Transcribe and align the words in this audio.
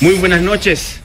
Muy 0.00 0.14
buenas 0.16 0.42
noches. 0.42 1.00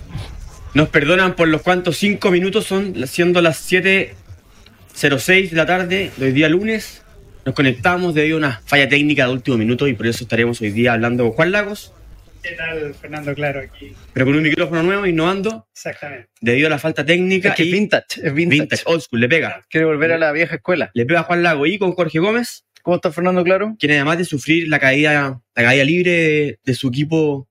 Nos 0.74 0.90
perdonan 0.90 1.36
por 1.36 1.48
los 1.48 1.62
cuantos 1.62 1.98
cinco 1.98 2.32
minutos 2.32 2.66
son, 2.66 3.08
siendo 3.08 3.42
las 3.42 3.72
7.06 3.72 5.50
de 5.50 5.56
la 5.56 5.66
tarde 5.66 6.12
de 6.18 6.26
hoy 6.26 6.32
día 6.32 6.50
lunes. 6.50 7.04
Nos 7.46 7.56
conectamos 7.56 8.14
debido 8.14 8.38
a 8.38 8.40
una 8.40 8.62
falla 8.66 8.90
técnica 8.90 9.26
de 9.26 9.34
último 9.34 9.58
minuto 9.58 9.88
y 9.88 9.94
por 9.94 10.08
eso 10.08 10.24
estaremos 10.24 10.60
hoy 10.62 10.72
día 10.72 10.94
hablando 10.94 11.24
con 11.24 11.34
Juan 11.34 11.52
Lagos. 11.52 11.94
¿Qué 12.44 12.52
tal, 12.52 12.94
Fernando 12.94 13.34
Claro 13.34 13.60
aquí? 13.62 13.94
Pero 14.14 14.26
con 14.26 14.36
un 14.36 14.44
micrófono 14.44 14.82
nuevo, 14.82 15.06
innovando. 15.06 15.68
Exactamente. 15.74 16.30
Debido 16.40 16.68
a 16.68 16.70
la 16.70 16.80
falta 16.80 17.06
técnica. 17.06 17.50
Es 17.50 17.56
que 17.56 17.66
y 17.66 17.72
vintage, 17.72 18.22
es 18.24 18.34
vintage. 18.34 18.62
vintage, 18.62 18.84
old 18.86 19.02
school, 19.02 19.20
le 19.20 19.28
pega. 19.28 19.62
Quiere 19.70 19.86
volver 19.86 20.14
a 20.14 20.18
la 20.18 20.32
vieja 20.32 20.56
escuela. 20.56 20.90
Le 20.94 21.06
pega 21.06 21.22
a 21.22 21.24
Juan 21.24 21.44
Lago 21.44 21.66
y 21.66 21.78
con 21.78 21.94
Jorge 21.94 22.20
Gómez, 22.20 22.66
¿Cómo 22.82 22.96
está 22.96 23.12
Fernando 23.12 23.44
Claro? 23.44 23.76
quien 23.78 23.92
además 23.92 24.18
de 24.20 24.26
sufrir 24.26 24.70
la 24.70 24.80
caída, 24.80 25.42
la 25.54 25.64
caída 25.64 25.84
libre 25.84 26.12
de, 26.12 26.60
de 26.64 26.74
su 26.74 26.88
equipo 26.88 27.49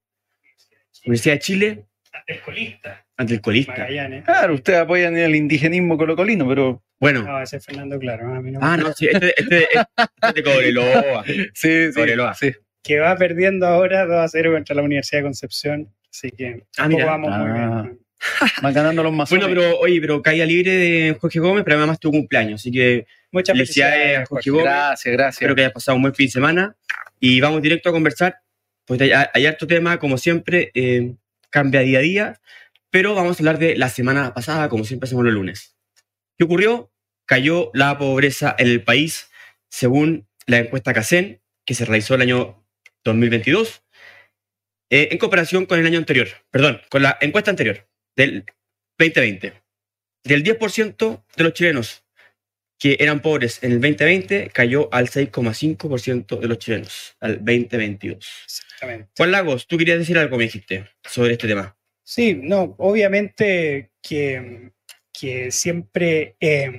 Universidad 1.04 1.34
de 1.34 1.38
Chile 1.40 1.84
El 2.26 2.40
colista, 2.40 3.06
ante 3.16 3.34
el 3.34 3.40
colista. 3.40 3.72
Magallanes. 3.72 4.24
Claro, 4.24 4.54
ustedes 4.54 4.78
apoyan 4.80 5.16
el 5.16 5.34
indigenismo 5.34 5.96
colocolino, 5.98 6.46
pero 6.48 6.82
Bueno, 7.00 7.22
No, 7.22 7.40
ese 7.40 7.56
es 7.58 7.64
Fernando 7.64 7.98
Claro. 7.98 8.34
A 8.34 8.40
mí 8.40 8.50
no. 8.50 8.58
ah, 8.62 8.76
no, 8.76 8.92
sí, 8.92 9.08
este, 9.10 9.34
este, 9.40 9.68
este 9.72 10.32
de 10.34 10.42
Cobreloa. 10.42 11.24
sí, 11.54 11.90
Cobreloa. 11.94 12.34
sí. 12.34 12.52
Que 12.82 12.98
va 13.00 13.14
perdiendo 13.16 13.66
ahora 13.66 14.06
2 14.06 14.16
a 14.16 14.28
0 14.28 14.52
contra 14.52 14.74
la 14.76 14.82
Universidad 14.82 15.20
de 15.20 15.24
Concepción. 15.24 15.92
Así 16.10 16.30
que 16.30 16.64
Ah, 16.78 16.88
mira. 16.88 17.06
vamos 17.06 17.30
muy 17.30 17.50
Ah. 17.60 17.82
bien. 17.84 17.98
Van 18.62 18.74
ganando 18.74 19.02
los 19.04 19.12
masones. 19.12 19.46
Bueno, 19.46 19.60
pero 19.60 19.78
oye, 19.78 20.00
pero 20.00 20.20
caída 20.22 20.44
libre 20.44 20.72
de 20.72 21.16
Jorge 21.20 21.38
Gómez, 21.38 21.62
pero 21.64 21.76
además 21.76 22.00
tu 22.00 22.10
cumpleaños, 22.10 22.60
así 22.60 22.72
que 22.72 23.06
Muchas 23.30 23.54
Felicidades 23.56 23.94
felicidades, 23.94 24.18
a 24.18 24.26
Jorge 24.26 24.50
Jorge. 24.50 24.50
Gómez. 24.50 24.64
Gracias, 24.64 25.12
gracias. 25.12 25.34
espero 25.36 25.54
que 25.54 25.60
hayas 25.60 25.72
pasado 25.72 25.96
un 25.96 26.02
buen 26.02 26.14
fin 26.14 26.26
de 26.26 26.30
semana 26.32 26.76
y 27.20 27.40
vamos 27.40 27.60
directo 27.62 27.90
a 27.90 27.92
conversar, 27.92 28.36
pues 28.88 29.00
hay, 29.02 29.12
hay 29.12 29.46
harto 29.46 29.66
tema, 29.66 29.98
como 29.98 30.16
siempre, 30.16 30.72
eh, 30.74 31.14
cambia 31.50 31.80
día 31.80 31.98
a 31.98 32.02
día, 32.02 32.40
pero 32.90 33.14
vamos 33.14 33.36
a 33.36 33.40
hablar 33.42 33.58
de 33.58 33.76
la 33.76 33.90
semana 33.90 34.32
pasada, 34.32 34.68
como 34.70 34.84
siempre 34.84 35.06
hacemos 35.06 35.24
los 35.24 35.34
lunes. 35.34 35.76
¿Qué 36.38 36.44
ocurrió? 36.44 36.90
Cayó 37.26 37.70
la 37.74 37.98
pobreza 37.98 38.56
en 38.58 38.68
el 38.68 38.82
país, 38.82 39.30
según 39.68 40.26
la 40.46 40.58
encuesta 40.58 40.94
CACEN, 40.94 41.42
que 41.66 41.74
se 41.74 41.84
realizó 41.84 42.14
el 42.14 42.22
año 42.22 42.64
2022, 43.04 43.82
eh, 44.88 45.08
en 45.10 45.18
comparación 45.18 45.66
con 45.66 45.78
el 45.78 45.86
año 45.86 45.98
anterior, 45.98 46.28
perdón, 46.50 46.80
con 46.88 47.02
la 47.02 47.18
encuesta 47.20 47.50
anterior, 47.50 47.86
del 48.16 48.46
2020. 48.98 49.52
Del 50.24 50.42
10% 50.42 51.24
de 51.36 51.44
los 51.44 51.52
chilenos 51.52 52.04
que 52.78 52.96
eran 53.00 53.20
pobres 53.20 53.62
en 53.62 53.72
el 53.72 53.80
2020, 53.80 54.50
cayó 54.50 54.88
al 54.92 55.08
6,5% 55.08 56.38
de 56.38 56.48
los 56.48 56.58
chilenos, 56.58 57.16
al 57.20 57.36
2022. 57.38 58.24
Exactamente. 58.44 59.10
Juan 59.16 59.32
Lagos, 59.32 59.66
tú 59.66 59.76
querías 59.76 59.98
decir 59.98 60.16
algo, 60.16 60.36
me 60.36 60.44
dijiste, 60.44 60.84
sobre 61.02 61.32
este 61.32 61.48
tema. 61.48 61.76
Sí, 62.04 62.34
no, 62.34 62.76
obviamente 62.78 63.90
que, 64.00 64.70
que 65.12 65.50
siempre 65.50 66.36
eh, 66.40 66.70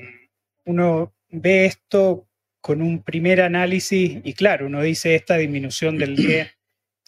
uno 0.66 1.14
ve 1.30 1.66
esto 1.66 2.28
con 2.62 2.82
un 2.82 3.04
primer 3.04 3.42
análisis 3.42 4.20
y 4.24 4.34
claro, 4.34 4.68
uno 4.68 4.82
dice 4.82 5.16
esta 5.16 5.38
disminución 5.38 5.98
del 5.98 6.16
10 6.16 6.50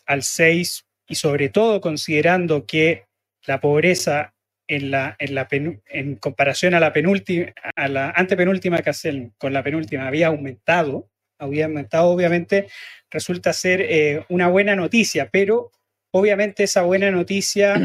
al 0.05 0.23
6 0.23 0.85
y 1.07 1.15
sobre 1.15 1.49
todo 1.49 1.81
considerando 1.81 2.65
que 2.65 3.05
la 3.45 3.59
pobreza 3.59 4.33
en, 4.75 4.89
la, 4.91 5.15
en, 5.19 5.35
la 5.35 5.47
en 5.51 6.15
comparación 6.15 6.73
a 6.73 6.79
la 6.79 6.93
penúltima, 6.93 7.53
a 7.75 7.87
la 7.87 8.11
antepenúltima 8.11 8.81
casel 8.81 9.31
con 9.37 9.51
la 9.53 9.63
penúltima 9.63 10.07
había 10.07 10.27
aumentado, 10.27 11.09
había 11.39 11.65
aumentado 11.65 12.07
obviamente, 12.09 12.67
resulta 13.09 13.51
ser 13.53 13.81
eh, 13.81 14.23
una 14.29 14.47
buena 14.47 14.75
noticia, 14.75 15.29
pero 15.31 15.71
obviamente 16.11 16.63
esa 16.63 16.83
buena 16.83 17.11
noticia 17.11 17.75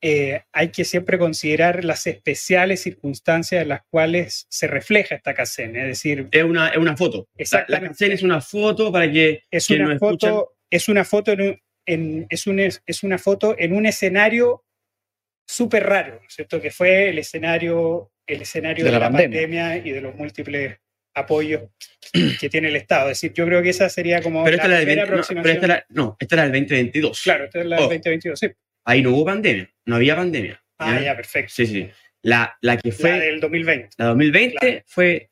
eh, 0.00 0.42
hay 0.52 0.68
que 0.68 0.84
siempre 0.84 1.18
considerar 1.18 1.84
las 1.84 2.06
especiales 2.06 2.82
circunstancias 2.82 3.62
en 3.62 3.68
las 3.68 3.80
cuales 3.90 4.46
se 4.48 4.66
refleja 4.68 5.16
esta 5.16 5.34
CACEN. 5.34 5.74
Es 5.74 5.86
decir, 5.86 6.28
Es 6.30 6.44
una, 6.44 6.68
es 6.68 6.76
una 6.76 6.96
foto. 6.96 7.26
La, 7.68 7.80
canción 7.80 8.12
es 8.12 8.22
una 8.22 8.40
foto 8.40 8.92
para 8.92 9.10
que 9.10 9.42
es 9.50 9.68
una 9.70 9.84
nos 9.86 9.94
escuchan- 9.94 10.30
foto, 10.30 10.52
es 10.70 10.88
una 10.88 11.04
foto 11.04 11.32
en, 11.32 11.40
un- 11.40 11.60
en- 11.86 12.26
es, 12.30 12.46
un- 12.46 12.60
es 12.60 13.02
una 13.02 13.18
foto 13.18 13.56
en 13.58 13.72
un 13.72 13.86
escenario 13.86 14.62
súper 15.46 15.84
raro, 15.84 16.20
¿cierto? 16.28 16.60
Que 16.60 16.70
fue 16.70 17.08
el 17.10 17.18
escenario, 17.18 18.10
el 18.26 18.42
escenario 18.42 18.84
de, 18.84 18.90
De 18.90 18.98
la 18.98 19.06
la 19.06 19.10
pandemia. 19.10 19.40
pandemia. 19.42 19.76
y 19.78 19.90
de 19.92 20.00
los 20.00 20.14
múltiples 20.14 20.78
apoyos 21.14 21.62
que 22.40 22.48
tiene 22.50 22.68
el 22.68 22.76
Estado. 22.76 23.10
Es 23.10 23.20
decir, 23.20 23.32
yo 23.32 23.46
creo 23.46 23.62
que 23.62 23.70
esa 23.70 23.88
sería 23.88 24.20
como 24.20 24.44
Pero 24.44 24.56
esta, 24.56 24.68
la 24.68 24.74
es 24.80 24.86
la 24.86 24.90
del 24.92 24.98
primera 25.06 25.12
20 25.16 25.34
no, 25.34 25.42
pero 25.42 25.54
esta 25.54 25.66
era- 25.66 25.86
no, 25.90 26.16
esta 26.20 26.34
era 26.34 26.42
del 26.42 26.52
2022. 26.52 27.22
Claro, 27.22 27.44
esta 27.44 27.60
es 27.60 27.66
la 27.66 27.76
del 27.76 27.84
Oh. 27.84 27.88
2022, 27.88 28.38
sí. 28.38 28.48
Ahí 28.84 29.02
no 29.02 29.10
hubo 29.10 29.24
pandemia, 29.24 29.68
no 29.86 29.96
había 29.96 30.14
pandemia. 30.16 30.62
Ah, 30.78 31.00
ya, 31.00 31.16
perfecto. 31.16 31.52
Sí, 31.56 31.66
sí. 31.66 31.88
La, 32.22 32.56
la 32.60 32.76
que 32.76 32.92
fue, 32.92 33.10
La 33.10 33.16
la, 33.18 33.24
del 33.24 33.40
2020. 33.40 33.88
2020 33.98 34.56
Claro. 34.58 34.82
fue... 34.86 35.28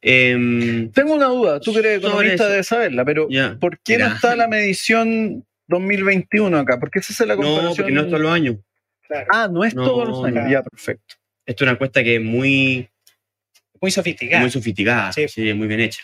em, 0.00 0.90
Tengo 0.92 1.14
una 1.14 1.26
duda, 1.26 1.60
tú 1.60 1.72
que 1.72 1.80
eres 1.80 1.98
economista 1.98 2.48
debes 2.48 2.66
saberla, 2.66 3.04
pero. 3.04 3.28
¿por 3.60 3.78
qué 3.80 3.98
no 3.98 4.06
está 4.06 4.36
la 4.36 4.48
medición 4.48 5.44
2021 5.68 6.56
acá? 6.58 6.78
Porque 6.80 7.00
esa 7.00 7.12
es 7.12 7.28
la 7.28 7.34
No, 7.36 7.42
comparación. 7.42 7.76
porque 7.76 7.92
no 7.92 8.00
es 8.02 8.06
todos 8.08 8.20
los 8.20 8.32
años. 8.32 8.56
Claro. 9.08 9.26
Ah, 9.30 9.48
no 9.50 9.64
es 9.64 9.74
No, 9.74 9.84
todos 9.84 10.08
los 10.08 10.18
años. 10.24 10.32
claro. 10.34 10.50
Ya, 10.50 10.62
perfecto. 10.62 11.14
Esto 11.46 11.64
es 11.64 11.66
una 11.66 11.72
encuesta 11.72 12.02
que 12.02 12.16
es 12.16 12.22
muy, 12.22 12.88
Muy 13.80 13.90
sofisticada. 13.90 14.40
muy 14.40 14.50
sofisticada, 14.50 15.12
Sí. 15.12 15.28
sí, 15.28 15.52
muy 15.54 15.68
bien 15.68 15.80
hecha. 15.80 16.02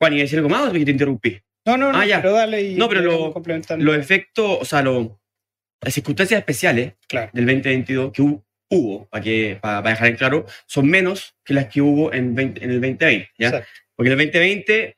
Juan, 0.00 0.12
¿y 0.14 0.18
decir 0.20 0.38
algo 0.38 0.48
más 0.48 0.68
o 0.68 0.72
que 0.72 0.84
te 0.84 0.90
interrumpí? 0.90 1.40
No, 1.64 1.76
no, 1.76 1.92
no, 1.92 1.98
Ah, 1.98 2.06
ya. 2.06 2.20
pero 2.20 2.34
dale 2.34 2.60
y 2.62 2.74
No, 2.74 2.88
pero 2.88 3.00
lo-. 3.02 3.34
Los 3.78 3.96
efectos, 3.96 4.58
o 4.60 4.64
sea, 4.64 4.82
lo- 4.82 5.20
las 5.80 5.94
circunstancias 5.94 6.38
especiales 6.38 6.94
Claro. 7.08 7.30
del 7.32 7.46
2022 7.46 8.12
que 8.12 8.22
hu- 8.22 8.42
hubo, 8.70 9.06
para, 9.08 9.22
que, 9.22 9.58
para, 9.60 9.82
para 9.82 9.90
dejar 9.94 10.08
en 10.08 10.16
claro, 10.16 10.46
son 10.66 10.88
menos 10.88 11.34
que 11.44 11.54
las 11.54 11.66
que 11.66 11.80
hubo 11.80 12.12
en, 12.12 12.34
20 12.34 12.64
en 12.64 12.70
el 12.70 12.80
2020. 12.80 13.30
¿ya? 13.38 13.48
Exacto. 13.48 13.68
Porque 13.96 14.08
en 14.12 14.18
el 14.20 14.26
2020 14.26 14.96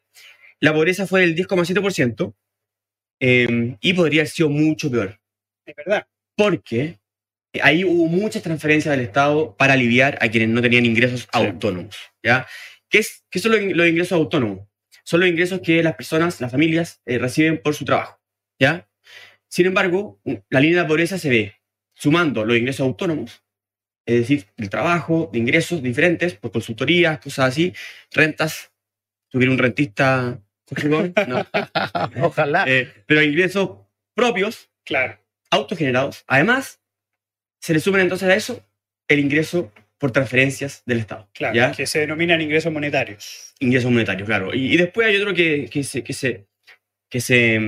la 0.61 0.73
pobreza 0.73 1.07
fue 1.07 1.21
del 1.23 1.35
10,7% 1.35 2.35
eh, 3.21 3.77
y 3.81 3.93
podría 3.95 4.23
haber 4.23 4.29
sido 4.29 4.49
mucho 4.49 4.91
peor. 4.91 5.19
Es 5.67 5.75
verdad. 5.77 6.07
Porque 6.37 6.99
ahí 7.63 7.85
hubo 7.85 8.07
muchas 8.07 8.43
transferencias 8.43 8.97
del 8.97 9.05
Estado 9.07 9.57
para 9.57 9.75
aliviar 9.75 10.19
a 10.21 10.29
quienes 10.29 10.49
no 10.51 10.61
tenían 10.63 10.87
ingresos 10.87 11.29
autónomos. 11.33 11.97
¿ya? 12.23 12.47
¿Qué, 12.89 12.99
es, 12.99 13.25
¿Qué 13.31 13.39
son 13.39 13.53
los, 13.53 13.61
los 13.77 13.87
ingresos 13.87 14.13
autónomos? 14.13 14.67
Son 15.05 15.21
los 15.21 15.29
ingresos 15.29 15.61
que 15.61 15.83
las 15.83 15.95
personas, 15.95 16.41
las 16.41 16.51
familias, 16.51 17.01
eh, 17.07 17.19
reciben 17.19 17.61
por 17.63 17.75
su 17.75 17.85
trabajo. 17.85 18.21
¿ya? 18.59 18.89
Sin 19.49 19.67
embargo, 19.67 20.21
la 20.51 20.61
línea 20.61 20.83
de 20.83 20.89
pobreza 20.89 21.19
se 21.19 21.29
ve 21.29 21.55
sumando 21.95 22.45
los 22.45 22.57
ingresos 22.57 22.81
autónomos, 22.87 23.43
es 24.07 24.21
decir, 24.21 24.47
el 24.57 24.69
trabajo, 24.69 25.31
de 25.33 25.39
ingresos 25.39 25.83
diferentes, 25.83 26.35
por 26.35 26.51
consultorías, 26.51 27.19
cosas 27.21 27.51
así, 27.51 27.73
rentas. 28.11 28.73
¿Tuviera 29.31 29.53
un 29.53 29.59
rentista? 29.59 30.41
No. 30.85 31.13
Ojalá. 32.23 32.65
Eh, 32.67 32.93
pero 33.07 33.23
ingresos 33.23 33.79
propios, 34.15 34.71
Claro. 34.85 35.19
autogenerados. 35.51 36.25
Además, 36.27 36.81
se 37.65 37.73
le 37.73 37.81
suman 37.81 38.03
entonces 38.03 38.29
a 38.29 38.35
eso 38.35 38.63
el 39.09 39.21
ingreso 39.21 39.73
por 39.97 40.11
transferencias 40.11 40.83
del 40.85 40.99
Estado. 40.99 41.31
Claro. 41.33 41.55
¿ya? 41.55 41.73
Que 41.73 41.87
se 41.87 42.01
denominan 42.01 42.43
ingresos 42.43 42.71
monetarios. 42.71 43.55
Ingresos 43.59 43.91
monetarios, 43.91 44.27
claro. 44.27 44.55
Y, 44.55 44.75
y 44.75 44.77
después 44.77 45.07
hay 45.07 45.17
otro 45.17 45.33
que, 45.33 45.71
que, 45.71 45.83
se, 45.83 46.05
que, 46.05 46.13
se, 46.13 46.47
que, 47.09 47.21
se, 47.23 47.59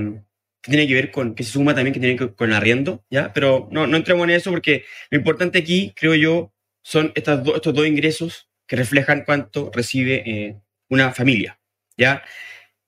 que 0.61 0.71
tiene 0.71 0.87
que 0.87 0.93
ver 0.95 1.11
con, 1.11 1.35
que 1.35 1.45
se 1.45 1.53
suma 1.53 1.75
también, 1.75 1.95
que 1.95 2.01
tiene 2.01 2.15
que 2.17 2.25
ver 2.27 2.35
con 2.35 2.53
arriendo, 2.53 3.07
¿ya? 3.09 3.33
Pero 3.33 3.69
no, 3.73 3.87
no 3.87 3.97
entremos 3.97 4.25
en 4.25 4.31
eso 4.35 4.51
porque 4.51 4.85
lo 5.09 5.17
importante 5.17 5.59
aquí, 5.61 5.95
creo 5.97 6.15
yo, 6.15 6.53
son 6.83 7.11
estas 7.15 7.43
do- 7.43 7.57
estos 7.57 7.73
dos 7.73 7.87
ingresos 7.87 8.51
que 8.67 8.77
reflejan 8.77 9.25
cuánto 9.25 9.71
recibe 9.73 10.23
eh, 10.27 10.57
una 10.91 11.13
familia, 11.13 11.59
¿ya? 11.97 12.23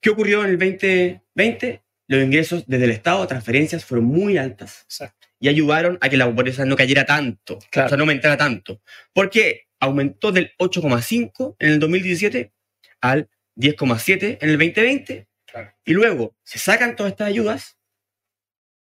¿Qué 0.02 0.10
ocurrió 0.10 0.44
en 0.44 0.50
el 0.50 0.58
2020? 0.58 1.82
Los 2.08 2.22
ingresos 2.22 2.64
desde 2.66 2.84
el 2.84 2.90
Estado, 2.90 3.26
transferencias, 3.26 3.84
fueron 3.84 4.04
muy 4.06 4.36
altas 4.36 4.82
Exacto. 4.84 5.17
Y 5.40 5.48
ayudaron 5.48 5.98
a 6.00 6.08
que 6.08 6.16
la 6.16 6.26
pobreza 6.26 6.64
no 6.64 6.76
cayera 6.76 7.04
tanto, 7.06 7.58
Claro. 7.70 7.86
o 7.86 7.88
sea, 7.90 7.96
no 7.96 8.02
aumentara 8.04 8.36
tanto. 8.36 8.80
Porque 9.12 9.66
aumentó 9.80 10.32
del 10.32 10.52
8,5 10.58 11.56
en 11.58 11.70
el 11.72 11.78
2017 11.80 12.52
al 13.00 13.28
10,7 13.56 14.38
en 14.40 14.50
el 14.50 14.58
2020 14.58 15.28
Claro. 15.46 15.72
y 15.84 15.92
luego 15.92 16.36
se 16.42 16.58
sacan 16.58 16.96
todas 16.96 17.12
estas 17.12 17.28
ayudas 17.28 17.78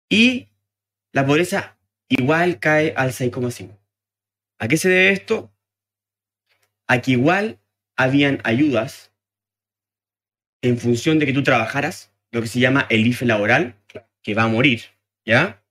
y 0.08 0.48
la 1.12 1.26
pobreza 1.26 1.78
igual 2.08 2.60
cae 2.60 2.94
al 2.96 3.12
6,5. 3.12 3.76
¿A 4.58 4.69
qué 4.69 4.76
se 4.76 4.88
debe 4.88 5.10
esto? 5.10 5.52
A 6.87 7.00
que 7.02 7.12
igual 7.12 7.58
habían 7.96 8.40
ayudas 8.44 9.10
en 10.62 10.78
función 10.78 11.19
de 11.19 11.26
que 11.26 11.32
tú 11.32 11.42
trabajaras, 11.42 12.12
lo 12.31 12.40
que 12.42 12.49
se 12.49 12.60
llama 12.60 12.87
el 12.90 13.06
IFE 13.06 13.26
laboral, 13.26 13.76
que 14.22 14.34
va 14.34 14.44
a 14.44 14.49
morir, 14.49 14.82
¿ya? 15.25 15.62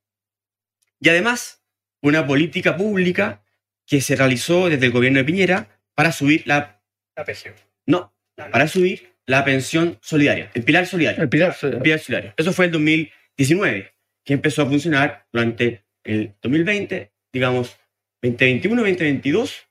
Y 1.06 1.10
además, 1.10 1.64
una 2.02 2.26
política 2.26 2.76
pública 2.76 3.44
que 3.86 4.02
se 4.02 4.16
realizó 4.16 4.70
desde 4.70 4.88
el 4.88 4.92
gobierno 4.92 5.20
de 5.20 5.26
Piñera 5.26 5.80
para 5.94 6.12
subir 6.12 6.42
la... 6.48 6.82
La 7.16 7.24
PGU. 7.24 7.54
No, 7.86 8.12
No, 8.36 8.46
no. 8.46 8.52
para 8.52 8.68
subir 8.68 9.14
la 9.28 9.46
pensión 9.46 10.00
solidaria, 10.02 10.50
el 10.56 10.64
pilar 10.64 10.88
solidario. 10.88 11.22
El 11.22 11.30
pilar. 11.30 11.56
El 11.62 11.80
pilar 11.80 12.00
solidario. 12.00 12.34
Eso 12.38 12.52
fue 12.54 12.66
el 12.66 12.72
2019, 12.72 13.94
que 14.24 14.34
empezó 14.34 14.64
a 14.64 14.66
funcionar 14.66 15.28
durante 15.32 15.86
el 16.04 16.34
2020, 16.42 17.12
digamos 17.32 17.78
2021, 18.24 18.82
2022, 18.82 19.68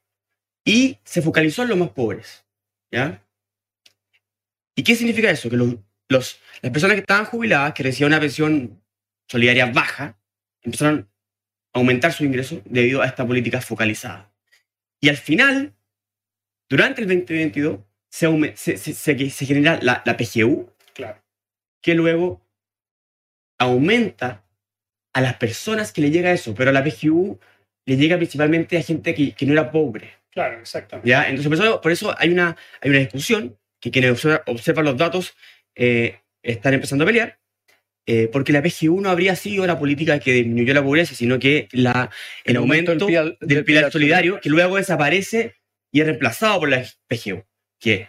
y 0.64 0.98
se 1.02 1.20
focalizó 1.20 1.64
en 1.64 1.68
los 1.70 1.78
más 1.78 1.90
pobres. 1.90 2.44
¿Ya? 2.92 3.20
¿Y 4.76 4.84
qué 4.84 4.94
significa 4.94 5.30
eso? 5.30 5.50
Que 5.50 5.56
los, 5.56 5.74
los- 6.08 6.38
las 6.62 6.70
personas 6.72 6.94
que 6.94 7.00
estaban 7.00 7.24
jubiladas, 7.24 7.74
que 7.74 7.82
recibían 7.82 8.12
una 8.12 8.20
pensión 8.20 8.80
solidaria 9.28 9.66
baja, 9.66 10.16
empezaron 10.62 11.08
aumentar 11.74 12.12
su 12.12 12.24
ingreso 12.24 12.62
debido 12.64 13.02
a 13.02 13.06
esta 13.06 13.26
política 13.26 13.60
focalizada. 13.60 14.32
Y 15.00 15.08
al 15.10 15.16
final, 15.16 15.74
durante 16.70 17.02
el 17.02 17.08
2022, 17.08 17.80
se, 18.10 18.28
se, 18.56 18.76
se- 18.78 19.30
se- 19.30 19.46
genera 19.46 19.78
la, 19.82 20.02
la 20.06 20.16
PGU, 20.16 20.70
Claro. 20.94 21.20
que 21.82 21.94
luego 21.94 22.40
aumenta 23.58 24.44
a 25.12 25.20
las 25.20 25.36
personas 25.36 25.92
que 25.92 26.00
le 26.00 26.10
llega 26.10 26.32
eso, 26.32 26.54
pero 26.54 26.70
a 26.70 26.72
la 26.72 26.82
PGU 26.84 27.38
le 27.86 27.96
llega 27.96 28.16
principalmente 28.16 28.78
a 28.78 28.82
gente 28.82 29.14
que, 29.14 29.32
que 29.32 29.46
no 29.46 29.52
era 29.52 29.70
pobre. 29.70 30.10
Claro, 30.30 30.58
exactamente. 30.60 31.08
¿ya? 31.08 31.28
Entonces, 31.28 31.48
por 31.48 31.66
eso, 31.66 31.80
por 31.80 31.92
eso 31.92 32.14
hay, 32.18 32.30
una, 32.30 32.56
hay 32.80 32.90
una 32.90 32.98
discusión 33.00 33.56
que 33.80 33.90
quienes 33.90 34.10
observa- 34.12 34.42
observan 34.46 34.84
los 34.86 34.96
datos 34.96 35.34
eh, 35.74 36.20
están 36.42 36.74
empezando 36.74 37.04
a 37.04 37.06
pelear, 37.06 37.38
eh, 38.06 38.28
porque 38.32 38.52
la 38.52 38.62
PGU 38.62 39.00
no 39.00 39.10
habría 39.10 39.36
sido 39.36 39.66
la 39.66 39.78
política 39.78 40.18
que 40.20 40.32
disminuyó 40.32 40.74
la 40.74 40.82
pobreza, 40.82 41.14
sino 41.14 41.38
que 41.38 41.68
la, 41.72 42.10
el, 42.44 42.56
aumento, 42.56 42.90
del 42.92 43.00
pilar- 43.00 43.24
del, 43.40 43.48
del 43.48 43.64
pilar, 43.64 43.64
pilar 43.64 43.92
solidario, 43.92 44.40
que 44.40 44.50
luego 44.50 44.76
desaparece 44.76 45.54
y 45.92 46.00
es 46.00 46.06
reemplazado 46.06 46.60
por 46.60 46.68
la 46.68 46.84
PGU, 47.08 47.44
que 47.80 48.08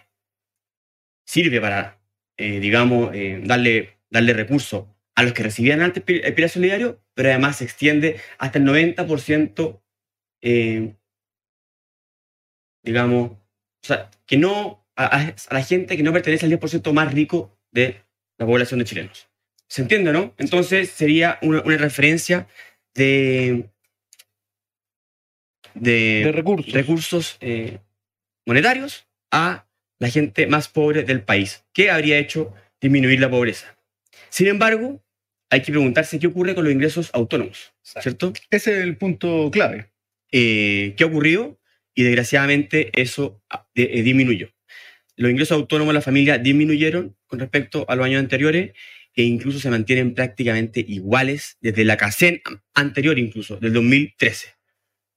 sirve 1.26 1.60
para, 1.60 2.00
eh, 2.36 2.60
digamos, 2.60 3.10
eh, 3.14 3.40
darle, 3.44 3.98
darle 4.10 4.32
recursos 4.32 4.86
a 5.14 5.22
los 5.22 5.32
que 5.32 5.42
recibían 5.42 5.80
antes 5.80 6.02
el 6.06 6.34
pilar 6.34 6.50
solidario, 6.50 7.00
pero 7.14 7.30
además 7.30 7.56
se 7.56 7.64
extiende 7.64 8.20
hasta 8.38 8.58
el 8.58 8.64
90%, 8.64 9.82
eh, 10.42 10.94
digamos, 12.82 13.30
o 13.32 13.38
sea, 13.86 14.10
que 14.26 14.36
no, 14.36 14.86
a 14.96 15.34
la 15.50 15.62
gente 15.62 15.96
que 15.96 16.02
no 16.02 16.12
pertenece 16.12 16.44
al 16.46 16.50
10% 16.50 16.92
más 16.92 17.12
rico 17.12 17.58
de 17.72 18.02
la 18.38 18.46
población 18.46 18.78
de 18.80 18.84
chilenos. 18.84 19.28
¿Se 19.68 19.82
entiende, 19.82 20.12
no? 20.12 20.34
Entonces 20.38 20.90
sería 20.90 21.38
una, 21.42 21.62
una 21.62 21.76
referencia 21.76 22.46
de, 22.94 23.68
de, 25.74 26.22
de 26.24 26.32
recursos. 26.32 26.72
recursos 26.72 27.36
eh, 27.40 27.78
monetarios 28.46 29.06
a 29.30 29.66
la 29.98 30.08
gente 30.08 30.46
más 30.46 30.68
pobre 30.68 31.02
del 31.02 31.22
país, 31.22 31.64
que 31.72 31.90
habría 31.90 32.18
hecho 32.18 32.54
disminuir 32.80 33.20
la 33.20 33.30
pobreza. 33.30 33.76
Sin 34.28 34.46
embargo, 34.48 35.02
hay 35.50 35.62
que 35.62 35.72
preguntarse 35.72 36.18
qué 36.18 36.26
ocurre 36.26 36.54
con 36.54 36.64
los 36.64 36.72
ingresos 36.72 37.10
autónomos. 37.12 37.72
¿cierto? 37.82 38.32
Ese 38.50 38.72
es 38.72 38.78
el 38.78 38.96
punto 38.96 39.50
clave. 39.50 39.90
Eh, 40.30 40.94
¿Qué 40.96 41.04
ha 41.04 41.06
ocurrido? 41.06 41.58
Y 41.94 42.02
desgraciadamente 42.02 42.90
eso 43.00 43.42
ah, 43.48 43.66
eh, 43.74 44.02
disminuyó. 44.02 44.50
Los 45.16 45.30
ingresos 45.30 45.56
autónomos 45.56 45.92
de 45.92 45.98
la 45.98 46.02
familia 46.02 46.38
disminuyeron 46.38 47.16
con 47.26 47.38
respecto 47.38 47.86
a 47.88 47.96
los 47.96 48.04
años 48.04 48.20
anteriores 48.20 48.72
e 49.16 49.22
incluso 49.24 49.58
se 49.58 49.70
mantienen 49.70 50.14
prácticamente 50.14 50.84
iguales 50.86 51.56
desde 51.60 51.84
la 51.84 51.96
CACEN 51.96 52.42
anterior 52.74 53.18
incluso, 53.18 53.56
del 53.56 53.72
2013. 53.72 54.54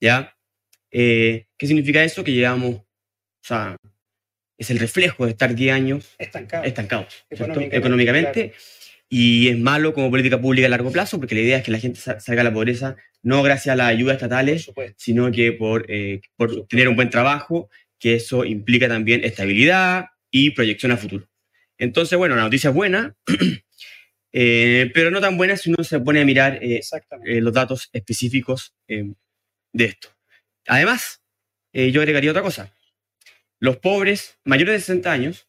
¿Ya? 0.01 0.35
Eh, 0.91 1.47
¿Qué 1.57 1.67
significa 1.67 2.03
eso? 2.03 2.23
Que 2.23 2.31
llevamos, 2.31 2.75
o 2.77 2.85
sea, 3.43 3.75
es 4.57 4.69
el 4.71 4.79
reflejo 4.79 5.25
de 5.25 5.31
estar 5.31 5.53
10 5.53 5.73
años 5.73 6.15
Estancado. 6.17 6.63
estancados. 6.63 7.25
Económicamente. 7.29 8.53
Y 9.11 9.47
es 9.49 9.57
malo 9.57 9.93
como 9.93 10.09
política 10.11 10.39
pública 10.39 10.67
a 10.67 10.69
largo 10.69 10.91
plazo 10.91 11.19
porque 11.19 11.33
la 11.35 11.41
idea 11.41 11.57
es 11.57 11.63
que 11.63 11.71
la 11.71 11.79
gente 11.79 11.99
sa- 11.99 12.19
salga 12.19 12.41
de 12.43 12.49
la 12.49 12.53
pobreza 12.53 12.95
no 13.23 13.41
gracias 13.41 13.73
a 13.73 13.75
las 13.75 13.87
ayudas 13.89 14.15
estatales, 14.15 14.71
sino 14.97 15.31
que 15.31 15.51
por, 15.51 15.85
eh, 15.89 16.21
por 16.37 16.67
tener 16.67 16.87
un 16.87 16.95
buen 16.95 17.09
trabajo, 17.09 17.69
que 17.99 18.13
eso 18.15 18.45
implica 18.45 18.87
también 18.87 19.23
estabilidad 19.23 20.05
y 20.31 20.51
proyección 20.51 20.91
a 20.91 20.97
futuro. 20.97 21.27
Entonces, 21.79 22.17
bueno, 22.17 22.35
la 22.35 22.43
noticia 22.43 22.69
es 22.69 22.75
buena, 22.75 23.15
eh, 24.33 24.91
pero 24.93 25.09
no 25.09 25.21
tan 25.21 25.37
buena 25.37 25.55
si 25.55 25.69
uno 25.69 25.83
se 25.83 25.99
pone 26.01 26.21
a 26.21 26.25
mirar 26.25 26.61
eh, 26.61 26.81
eh, 27.25 27.41
los 27.41 27.53
datos 27.53 27.89
específicos 27.93 28.75
eh, 28.87 29.13
de 29.73 29.85
esto. 29.85 30.09
Además, 30.67 31.23
yo 31.73 32.01
agregaría 32.01 32.31
otra 32.31 32.43
cosa. 32.43 32.73
Los 33.59 33.77
pobres 33.77 34.37
mayores 34.43 34.73
de 34.73 34.79
60 34.79 35.11
años 35.11 35.47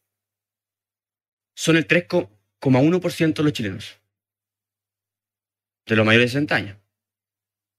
son 1.55 1.75
el 1.75 1.87
3,1% 1.87 3.33
de 3.33 3.43
los 3.43 3.53
chilenos. 3.53 3.99
De 5.85 5.95
los 5.95 6.05
mayores 6.05 6.27
de 6.27 6.39
60 6.39 6.55
años. 6.55 6.77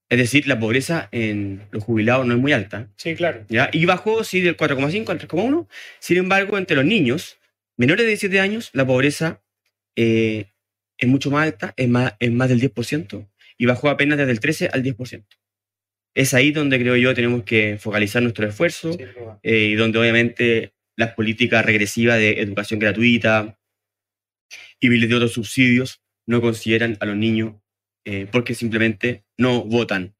Es 0.08 0.18
decir, 0.18 0.46
la 0.46 0.60
pobreza 0.60 1.08
en 1.10 1.66
los 1.70 1.82
jubilados 1.82 2.26
no 2.26 2.34
es 2.34 2.40
muy 2.40 2.52
alta. 2.52 2.90
Sí, 2.96 3.14
claro. 3.16 3.44
¿ya? 3.48 3.70
Y 3.72 3.86
bajó, 3.86 4.24
sí, 4.24 4.40
del 4.40 4.56
4,5 4.56 5.08
al 5.08 5.18
3,1. 5.18 5.68
Sin 6.00 6.18
embargo, 6.18 6.58
entre 6.58 6.76
los 6.76 6.84
niños 6.84 7.38
menores 7.76 8.04
de 8.04 8.08
17 8.08 8.40
años, 8.40 8.70
la 8.72 8.86
pobreza 8.86 9.42
eh, 9.96 10.52
es 10.98 11.08
mucho 11.08 11.30
más 11.30 11.44
alta, 11.44 11.74
es 11.76 11.88
más, 11.88 12.14
es 12.18 12.30
más 12.30 12.48
del 12.48 12.60
10%, 12.60 13.28
y 13.58 13.66
bajó 13.66 13.90
apenas 13.90 14.18
desde 14.18 14.32
el 14.32 14.40
13 14.40 14.70
al 14.72 14.82
10%. 14.82 15.26
Es 16.14 16.34
ahí 16.34 16.52
donde 16.52 16.78
creo 16.78 16.96
yo 16.96 17.14
tenemos 17.14 17.42
que 17.44 17.78
focalizar 17.78 18.22
nuestro 18.22 18.46
esfuerzo 18.46 18.96
eh, 19.42 19.68
y 19.70 19.74
donde 19.74 19.98
obviamente 19.98 20.74
las 20.96 21.14
políticas 21.14 21.64
regresivas 21.64 22.18
de 22.18 22.40
educación 22.40 22.78
gratuita 22.80 23.58
y 24.78 24.88
miles 24.90 25.08
de 25.08 25.14
otros 25.14 25.32
subsidios 25.32 26.02
no 26.26 26.40
consideran 26.40 26.98
a 27.00 27.06
los 27.06 27.16
niños 27.16 27.54
eh, 28.04 28.26
porque 28.30 28.54
simplemente 28.54 29.24
no 29.38 29.64
votan. 29.64 30.14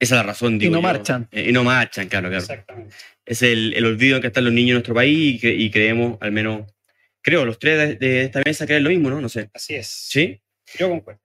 Esa 0.00 0.16
es 0.16 0.18
la 0.18 0.22
razón, 0.24 0.58
digo 0.58 0.72
no 0.72 0.78
yo. 0.78 0.82
marchan. 0.82 1.28
Eh, 1.30 1.48
y 1.48 1.52
no 1.52 1.62
marchan, 1.62 2.08
claro, 2.08 2.28
claro. 2.28 2.42
Exactamente. 2.42 2.94
Es 3.24 3.42
el, 3.42 3.74
el 3.74 3.84
olvido 3.86 4.16
en 4.16 4.20
que 4.22 4.28
están 4.28 4.44
los 4.44 4.52
niños 4.52 4.70
en 4.70 4.74
nuestro 4.74 4.94
país 4.94 5.16
y, 5.34 5.38
cre- 5.46 5.56
y 5.58 5.70
creemos, 5.70 6.18
al 6.20 6.32
menos, 6.32 6.72
creo, 7.20 7.44
los 7.44 7.58
tres 7.58 7.78
de, 7.78 7.94
de 7.96 8.22
esta 8.24 8.42
mesa 8.44 8.66
creen 8.66 8.84
lo 8.84 8.90
mismo, 8.90 9.10
¿no? 9.10 9.20
No 9.20 9.28
sé. 9.28 9.48
Así 9.54 9.74
es. 9.74 9.86
¿Sí? 9.88 10.40
Yo 10.78 10.88
concuerdo. 10.88 11.20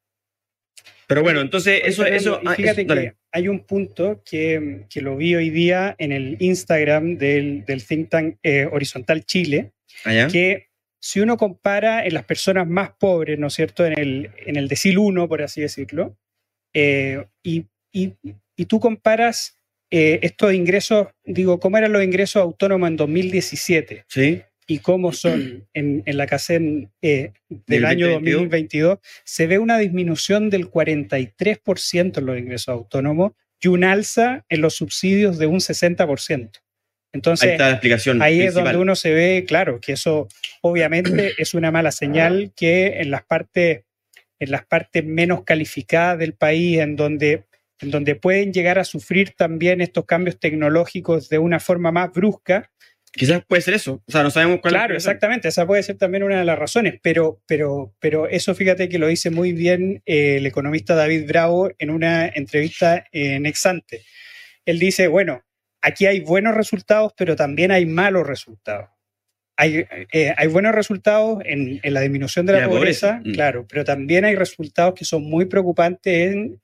Pero 1.08 1.24
bueno, 1.24 1.40
entonces, 1.42 1.80
Oye, 1.82 1.90
eso... 1.90 2.06
Eso, 2.06 2.40
y 2.44 2.48
ah, 2.48 2.54
fíjate 2.56 2.82
eso- 2.82 2.94
que 2.94 3.14
hay 3.32 3.48
un 3.48 3.62
punto 3.66 4.22
que, 4.30 4.86
que 4.90 5.02
lo 5.02 5.16
vi 5.16 5.36
hoy 5.36 5.50
día 5.50 5.96
en 6.00 6.12
el 6.12 6.38
Instagram 6.40 7.18
del, 7.18 7.64
del 7.66 7.86
think 7.86 8.10
tank 8.10 8.38
eh, 8.44 8.68
Horizontal 8.72 9.24
Chile, 9.26 9.72
Ah, 10.06 10.28
que 10.32 10.68
si 11.00 11.20
uno 11.22 11.38
compara 11.38 12.06
en 12.06 12.14
las 12.14 12.26
personas 12.26 12.68
más 12.68 12.92
pobres, 13.00 13.40
¿no 13.40 13.48
es 13.48 13.54
cierto?, 13.54 13.86
en 13.86 13.98
el, 13.98 14.32
en 14.46 14.56
el 14.58 14.68
decil 14.68 14.98
1, 15.00 15.28
por 15.28 15.42
así 15.42 15.62
decirlo, 15.62 16.18
eh, 16.74 17.26
y, 17.42 17.66
y- 17.92 18.14
y 18.56 18.66
tú 18.66 18.80
comparas 18.80 19.57
eh, 19.92 20.20
estos 20.22 20.54
ingresos, 20.54 21.08
digo, 21.24 21.60
¿cómo 21.60 21.78
eran 21.78 21.94
los 21.94 22.04
ingresos 22.04 22.42
autónomos 22.42 22.90
en 22.90 22.98
2017 22.98 24.06
¿Sí? 24.08 24.42
y 24.68 24.80
cómo 24.80 25.14
son 25.14 25.68
en, 25.74 26.04
en 26.06 26.18
la 26.18 26.28
CACEN 26.28 26.92
eh, 27.02 27.32
del 27.50 27.86
año 27.86 28.08
2022? 28.10 28.42
2022? 28.42 29.00
Se 29.24 29.48
ve 29.48 29.60
una 29.60 29.78
disminución 29.78 30.50
del 30.50 30.70
43% 30.70 32.18
en 32.18 32.26
los 32.26 32.38
ingresos 32.38 32.70
autónomos 32.70 33.32
y 33.62 33.70
un 33.70 33.84
alza 33.84 34.46
en 34.50 34.62
los 34.62 34.76
subsidios 34.76 35.38
de 35.38 35.48
un 35.48 35.60
60%. 35.60 36.52
Entonces, 37.14 37.48
Ahí 37.48 37.52
está 37.54 37.66
la 37.66 37.72
explicación 37.72 38.22
Ahí 38.22 38.42
es 38.42 38.54
donde 38.54 38.78
uno 38.78 38.96
se 38.96 39.12
ve, 39.12 39.46
claro, 39.48 39.80
que 39.80 39.94
eso 39.94 40.28
obviamente 40.62 41.34
es 41.38 41.54
una 41.54 41.72
mala 41.72 41.92
señal 41.92 42.52
que 42.56 43.00
en 43.00 43.12
las 43.12 43.24
partes, 43.24 43.84
en 44.40 44.52
las 44.52 44.66
partes 44.66 45.04
menos 45.04 45.44
calificadas 45.44 46.20
del 46.20 46.34
país, 46.34 46.80
en 46.80 46.96
donde, 46.96 47.46
en 47.80 47.92
donde 47.92 48.16
pueden 48.16 48.54
llegar 48.54 48.80
a 48.80 48.84
sufrir 48.84 49.32
también 49.32 49.82
estos 49.82 50.06
cambios 50.06 50.40
tecnológicos 50.40 51.30
de 51.30 51.38
una 51.38 51.60
forma 51.60 51.92
más 51.92 52.12
brusca. 52.12 52.72
Quizás 53.12 53.44
puede 53.46 53.62
ser 53.62 53.74
eso. 53.74 54.04
O 54.08 54.12
sea, 54.12 54.24
no 54.24 54.32
sabemos 54.32 54.60
cuál 54.62 54.72
es 54.72 54.74
la 54.74 54.80
Claro, 54.80 54.96
exactamente, 54.96 55.48
esa 55.48 55.66
puede 55.66 55.84
ser 55.84 55.98
también 55.98 56.24
una 56.24 56.40
de 56.40 56.46
las 56.46 56.60
razones, 56.60 57.00
pero, 57.02 57.42
pero, 57.48 57.94
pero 58.00 58.28
eso 58.28 58.54
fíjate 58.54 58.90
que 58.90 59.00
lo 59.00 59.08
dice 59.08 59.30
muy 59.30 59.54
bien 59.54 60.02
eh, 60.06 60.38
el 60.38 60.46
economista 60.46 60.96
David 60.96 61.28
Bravo 61.28 61.70
en 61.78 61.90
una 61.90 62.28
entrevista 62.28 63.06
en 63.12 63.46
Exante. 63.46 64.04
Él 64.66 64.80
dice, 64.80 65.08
bueno, 65.08 65.44
aquí 65.82 66.06
hay 66.06 66.20
buenos 66.20 66.56
resultados, 66.56 67.14
pero 67.18 67.36
también 67.36 67.72
hay 67.72 67.86
malos 67.86 68.28
resultados. 68.28 68.90
Hay, 69.60 69.88
eh, 70.14 70.36
hay 70.38 70.48
buenos 70.48 70.76
resultados 70.76 71.40
en, 71.44 71.80
en 71.82 71.94
la 71.94 72.02
disminución 72.02 72.46
de 72.46 72.54
la, 72.54 72.60
De 72.60 72.66
la 72.66 72.70
pobreza, 72.70 73.18
pobreza, 73.18 73.30
mm. 73.30 73.34
claro, 73.34 73.66
pero 73.68 73.84
también 73.84 74.26
hay 74.26 74.36
resultados 74.36 74.94
que 74.94 75.06
son 75.06 75.24
muy 75.24 75.46
preocupantes 75.46 76.34
en, 76.34 76.62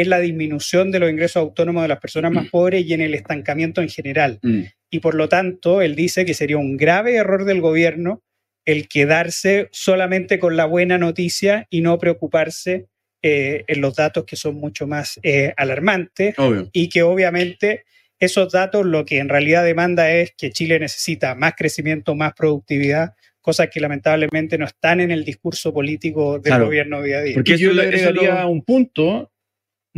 en 0.00 0.10
la 0.10 0.18
disminución 0.20 0.90
de 0.90 0.98
los 0.98 1.10
ingresos 1.10 1.36
autónomos 1.36 1.82
de 1.82 1.88
las 1.88 1.98
personas 2.00 2.30
más 2.32 2.48
pobres 2.50 2.84
y 2.86 2.92
en 2.94 3.00
el 3.00 3.14
estancamiento 3.14 3.80
en 3.82 3.88
general 3.88 4.38
Mm. 4.42 4.62
y 4.90 5.00
por 5.00 5.14
lo 5.14 5.28
tanto 5.28 5.82
él 5.82 5.94
dice 5.94 6.24
que 6.24 6.34
sería 6.34 6.56
un 6.58 6.76
grave 6.76 7.14
error 7.16 7.44
del 7.44 7.60
gobierno 7.60 8.22
el 8.64 8.86
quedarse 8.88 9.68
solamente 9.72 10.38
con 10.38 10.56
la 10.56 10.66
buena 10.66 10.98
noticia 10.98 11.66
y 11.70 11.80
no 11.80 11.98
preocuparse 11.98 12.86
eh, 13.22 13.64
en 13.66 13.80
los 13.80 13.96
datos 13.96 14.24
que 14.24 14.36
son 14.36 14.54
mucho 14.56 14.86
más 14.86 15.18
eh, 15.22 15.52
alarmantes 15.56 16.38
Obvio. 16.38 16.68
y 16.72 16.88
que 16.88 17.02
obviamente 17.02 17.84
esos 18.20 18.52
datos 18.52 18.84
lo 18.86 19.04
que 19.04 19.18
en 19.18 19.28
realidad 19.28 19.64
demanda 19.64 20.10
es 20.12 20.32
que 20.36 20.50
Chile 20.50 20.78
necesita 20.78 21.34
más 21.34 21.54
crecimiento, 21.56 22.14
más 22.14 22.32
productividad, 22.34 23.14
cosas 23.40 23.68
que 23.72 23.80
lamentablemente 23.80 24.58
no 24.58 24.66
están 24.66 25.00
en 25.00 25.10
el 25.10 25.24
discurso 25.24 25.72
político 25.72 26.34
del 26.34 26.42
Claro. 26.50 26.66
gobierno 26.66 27.00
día 27.02 27.18
a 27.18 27.22
día. 27.22 27.34
Porque 27.34 27.54
Y 27.54 27.58
yo 27.58 27.70
eso 27.70 27.76
le 27.80 27.86
agregaría 27.88 28.42
lo- 28.42 28.50
un 28.50 28.62
punto. 28.62 29.30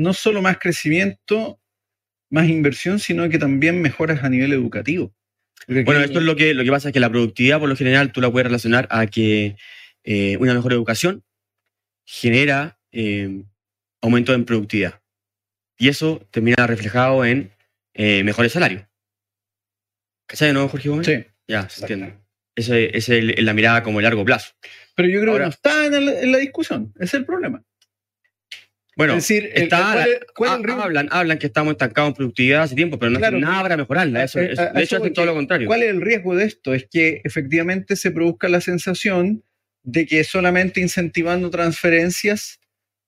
No 0.00 0.12
solo 0.14 0.40
más 0.42 0.58
crecimiento, 0.58 1.60
más 2.30 2.48
inversión, 2.48 2.98
sino 2.98 3.28
que 3.28 3.38
también 3.38 3.80
mejoras 3.82 4.22
a 4.24 4.28
nivel 4.28 4.52
educativo. 4.52 5.14
Porque 5.66 5.82
Bueno, 5.84 6.00
esto 6.00 6.18
es 6.20 6.24
lo 6.24 6.36
que, 6.36 6.54
lo 6.54 6.64
que 6.64 6.70
pasa 6.70 6.88
es 6.88 6.92
que 6.94 7.00
la 7.00 7.10
productividad, 7.10 7.58
por 7.60 7.68
lo 7.68 7.76
general, 7.76 8.12
tú 8.12 8.20
la 8.20 8.30
puedes 8.30 8.46
relacionar 8.46 8.88
a 8.90 9.06
que 9.06 9.56
eh, 10.04 10.36
una 10.38 10.54
mejor 10.54 10.72
educación 10.72 11.22
genera 12.04 12.78
eh, 12.92 13.42
aumento 14.00 14.32
en 14.34 14.44
productividad. 14.44 15.00
Y 15.78 15.88
eso 15.88 16.26
termina 16.30 16.66
reflejado 16.66 17.24
en 17.24 17.52
eh, 17.94 18.22
mejores 18.24 18.52
salarios. 18.52 18.84
¿Cachai, 20.26 20.52
no, 20.52 20.68
Jorge 20.68 20.88
Gómez? 20.88 21.06
Sí. 21.06 21.24
Ya, 21.48 21.68
se 21.68 21.82
entiende. 21.82 22.14
Esa 22.54 22.78
es 22.78 23.08
el- 23.08 23.34
la 23.44 23.52
mirada 23.54 23.82
como 23.82 23.98
a 23.98 24.02
largo 24.02 24.24
plazo. 24.24 24.52
Pero 24.94 25.08
yo 25.08 25.20
creo 25.20 25.32
Ahora- 25.32 25.44
que 25.44 25.48
no 25.48 25.50
está 25.50 25.86
en, 25.86 25.94
el- 25.94 26.08
en 26.08 26.32
la 26.32 26.38
discusión. 26.38 26.92
Ese 26.96 27.04
es 27.04 27.14
el 27.14 27.24
problema. 27.26 27.62
Bueno, 29.00 29.14
es 29.16 29.26
decir, 29.26 29.50
el- 29.54 29.62
está, 29.62 29.92
¿cuál 29.94 30.08
es- 30.08 30.18
cuál 30.34 30.50
es 30.50 30.54
el 30.56 30.60
ha- 30.62 30.66
riesgo? 30.66 30.82
hablan, 30.82 31.08
hablan 31.10 31.38
que 31.38 31.46
estamos 31.46 31.72
estancados 31.72 32.08
en 32.10 32.14
productividad 32.16 32.62
hace 32.64 32.74
tiempo, 32.74 32.98
pero 32.98 33.10
no 33.10 33.18
Claro, 33.18 33.36
hacen 33.38 33.48
nada 33.48 33.62
para 33.62 33.76
mejorarla. 33.78 34.24
Eso, 34.24 34.40
Eh, 34.40 34.50
es- 34.52 34.58
de 34.58 34.82
hecho, 34.82 34.96
hacen 34.98 35.12
todo 35.14 35.24
lo 35.24 35.34
contrario. 35.34 35.66
¿Cuál 35.68 35.82
es 35.84 35.88
el 35.88 36.02
riesgo 36.02 36.36
de 36.36 36.44
esto? 36.44 36.74
Es 36.74 36.86
que 36.90 37.22
efectivamente 37.24 37.96
se 37.96 38.10
produzca 38.10 38.48
la 38.50 38.60
sensación 38.60 39.42
de 39.82 40.04
que 40.04 40.22
solamente 40.24 40.80
incentivando 40.82 41.48
transferencias 41.48 42.60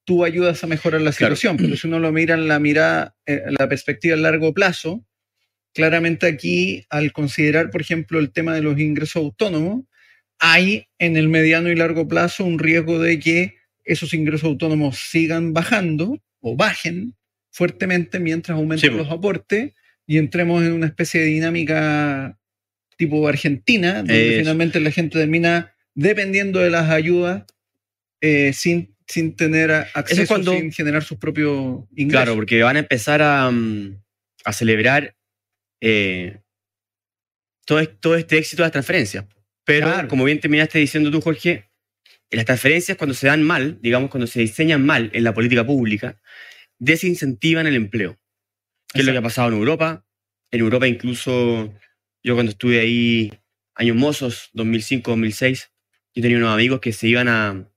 tú 0.05 0.25
ayudas 0.25 0.65
a 0.65 0.67
mejorar 0.67 1.03
la 1.03 1.13
Claro. 1.13 1.37
situación. 1.37 1.59
Pero 1.59 1.77
si 1.77 1.87
uno 1.87 1.99
lo 1.99 2.11
mira 2.11 2.35
en 2.37 2.49
la 2.49 2.59
mirada, 2.59 3.15
eh, 3.27 3.43
en 3.47 3.55
la 3.59 3.69
perspectiva 3.69 4.15
a 4.15 4.19
largo 4.19 4.55
plazo, 4.55 5.05
claramente 5.75 6.27
aquí, 6.27 6.85
al 6.91 7.13
considerar, 7.13 7.71
por 7.71 7.83
ejemplo, 7.83 8.19
el 8.19 8.33
tema 8.33 8.55
de 8.55 8.63
los 8.63 8.79
ingresos 8.79 9.17
autónomos, 9.17 9.85
hay 10.39 10.87
en 10.99 11.17
el 11.19 11.29
mediano 11.29 11.69
y 11.71 11.77
largo 11.77 12.09
plazo 12.09 12.45
un 12.45 12.59
riesgo 12.59 12.99
de 12.99 13.19
que 13.21 13.62
esos 13.85 14.15
ingresos 14.15 14.45
autónomos 14.45 14.99
sigan 14.99 15.53
bajando 15.53 16.21
o 16.41 16.57
bajen 16.57 17.15
fuertemente 17.51 18.19
mientras 18.19 18.57
aumentan 18.57 18.91
Sí, 18.91 18.97
los 18.97 19.11
aportes 19.11 19.73
y 20.07 20.19
entremos 20.19 20.63
en 20.63 20.73
una 20.73 20.87
especie 20.87 21.21
de 21.21 21.27
dinámica 21.27 22.39
tipo 22.97 23.27
Argentina, 23.29 23.99
donde 23.99 24.29
Eso. 24.35 24.39
finalmente 24.41 24.81
la 24.81 24.91
gente 24.91 25.19
termina 25.19 25.75
dependiendo 25.95 26.61
de 26.61 26.71
las 26.71 26.91
ayudas 26.91 27.45
eh, 28.21 28.53
sin, 28.53 28.95
sin 29.09 29.35
tener 29.35 29.71
acceso, 29.95 30.27
cuando- 30.29 30.53
sin 30.53 30.71
generar 30.73 31.03
sus 31.03 31.19
propios 31.19 31.85
ingresos. 31.97 32.25
Claro, 32.25 32.35
porque 32.37 32.63
van 32.63 32.77
a 32.77 32.81
empezar 32.81 33.21
a, 33.21 33.51
mm, 33.51 33.97
a 34.45 34.53
celebrar 34.53 35.17
eh, 35.81 36.39
todo, 37.67 37.81
es- 37.81 38.01
todo 38.01 38.17
este 38.17 38.39
éxito 38.39 38.63
de 38.63 38.67
las 38.67 38.73
transferencias. 38.73 39.25
Pero, 39.65 39.87
Claro. 39.89 40.09
como 40.09 40.25
bien 40.25 40.41
terminaste 40.41 40.79
diciendo 40.79 41.11
tú, 41.11 41.21
Jorge, 41.21 41.65
las 42.37 42.47
transferencias 42.47 42.97
cuando 42.97 43.15
se 43.15 43.27
dan 43.27 43.43
mal, 43.43 43.79
digamos, 43.83 44.11
cuando 44.11 44.27
se 44.27 44.41
diseñan 44.41 44.85
mal 44.85 45.11
en 45.13 45.25
la 45.25 45.35
política 45.35 45.67
pública, 45.67 46.21
desincentivan 46.79 47.67
el 47.67 47.77
empleo. 47.77 48.19
Que 48.93 49.01
es 49.01 49.07
lo 49.07 49.13
que 49.13 49.19
ha 49.19 49.23
pasado 49.23 49.49
en 49.49 49.55
Europa. 49.55 50.07
En 50.51 50.61
Europa 50.61 50.87
incluso, 50.87 51.73
yo 52.23 52.35
cuando 52.35 52.53
estuve 52.53 52.81
ahí, 52.81 53.33
años 53.75 53.97
mozos, 53.97 54.51
2005-2006, 54.55 55.71
yo 56.15 56.23
tenía 56.23 56.37
unos 56.37 56.53
amigos 56.53 56.81
que 56.81 56.93
se 56.93 57.09
iban 57.09 57.29
a, 57.29 57.71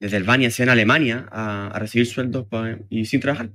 desde 0.00 0.16
Albania, 0.16 0.50
se 0.50 0.62
iban 0.62 0.70
a 0.70 0.72
Alemania 0.72 1.28
a, 1.30 1.68
a 1.68 1.78
recibir 1.78 2.06
sueldos 2.06 2.46
y 2.90 3.04
sin 3.04 3.20
trabajar. 3.20 3.50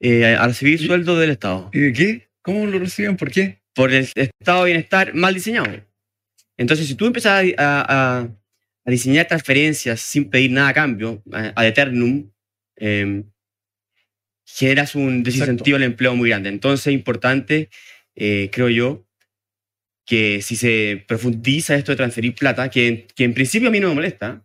Eh, 0.00 0.36
a 0.36 0.46
recibir 0.46 0.78
sueldo 0.78 1.18
del 1.18 1.30
Estado. 1.30 1.70
¿Y 1.72 1.80
de 1.80 1.92
qué? 1.92 2.28
¿Cómo 2.40 2.66
lo 2.66 2.78
reciben? 2.78 3.16
¿Por 3.16 3.30
qué? 3.30 3.62
Por 3.74 3.92
el 3.92 4.08
estado 4.14 4.64
de 4.64 4.72
bienestar 4.72 5.14
mal 5.14 5.34
diseñado. 5.34 5.87
Entonces, 6.58 6.86
si 6.86 6.94
tú 6.94 7.06
empiezas 7.06 7.32
a, 7.56 7.64
a- 7.64 8.18
a- 8.20 8.28
a 8.84 8.90
diseñar 8.90 9.26
transferencias 9.28 10.00
sin 10.00 10.28
pedir 10.28 10.50
nada 10.50 10.68
a 10.68 10.74
cambio, 10.74 11.22
a, 11.32 11.52
ad 11.56 11.66
eternum, 11.66 12.30
eh, 12.76 13.24
generas 14.46 14.94
un 14.94 15.22
desincentivo 15.22 15.76
al 15.76 15.82
empleo 15.84 16.14
muy 16.16 16.30
grande. 16.30 16.48
Entonces, 16.48 16.86
es 16.88 16.94
importante, 16.94 17.70
eh, 18.16 18.50
creo 18.52 18.68
yo, 18.68 19.06
que 20.06 20.40
si 20.42 20.56
se 20.56 21.04
profundiza 21.06 21.74
esto 21.76 21.92
de 21.92 21.96
transferir 21.96 22.34
plata, 22.34 22.70
que, 22.70 23.06
que 23.14 23.24
en 23.24 23.34
principio 23.34 23.68
a 23.68 23.70
mí 23.70 23.78
no 23.78 23.88
me 23.90 23.94
molesta, 23.96 24.44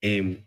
eh, 0.00 0.38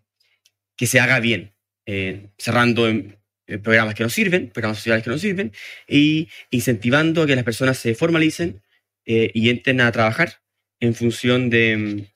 que 0.76 0.88
se 0.88 1.00
haga 1.00 1.20
bien, 1.20 1.54
eh, 1.86 2.30
cerrando 2.38 2.88
en, 2.90 3.18
eh, 3.48 3.60
programas 3.60 3.94
que 3.94 4.04
no 4.04 4.10
sirven, 4.10 4.50
programas 4.50 4.78
sociales 4.78 5.04
que 5.04 5.10
no 5.12 5.18
sirven, 5.20 5.52
y 5.88 6.30
incentivando 6.50 7.22
a 7.22 7.28
que 7.28 7.36
las 7.36 7.44
personas 7.46 7.78
se 7.78 7.94
formalicen 7.94 8.62
eh, 9.06 9.30
y 9.36 9.50
entren 9.50 9.82
a 9.82 9.92
trabajar 9.92 10.41
en 10.82 10.94
función 10.94 11.50
de, 11.50 12.08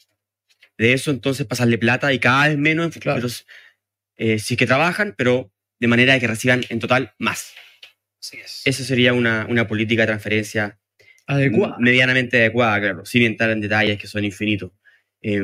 de 0.77 0.93
eso, 0.93 1.11
entonces 1.11 1.45
pasarle 1.47 1.77
plata 1.77 2.11
y 2.11 2.19
cada 2.19 2.49
vez 2.49 2.57
menos, 2.57 2.97
Claro. 2.97 3.21
pero, 3.21 3.33
eh, 4.17 4.39
si 4.39 4.55
es 4.55 4.57
que 4.57 4.65
trabajan, 4.67 5.15
pero 5.17 5.51
de 5.79 5.87
manera 5.87 6.19
que 6.19 6.27
reciban 6.27 6.63
en 6.69 6.79
total 6.79 7.13
más. 7.19 7.53
Así 8.21 8.37
es. 8.37 8.61
Esa 8.65 8.83
sería 8.83 9.13
una, 9.13 9.45
una 9.49 9.67
política 9.67 10.01
de 10.03 10.07
transferencia 10.07 10.79
Adecuado. 11.27 11.75
medianamente 11.79 12.37
adecuada, 12.39 12.79
claro, 12.79 13.05
sin 13.05 13.23
entrar 13.23 13.49
en 13.51 13.61
detalles 13.61 13.97
que 13.99 14.07
son 14.07 14.23
infinitos. 14.25 14.71
Eh, 15.21 15.43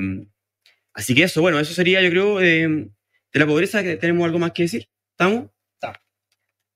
así 0.94 1.16
que 1.16 1.24
eso, 1.24 1.42
bueno, 1.42 1.60
eso 1.60 1.74
sería, 1.74 2.02
yo 2.02 2.10
creo, 2.10 2.42
eh, 2.42 2.68
de 2.68 3.40
la 3.40 3.46
pobreza, 3.46 3.82
que 3.84 3.98
tenemos 3.98 4.26
algo 4.26 4.40
más 4.40 4.52
que 4.52 4.64
decir. 4.64 4.88
¿Estamos? 5.12 5.50
Está. 5.76 6.02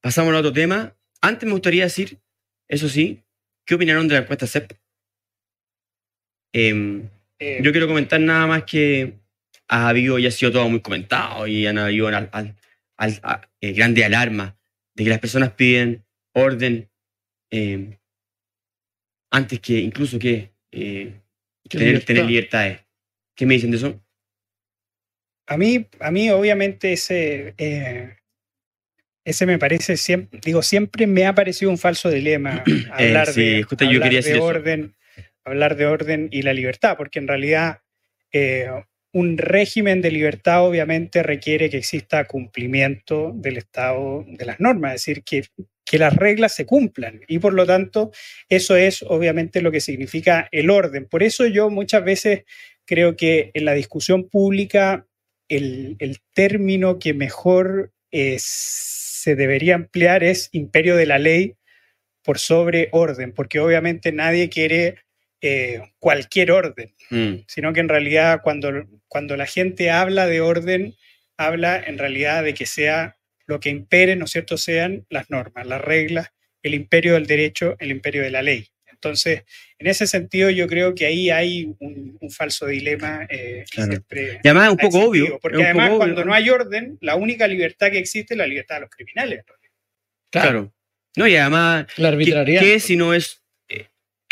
Pasamos 0.02 0.30
al 0.32 0.38
otro 0.38 0.54
tema. 0.54 0.96
Antes 1.22 1.46
me 1.48 1.54
gustaría 1.54 1.84
decir, 1.86 2.20
eso 2.68 2.88
sí, 2.90 3.24
¿qué 3.66 3.76
opinaron 3.76 4.08
de 4.08 4.16
la 4.16 4.22
encuesta 4.22 4.48
CEP? 4.48 4.74
Eh, 6.58 7.02
Eh, 7.38 7.60
yo 7.62 7.72
quiero 7.74 7.86
comentar 7.86 8.18
nada 8.22 8.48
más 8.48 8.64
que 8.64 9.14
ha 9.68 9.90
habido 9.90 10.18
y 10.18 10.26
ha 10.26 10.32
sido 10.32 10.54
todo 10.54 10.70
muy 10.70 10.80
comentado 10.80 11.46
y 11.48 11.68
han 11.68 11.78
habido 11.78 12.08
al, 12.08 12.30
al- 12.32 12.56
al- 12.96 13.20
a- 13.24 13.42
eh, 13.60 13.74
grande 13.74 14.06
alarma 14.06 14.56
de 14.94 15.04
que 15.04 15.10
las 15.10 15.20
personas 15.20 15.52
piden 15.52 16.06
orden 16.34 16.90
eh, 17.52 17.98
antes 19.32 19.60
que 19.60 19.74
incluso 19.80 20.18
que 20.18 20.52
eh, 20.72 21.14
tener, 21.68 21.88
libertad. 21.88 22.06
tener 22.08 22.26
libertades. 22.26 22.80
¿Qué 23.36 23.46
me 23.46 23.56
dicen 23.56 23.72
de 23.72 23.78
eso? 23.78 24.02
A 25.48 25.58
mí, 25.58 25.86
a 26.00 26.10
mí 26.12 26.30
obviamente 26.30 26.94
ese, 26.94 27.54
eh, 27.58 28.16
ese 29.26 29.46
me 29.46 29.60
parece 29.60 29.98
siempre, 29.98 30.40
digo, 30.44 30.62
siempre 30.62 31.06
me 31.06 31.26
ha 31.26 31.36
parecido 31.36 31.70
un 31.70 31.78
falso 31.78 32.10
dilema 32.10 32.64
hablar, 32.94 33.28
Eh, 33.30 33.34
sí, 33.34 33.42
de, 33.42 33.62
yo 33.62 33.68
hablar 33.86 34.04
quería 34.04 34.10
de 34.10 34.16
decir 34.16 34.36
eso. 34.38 34.46
Hablar 35.46 35.76
de 35.76 35.86
orden 35.86 36.28
y 36.32 36.42
la 36.42 36.54
libertad, 36.54 36.98
porque 36.98 37.20
en 37.20 37.28
realidad 37.28 37.82
eh, 38.32 38.70
un 39.14 39.38
régimen 39.38 40.02
de 40.02 40.12
libertad 40.12 40.66
obviamente 40.66 41.24
requiere 41.24 41.70
que 41.70 41.78
exista 41.78 42.26
cumplimiento 42.26 43.32
del 43.36 43.58
Estado 43.58 44.26
de 44.28 44.46
las 44.46 44.60
normas, 44.60 44.96
es 44.96 45.06
decir, 45.06 45.24
que, 45.24 45.46
que 45.86 46.00
las 46.00 46.16
reglas 46.16 46.54
se 46.54 46.66
cumplan 46.66 47.22
y 47.28 47.40
por 47.40 47.54
lo 47.54 47.66
tanto 47.66 48.12
eso 48.50 48.76
es 48.76 49.04
obviamente 49.04 49.62
lo 49.62 49.72
que 49.72 49.80
significa 49.80 50.50
el 50.52 50.70
orden. 50.70 51.06
Por 51.06 51.24
eso 51.24 51.46
yo 51.46 51.70
muchas 51.70 52.04
veces 52.04 52.44
creo 52.86 53.16
que 53.16 53.52
en 53.54 53.66
la 53.66 53.74
discusión 53.74 54.28
pública 54.30 55.08
el, 55.48 56.20
término 56.34 57.00
que 57.00 57.14
mejor 57.14 57.94
eh, 58.12 58.38
se 58.40 59.36
debería 59.36 59.76
emplear 59.76 60.24
es 60.24 60.50
imperio 60.52 60.96
de 60.96 61.06
la 61.06 61.20
ley 61.20 61.56
por 62.24 62.40
sobre 62.40 62.90
orden, 62.92 63.32
porque 63.32 63.60
obviamente 63.60 64.12
nadie 64.12 64.50
quiere 64.50 65.05
eh, 65.48 65.82
cualquier 66.00 66.52
orden, 66.52 66.94
Mm, 67.12 67.44
sino 67.48 67.72
que 67.72 67.80
en 67.82 67.90
realidad 67.90 68.42
cuando, 68.44 68.72
cuando 69.08 69.38
la 69.38 69.46
gente 69.46 69.92
habla 69.92 70.26
de 70.26 70.42
orden, 70.42 70.96
habla 71.38 71.78
en 71.86 71.98
realidad 72.00 72.44
de 72.44 72.54
que 72.56 72.66
sea 72.66 73.18
lo 73.46 73.60
que 73.60 73.70
impere, 73.70 74.16
¿no 74.16 74.26
es 74.26 74.32
cierto?, 74.32 74.58
sean 74.58 75.06
las 75.10 75.30
normas, 75.30 75.68
las 75.68 75.82
reglas, 75.82 76.30
el 76.64 76.74
imperio 76.74 77.14
del 77.14 77.28
derecho, 77.28 77.76
el 77.80 77.92
imperio 77.92 78.24
de 78.24 78.32
la 78.32 78.42
ley. 78.42 78.68
Entonces, 78.92 79.44
en 79.78 79.86
ese 79.88 80.08
sentido, 80.08 80.50
yo 80.50 80.68
creo 80.68 80.96
que 80.96 81.06
ahí 81.06 81.30
hay 81.30 81.66
un, 81.80 82.18
un 82.20 82.32
falso 82.32 82.66
dilema. 82.66 83.28
eh, 83.30 83.64
que 83.70 83.76
Claro. 83.76 83.92
siempre 83.92 84.40
Y 84.44 84.48
además 84.48 84.66
es 84.66 84.72
un 84.72 84.78
poco 84.78 84.98
existido, 84.98 85.26
obvio. 85.28 85.40
Porque 85.40 85.64
además, 85.64 85.92
cuando 85.98 86.26
no 86.26 86.34
hay 86.34 86.50
orden, 86.50 86.98
la 87.02 87.16
única 87.16 87.48
libertad 87.48 87.92
que 87.92 88.00
existe 88.00 88.34
es 88.34 88.38
la 88.40 88.48
libertad 88.48 88.76
de 88.78 88.82
los 88.82 88.90
criminales. 88.90 89.44
Claro. 90.32 90.74
No, 91.16 91.28
y 91.28 91.36
además, 91.36 91.86
La 91.98 92.10
¿qué, 92.10 92.14
arbitrariedad. 92.16 92.62
qué 92.62 92.80
si 92.80 92.96
no 92.96 93.14
es 93.14 93.44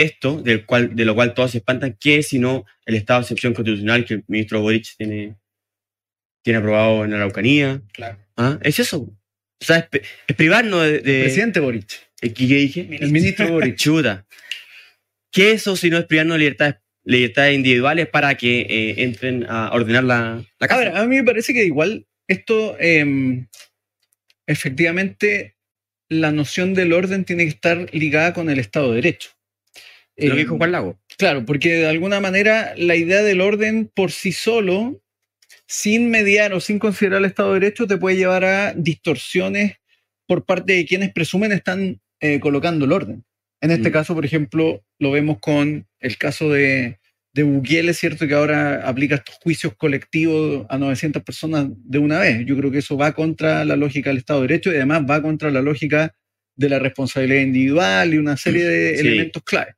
esto, 0.04 0.42
del 0.42 0.66
cual, 0.66 0.96
de 0.96 1.06
lo 1.06 1.16
cual 1.16 1.34
todos 1.34 1.52
se 1.52 1.58
espantan, 1.60 1.98
qué 2.00 2.22
si 2.24 2.40
no 2.40 2.66
el 2.86 2.96
estado 2.96 3.20
de 3.20 3.24
excepción 3.24 3.54
constitucional 3.54 4.06
que 4.06 4.16
el 4.16 4.24
ministro 4.28 4.62
Boric 4.62 4.86
tiene, 4.98 5.36
tiene 6.44 6.60
aprobado 6.60 7.04
en 7.06 7.12
la 7.12 7.18
Araucanía? 7.18 7.82
Claro. 7.94 8.18
¿Ah? 8.38 8.60
Es 8.62 8.80
eso. 8.80 9.00
O 9.02 9.66
sea, 9.66 9.78
es, 9.78 9.88
pri- 9.88 10.02
es 10.28 10.36
privarnos 10.36 10.84
de... 10.84 11.00
de- 11.00 11.24
Presidente 11.24 11.60
Boric. 11.60 11.92
¿Eh, 12.22 12.34
¿Qué 12.34 12.48
qué 12.48 12.56
dije? 12.56 12.88
El 13.02 13.12
ministro 13.12 13.50
Boric. 13.50 13.76
Chuta. 13.78 14.26
¿Qué 15.32 15.52
eso 15.52 15.76
si 15.76 15.90
no 15.90 15.98
es 15.98 16.06
privarnos 16.06 16.36
de 16.36 16.40
libertades, 16.40 16.76
libertades 17.06 17.56
individuales 17.56 18.08
para 18.08 18.36
que 18.36 18.62
eh, 18.62 18.96
entren 19.04 19.46
a 19.50 19.72
ordenar 19.74 20.04
la, 20.04 20.44
la 20.60 20.66
A 20.66 20.68
casa? 20.68 20.80
ver, 20.80 20.96
a 20.98 21.06
mí 21.06 21.16
me 21.18 21.24
parece 21.24 21.54
que 21.54 21.66
igual 21.66 22.06
esto, 22.28 22.78
em, 22.80 23.48
efectivamente, 24.48 25.56
la 26.10 26.32
noción 26.32 26.74
del 26.74 26.94
orden 26.94 27.26
tiene 27.26 27.44
que 27.44 27.50
estar 27.50 27.94
ligada 27.94 28.34
con 28.34 28.50
el 28.50 28.60
Estado 28.60 28.90
de 28.90 28.96
Derecho. 28.98 29.30
Lo 30.18 30.36
que 30.36 30.42
dijo 30.42 30.58
Juan 30.58 30.72
Lago. 30.72 31.00
Claro, 31.18 31.46
porque 31.46 31.74
de 31.74 31.88
alguna 31.88 32.20
manera 32.20 32.74
la 32.78 32.96
idea 32.96 33.22
del 33.24 33.42
orden 33.42 33.90
por 33.94 34.12
sí 34.12 34.32
solo 34.32 35.02
sin 35.68 36.10
mediar 36.10 36.54
o 36.54 36.60
sin 36.60 36.78
considerar 36.80 37.20
el 37.20 37.26
Estado 37.26 37.54
de 37.54 37.60
Derecho 37.62 37.88
te 37.88 37.98
puede 37.98 38.18
llevar 38.18 38.44
a 38.46 38.74
distorsiones 38.74 39.74
por 40.28 40.46
parte 40.46 40.74
de 40.74 40.86
quienes 40.86 41.12
presumen 41.12 41.52
están 41.52 42.00
eh, 42.20 42.40
colocando 42.40 42.86
el 42.86 42.92
orden. 42.92 43.24
En 43.62 43.72
este 43.72 43.90
Mm. 43.90 43.94
caso, 43.94 44.14
por 44.16 44.26
ejemplo, 44.26 44.84
lo 45.00 45.12
vemos 45.12 45.40
con 45.40 45.88
el 46.00 46.18
caso 46.18 46.50
de, 46.52 47.00
de 47.34 47.44
Bukele, 47.44 47.92
es 47.92 47.98
cierto 48.00 48.28
que 48.28 48.34
ahora 48.34 48.88
aplica 48.88 49.16
estos 49.16 49.36
juicios 49.36 49.74
colectivos 49.76 50.66
a 50.70 50.78
900 50.78 51.24
personas 51.24 51.68
de 51.70 51.98
una 51.98 52.20
vez. 52.20 52.46
Yo 52.46 52.56
creo 52.58 52.72
que 52.72 52.78
eso 52.80 52.98
va 52.98 53.14
contra 53.14 53.66
la 53.66 53.76
lógica 53.76 54.10
del 54.10 54.18
Estado 54.20 54.42
de 54.42 54.48
Derecho 54.48 54.72
y 54.72 54.76
además 54.76 55.04
va 55.10 55.22
contra 55.22 55.50
la 55.52 55.62
lógica 55.62 56.14
de 56.56 56.70
la 56.70 56.80
responsabilidad 56.80 57.42
individual 57.42 58.14
y 58.14 58.18
una 58.18 58.38
serie 58.38 58.64
de 58.66 58.96
Sí. 58.98 59.08
elementos 59.08 59.44
clave. 59.44 59.74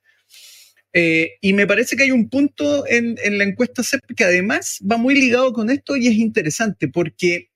Eh, 0.98 1.34
y 1.42 1.52
me 1.52 1.68
parece 1.68 1.98
que 1.98 2.04
hay 2.04 2.12
un 2.12 2.30
punto 2.30 2.88
en, 2.88 3.18
en 3.22 3.38
la 3.38 3.44
encuesta 3.44 3.84
CEP 3.84 4.02
que 4.16 4.24
además 4.24 4.80
va 4.90 4.96
muy 4.96 5.14
ligado 5.14 5.52
con 5.52 5.70
esto 5.70 5.98
y 5.98 6.08
es 6.08 6.14
interesante 6.14 6.88
porque 6.88 7.50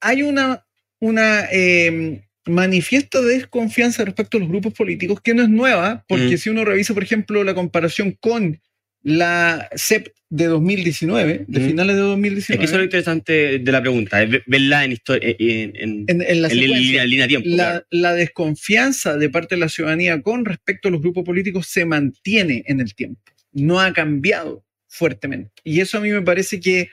hay 0.00 0.22
una, 0.22 0.66
una 0.98 1.44
eh, 1.52 2.26
manifiesta 2.46 3.20
desconfianza 3.22 4.04
respecto 4.04 4.36
a 4.36 4.40
los 4.40 4.48
grupos 4.48 4.74
políticos 4.74 5.20
que 5.22 5.32
no 5.32 5.44
es 5.44 5.48
nueva, 5.48 6.04
porque 6.08 6.34
Mm. 6.34 6.38
si 6.38 6.50
uno 6.50 6.64
revisa, 6.64 6.92
por 6.92 7.04
ejemplo, 7.04 7.44
la 7.44 7.54
comparación 7.54 8.16
con 8.20 8.60
la 9.04 9.68
CEP 9.76 10.08
de 10.30 10.46
2019, 10.46 11.44
de 11.46 11.60
Mm. 11.60 11.66
finales 11.68 11.94
de 11.94 12.02
Es 12.02 12.08
2019, 12.08 12.58
que 12.58 12.64
eso 12.64 12.74
es 12.74 12.78
lo 12.78 12.84
interesante 12.84 13.58
de 13.60 13.72
la 13.72 13.80
pregunta, 13.80 14.20
es 14.22 14.30
ve- 14.30 14.42
verla 14.46 14.84
en, 14.84 14.92
histo- 14.92 15.16
en, 15.20 15.36
en- 15.76 16.04
en, 16.08 16.22
en 16.22 16.42
la 16.42 16.48
en 16.48 16.54
secuencia, 16.54 16.76
línea, 16.80 17.04
línea 17.04 17.24
de 17.24 17.28
tiempo. 17.28 17.48
la, 17.50 17.56
claro. 17.56 17.86
la 17.90 18.14
desconfianza 18.14 19.16
de 19.16 19.28
parte 19.30 19.54
de 19.54 19.60
la 19.60 19.68
ciudadanía 19.68 20.20
con 20.22 20.44
respecto 20.44 20.88
a 20.88 20.90
los 20.90 21.00
grupos 21.02 21.24
políticos 21.24 21.68
se 21.68 21.84
mantiene 21.84 22.64
en 22.66 22.80
el 22.80 22.94
tiempo, 22.96 23.20
no 23.52 23.78
ha 23.80 23.92
cambiado 23.92 24.64
fuertemente. 24.88 25.52
Y 25.62 25.80
eso 25.80 25.98
a 25.98 26.00
mí 26.00 26.10
me 26.10 26.22
parece 26.22 26.58
que 26.58 26.88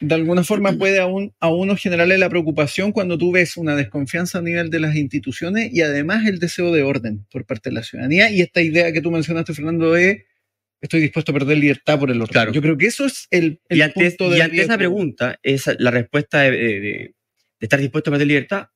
de 0.00 0.14
alguna 0.14 0.42
forma 0.42 0.72
puede 0.78 0.98
a, 0.98 1.06
un- 1.06 1.32
a 1.38 1.50
uno 1.50 1.76
generarle 1.76 2.16
la 2.18 2.30
preocupación 2.30 2.90
cuando 2.90 3.18
tú 3.18 3.30
ves 3.30 3.56
una 3.58 3.76
desconfianza 3.76 4.38
a 4.38 4.42
nivel 4.42 4.70
de 4.70 4.80
las 4.80 4.96
instituciones 4.96 5.70
y 5.72 5.82
además 5.82 6.26
el 6.26 6.38
deseo 6.38 6.72
de 6.72 6.82
orden 6.82 7.26
por 7.30 7.44
parte 7.44 7.68
de 7.68 7.74
la 7.74 7.82
ciudadanía 7.82 8.30
y 8.30 8.40
esta 8.40 8.62
idea 8.62 8.92
que 8.92 9.02
tú 9.02 9.10
mencionaste, 9.10 9.52
Fernando, 9.54 9.92
de 9.92 10.24
estoy 10.80 11.00
dispuesto 11.00 11.32
a 11.32 11.34
perder 11.34 11.58
libertad 11.58 11.98
por 11.98 12.10
el 12.10 12.20
orden. 12.20 12.32
Claro. 12.32 12.52
Yo 12.52 12.62
creo 12.62 12.76
que 12.78 12.86
eso 12.86 13.04
es 13.06 13.26
el, 13.30 13.60
el 13.68 13.78
Y 13.78 13.82
ante, 13.82 14.10
punto 14.10 14.30
de 14.30 14.38
y 14.38 14.40
ante 14.40 14.62
esa 14.62 14.78
pregunta, 14.78 15.38
esa, 15.42 15.74
la 15.78 15.90
respuesta 15.90 16.40
de, 16.42 16.50
de- 16.52 16.80
de 16.80 17.66
estar 17.66 17.78
dispuesto 17.78 18.08
a 18.10 18.12
perder 18.12 18.26
libertad 18.28 18.68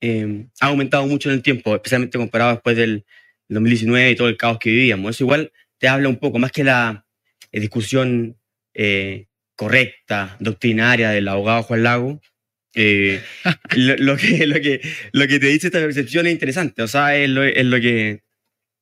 eh, 0.00 0.46
ha 0.60 0.66
aumentado 0.66 1.06
mucho 1.06 1.28
en 1.30 1.36
el 1.36 1.42
tiempo, 1.42 1.74
especialmente 1.74 2.18
comparado 2.18 2.52
después 2.52 2.76
del 2.76 3.04
2019 3.48 4.10
y 4.10 4.16
todo 4.16 4.28
el 4.28 4.36
caos 4.36 4.58
que 4.58 4.70
vivíamos. 4.70 5.14
Eso 5.14 5.24
igual 5.24 5.52
te 5.78 5.88
habla 5.88 6.08
un 6.08 6.16
poco, 6.16 6.38
más 6.38 6.50
que 6.52 6.64
la 6.64 7.06
eh, 7.52 7.60
discusión 7.60 8.36
eh, 8.74 9.26
correcta, 9.56 10.36
doctrinaria 10.40 11.10
del 11.10 11.28
abogado 11.28 11.62
Juan 11.62 11.82
Lago. 11.82 12.20
eh, 12.74 13.20
lo, 13.76 13.96
lo 13.98 14.16
que, 14.16 14.46
lo, 14.46 14.60
que, 14.60 14.80
lo 15.12 15.26
que 15.28 15.38
te 15.38 15.46
dice 15.46 15.66
esta 15.68 15.80
percepción 15.80 16.26
es 16.26 16.32
interesante, 16.32 16.82
o 16.82 16.88
sea, 16.88 17.16
es 17.16 17.28
lo, 17.28 17.44
es 17.44 17.64
lo, 17.66 17.80
que, 17.80 18.22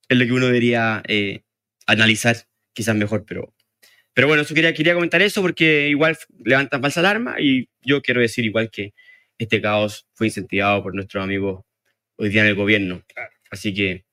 es 0.09 0.17
lo 0.19 0.25
que 0.25 0.33
uno 0.33 0.47
debería 0.47 1.03
eh, 1.09 1.41
analizar 1.89 2.37
quizás 2.73 2.95
mejor, 2.95 3.25
pero, 3.27 3.55
pero 4.15 4.29
bueno, 4.29 4.43
eso 4.43 4.55
quería, 4.55 4.73
quería 4.73 4.95
comentar 4.95 5.21
eso 5.23 5.43
porque 5.43 5.89
igual 5.89 6.17
levantan 6.45 6.81
falsa 6.81 7.01
alarma 7.01 7.37
y 7.41 7.69
yo 7.83 8.03
quiero 8.03 8.21
decir 8.21 8.45
igual 8.45 8.71
que 8.71 8.95
este 9.39 9.61
caos 9.61 10.07
fue 10.15 10.29
incentivado 10.29 10.83
por 10.83 10.95
nuestros 10.95 11.25
amigos 11.25 11.65
hoy 12.17 12.29
día 12.29 12.43
en 12.43 12.49
el 12.49 12.55
gobierno. 12.55 13.03
Así 13.51 13.73
que, 13.73 14.05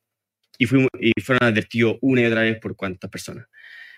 y, 0.58 0.66
fuimos, 0.66 0.90
y 1.00 1.12
fueron 1.22 1.48
advertidos 1.48 1.98
una 2.02 2.22
y 2.22 2.26
otra 2.26 2.42
vez 2.42 2.60
por 2.60 2.76
cuántas 2.76 3.10
personas. 3.12 3.48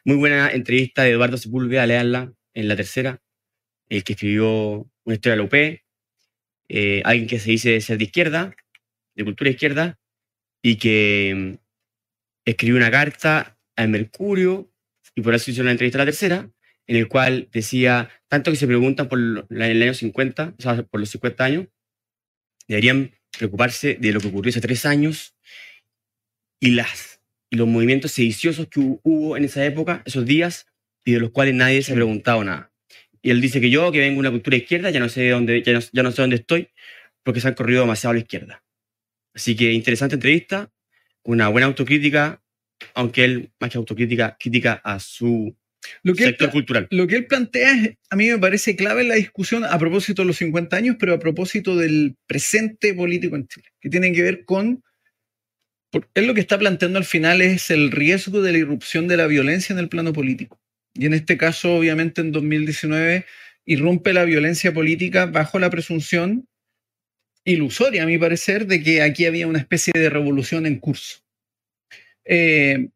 Muy 0.03 0.15
buena 0.15 0.51
entrevista 0.51 1.03
de 1.03 1.11
Eduardo 1.11 1.37
Sepúlveda, 1.37 1.85
leanla 1.85 2.33
en 2.53 2.67
la 2.67 2.75
tercera, 2.75 3.21
el 3.89 4.03
que 4.03 4.13
escribió 4.13 4.89
una 5.03 5.15
historia 5.15 5.35
de 5.35 5.37
la 5.37 5.43
UP, 5.43 5.81
eh, 6.69 7.01
alguien 7.05 7.27
que 7.27 7.39
se 7.39 7.51
dice 7.51 7.79
ser 7.81 7.97
de 7.97 8.05
izquierda, 8.05 8.55
de 9.15 9.23
cultura 9.23 9.49
izquierda, 9.49 9.99
y 10.61 10.77
que 10.77 11.33
mm, 11.35 11.53
escribió 12.45 12.77
una 12.77 12.89
carta 12.89 13.56
al 13.77 13.87
Mercurio, 13.89 14.69
y 15.15 15.21
por 15.21 15.33
eso 15.33 15.49
hizo 15.51 15.61
una 15.61 15.71
entrevista 15.71 15.97
a 15.97 16.01
la 16.03 16.11
tercera, 16.11 16.51
en 16.85 16.95
el 16.97 17.07
cual 17.07 17.47
decía, 17.53 18.09
tanto 18.27 18.51
que 18.51 18.57
se 18.57 18.67
preguntan 18.67 19.07
por 19.07 19.19
el 19.19 19.81
año 19.81 19.93
50, 19.93 20.53
o 20.57 20.61
sea, 20.61 20.83
por 20.83 20.99
los 20.99 21.09
50 21.09 21.45
años, 21.45 21.67
deberían 22.67 23.11
preocuparse 23.37 23.95
de 23.99 24.11
lo 24.11 24.19
que 24.19 24.27
ocurrió 24.27 24.49
hace 24.49 24.61
tres 24.61 24.85
años 24.85 25.35
y, 26.59 26.71
las, 26.71 27.21
y 27.49 27.55
los 27.57 27.67
movimientos 27.67 28.11
sediciosos 28.11 28.67
que 28.67 28.79
hu- 28.79 28.99
hubo 29.03 29.37
en 29.37 29.45
esa 29.45 29.65
época, 29.65 30.01
esos 30.05 30.25
días, 30.25 30.67
y 31.05 31.13
de 31.13 31.19
los 31.19 31.31
cuales 31.31 31.53
nadie 31.55 31.81
se 31.83 31.91
ha 31.93 31.95
preguntado 31.95 32.43
nada. 32.43 32.71
Y 33.21 33.29
él 33.31 33.41
dice 33.41 33.61
que 33.61 33.69
yo, 33.69 33.91
que 33.91 33.99
vengo 33.99 34.15
de 34.15 34.19
una 34.27 34.31
cultura 34.31 34.57
izquierda, 34.57 34.89
ya 34.89 34.99
no 34.99 35.09
sé 35.09 35.29
dónde, 35.29 35.61
ya 35.63 35.73
no, 35.73 35.79
ya 35.91 36.03
no 36.03 36.11
sé 36.11 36.21
dónde 36.21 36.37
estoy, 36.37 36.69
porque 37.23 37.41
se 37.41 37.47
han 37.47 37.53
corrido 37.53 37.81
demasiado 37.81 38.11
a 38.11 38.13
la 38.15 38.19
izquierda. 38.21 38.63
Así 39.33 39.55
que 39.55 39.71
interesante 39.71 40.15
entrevista, 40.15 40.71
una 41.23 41.49
buena 41.49 41.67
autocrítica, 41.67 42.41
aunque 42.93 43.23
él, 43.25 43.51
más 43.59 43.71
que 43.71 43.77
autocrítica, 43.77 44.37
crítica 44.39 44.73
a 44.83 44.99
su 44.99 45.55
Lo 46.03 46.13
que 46.13 46.23
él 46.25 46.29
sector 46.31 46.51
cultural. 46.51 46.87
lo 46.91 47.07
que 47.07 47.15
él 47.15 47.25
plantea 47.27 47.71
es, 47.73 47.95
a 48.09 48.15
mí 48.15 48.27
me 48.27 48.37
parece 48.37 48.75
clave 48.75 49.01
en 49.01 49.09
la 49.09 49.15
discusión 49.15 49.63
a 49.63 49.77
propósito 49.79 50.21
de 50.21 50.27
los 50.27 50.37
50 50.37 50.75
años, 50.77 50.95
pero 50.99 51.13
a 51.13 51.19
propósito 51.19 51.75
del 51.75 52.15
presente 52.27 52.93
político 52.93 53.35
en 53.35 53.47
Chile, 53.47 53.67
que 53.79 53.89
tiene 53.89 54.11
que 54.13 54.21
ver 54.23 54.45
con, 54.45 54.83
por- 55.91 56.09
él 56.13 56.27
lo 56.27 56.33
que 56.33 56.41
está 56.41 56.57
planteando 56.59 56.97
al 56.99 57.05
final 57.05 57.41
es 57.41 57.69
el 57.71 57.91
riesgo 57.91 58.41
de 58.41 58.51
la 58.51 58.57
irrupción 58.59 59.07
de 59.07 59.17
la 59.17 59.27
violencia 59.27 59.73
en 59.73 59.79
el 59.79 59.89
plano 59.89 60.13
político. 60.13 60.59
Y 60.93 61.05
en 61.05 61.13
este 61.13 61.37
caso, 61.37 61.75
obviamente, 61.75 62.21
en 62.21 62.31
2019 62.31 63.25
irrumpe 63.65 64.13
la 64.13 64.23
violencia 64.23 64.73
política 64.73 65.25
bajo 65.25 65.59
la 65.59 65.69
presunción 65.69 66.47
ilusoria, 67.45 68.03
a 68.03 68.05
mi 68.05 68.17
parecer, 68.17 68.65
de 68.67 68.81
que 68.83 69.01
aquí 69.01 69.25
había 69.25 69.47
una 69.47 69.59
especie 69.59 69.93
de 69.95 70.09
revolución 70.09 70.65
en 70.65 70.79
curso. 70.79 71.19
Eh, 72.27 72.89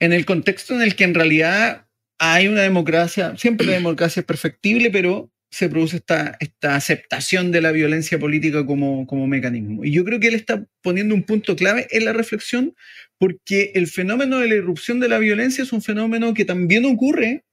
en 0.00 0.12
el 0.12 0.24
contexto 0.24 0.74
en 0.74 0.82
el 0.82 0.94
que 0.94 1.04
en 1.04 1.14
realidad 1.14 1.86
hay 2.18 2.48
una 2.48 2.62
democracia, 2.62 3.36
siempre 3.36 3.66
la 3.66 3.74
democracia 3.74 4.20
es 4.20 4.26
perfectible, 4.26 4.90
pero 4.90 5.30
se 5.50 5.68
produce 5.68 5.96
esta, 5.96 6.36
esta 6.40 6.76
aceptación 6.76 7.52
de 7.52 7.60
la 7.60 7.72
violencia 7.72 8.18
política 8.18 8.66
como, 8.66 9.06
como 9.06 9.26
mecanismo. 9.26 9.84
Y 9.84 9.92
yo 9.92 10.04
creo 10.04 10.20
que 10.20 10.28
él 10.28 10.34
está 10.34 10.66
poniendo 10.82 11.14
un 11.14 11.22
punto 11.22 11.56
clave 11.56 11.86
en 11.90 12.04
la 12.04 12.12
reflexión, 12.12 12.74
porque 13.18 13.72
el 13.74 13.86
fenómeno 13.86 14.38
de 14.38 14.48
la 14.48 14.54
irrupción 14.56 15.00
de 15.00 15.08
la 15.08 15.18
violencia 15.18 15.64
es 15.64 15.72
un 15.72 15.82
fenómeno 15.82 16.34
que 16.34 16.44
también 16.44 16.84
ocurre, 16.84 17.44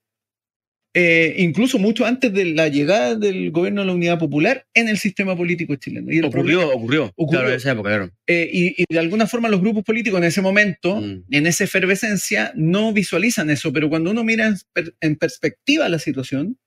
eh, 0.98 1.36
incluso 1.40 1.78
mucho 1.78 2.06
antes 2.06 2.32
de 2.34 2.46
la 2.46 2.70
llegada 2.70 3.16
del 3.16 3.52
gobierno 3.52 3.82
de 3.82 3.88
la 3.88 3.94
Unidad 3.94 4.18
Popular 4.18 4.66
en 4.74 4.88
el 4.88 4.98
sistema 4.98 5.36
político 5.36 5.76
chileno. 5.76 6.12
Y 6.12 6.20
Ocurrió, 6.22 6.32
problema- 6.62 6.66
ocurrió, 6.74 7.12
ocurrió. 7.18 7.40
Claro, 7.42 7.50
en 7.50 7.56
esa 7.58 7.72
época, 7.74 7.90
claro. 7.90 8.12
eh, 8.28 8.50
y, 8.52 8.82
y 8.82 8.86
de 8.90 9.00
alguna 9.00 9.28
forma 9.28 9.50
los 9.50 9.60
grupos 9.62 9.84
políticos 9.84 10.18
en 10.20 10.24
ese 10.24 10.42
momento, 10.42 10.96
Mm. 11.02 11.24
en 11.32 11.48
esa 11.48 11.66
efervescencia, 11.66 12.54
no 12.56 12.94
visualizan 12.94 13.50
eso, 13.50 13.74
pero 13.74 13.90
cuando 13.90 14.10
uno 14.12 14.24
mira 14.24 14.48
en, 14.48 14.56
per- 14.74 14.96
en 15.02 15.16
perspectiva 15.18 15.90
la 15.90 16.00
situación, 16.00 16.58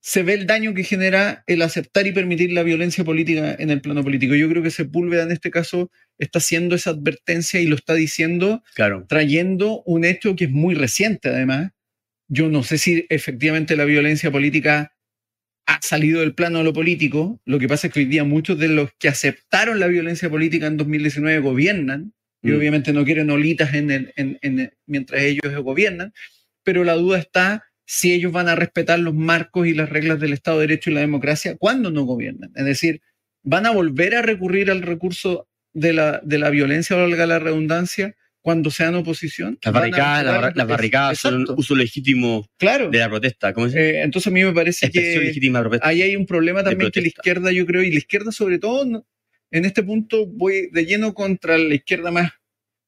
se 0.00 0.22
ve 0.22 0.34
el 0.34 0.46
daño 0.46 0.72
que 0.72 0.84
genera 0.84 1.42
el 1.48 1.62
aceptar 1.62 2.06
y 2.06 2.12
permitir 2.12 2.52
la 2.52 2.62
violencia 2.62 3.02
política 3.04 3.56
en 3.58 3.70
el 3.70 3.80
plano 3.80 4.04
político. 4.04 4.34
Yo 4.36 4.48
creo 4.48 4.62
que 4.62 4.70
Sepúlveda 4.70 5.24
en 5.24 5.32
este 5.32 5.50
caso 5.50 5.90
está 6.18 6.38
haciendo 6.38 6.76
esa 6.76 6.90
advertencia 6.90 7.60
y 7.60 7.66
lo 7.66 7.74
está 7.74 7.94
diciendo 7.94 8.62
Claro. 8.76 9.04
trayendo 9.08 9.82
un 9.84 10.04
hecho 10.04 10.36
que 10.36 10.44
es 10.44 10.50
muy 10.50 10.74
reciente 10.76 11.28
además. 11.28 11.72
Yo 12.28 12.48
no 12.48 12.62
sé 12.62 12.78
si 12.78 13.06
efectivamente 13.08 13.76
la 13.76 13.84
violencia 13.84 14.30
política 14.30 14.92
ha 15.66 15.78
salido 15.82 16.20
del 16.20 16.34
plano 16.34 16.58
de 16.58 16.64
lo 16.64 16.72
político. 16.72 17.40
Lo 17.44 17.58
que 17.58 17.68
pasa 17.68 17.86
es 17.86 17.92
que 17.92 18.00
hoy 18.00 18.06
día 18.06 18.24
muchos 18.24 18.58
de 18.58 18.68
los 18.68 18.90
que 18.98 19.08
aceptaron 19.08 19.80
la 19.80 19.86
violencia 19.88 20.30
política 20.30 20.66
en 20.66 20.76
2019 20.76 21.38
gobiernan 21.40 22.12
y 22.42 22.50
Mm. 22.50 22.56
obviamente 22.56 22.92
no 22.92 23.04
quieren 23.04 23.30
olitas 23.30 23.74
en 23.74 23.90
el, 23.90 24.12
en- 24.16 24.38
en- 24.42 24.72
mientras 24.86 25.22
ellos 25.22 25.54
gobiernan, 25.62 26.12
pero 26.64 26.84
la 26.84 26.94
duda 26.94 27.18
está 27.18 27.64
si 27.84 28.12
ellos 28.12 28.32
van 28.32 28.48
a 28.48 28.56
respetar 28.56 28.98
los 28.98 29.14
marcos 29.14 29.66
y 29.66 29.74
las 29.74 29.88
reglas 29.88 30.18
del 30.20 30.32
Estado 30.32 30.58
de 30.58 30.66
Derecho 30.66 30.90
y 30.90 30.94
la 30.94 31.00
democracia 31.00 31.56
cuando 31.56 31.90
no 31.90 32.02
gobiernan. 32.02 32.50
Es 32.56 32.64
decir, 32.64 33.00
van 33.44 33.66
a 33.66 33.70
volver 33.70 34.16
a 34.16 34.22
recurrir 34.22 34.70
al 34.72 34.82
recurso 34.82 35.48
de 35.72 35.92
la, 35.92 36.20
de 36.24 36.38
la 36.38 36.50
violencia, 36.50 36.96
valga 36.96 37.26
la 37.26 37.38
redundancia, 37.38 38.16
cuando 38.46 38.70
sean 38.70 38.94
oposición. 38.94 39.58
Las 39.60 39.74
barricadas, 39.74 40.54
las 40.54 40.68
barricadas 40.68 41.18
son 41.18 41.34
un 41.34 41.46
uso 41.56 41.74
legítimo 41.74 42.48
Claro. 42.56 42.90
de 42.90 42.98
la 43.00 43.08
protesta. 43.08 43.52
Eh, 43.74 44.02
entonces 44.04 44.28
a 44.28 44.30
mí 44.30 44.44
me 44.44 44.52
parece 44.52 44.86
Expresión 44.86 45.20
que 45.20 45.26
legítima 45.26 45.58
de 45.58 45.62
protesta. 45.64 45.88
ahí 45.88 46.02
hay 46.02 46.14
un 46.14 46.26
problema 46.26 46.62
también 46.62 46.92
que 46.92 47.00
la 47.00 47.08
izquierda, 47.08 47.50
yo 47.50 47.66
creo, 47.66 47.82
y 47.82 47.90
la 47.90 47.98
izquierda 47.98 48.30
sobre 48.30 48.60
todo, 48.60 49.04
en 49.50 49.64
este 49.64 49.82
punto 49.82 50.28
voy 50.28 50.68
de 50.70 50.86
lleno 50.86 51.12
contra 51.12 51.58
la 51.58 51.74
izquierda 51.74 52.12
más 52.12 52.30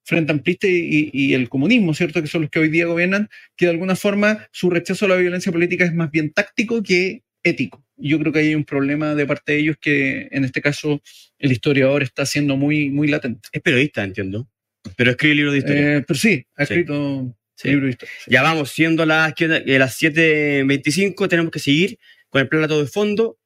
frente 0.05 0.31
amplista 0.31 0.69
y, 0.71 1.35
el 1.35 1.49
comunismo, 1.49 1.93
¿cierto? 1.93 2.23
Que 2.23 2.29
son 2.29 2.43
los 2.43 2.51
que 2.51 2.61
hoy 2.61 2.69
día 2.69 2.87
gobiernan, 2.87 3.29
que 3.57 3.67
de 3.67 3.73
alguna 3.73 3.97
forma 3.97 4.47
su 4.53 4.71
rechazo 4.71 5.07
a 5.07 5.09
la 5.09 5.17
violencia 5.17 5.51
política 5.51 5.85
es 5.85 5.93
más 5.93 6.13
bien 6.13 6.33
táctico 6.33 6.85
que 6.85 7.25
ético. 7.43 7.85
Yo 7.97 8.21
creo 8.21 8.33
que 8.33 8.39
hay 8.39 8.55
un 8.55 8.65
problema 8.65 9.17
de 9.17 9.27
parte 9.27 9.55
de 9.55 9.59
ellos 9.59 9.77
que 9.81 10.29
en 10.31 10.45
este 10.45 10.63
caso 10.63 11.03
el 11.41 11.51
historiador 11.51 12.05
está 12.05 12.25
siendo 12.27 12.57
muy, 12.57 12.91
muy 12.91 13.09
latente. 13.09 13.49
Es 13.51 13.61
periodista, 13.61 14.05
entiendo. 14.05 14.49
Pero 14.97 15.11
escribe 15.13 15.35
libros 15.35 15.53
de 15.55 15.59
historia. 15.59 15.97
Eh, 15.97 16.05
pero 16.07 16.19
sí, 16.19 16.47
ha 16.57 16.67
Sí. 16.67 16.73
escrito 16.75 17.35
Sí. 17.57 17.69
Libro 17.71 17.87
de 17.87 17.91
historia. 17.91 18.15
Ya 18.29 18.43
vamos, 18.43 18.71
siendo 18.71 19.05
las, 19.05 19.35
eh, 19.41 19.79
las 19.81 19.97
7.25, 20.01 21.27
tenemos 21.29 21.51
que 21.51 21.59
seguir 21.59 21.99
con 22.29 22.41
el 22.41 22.49
plato 22.49 22.81
de 22.81 22.87
fondo. 22.89 23.37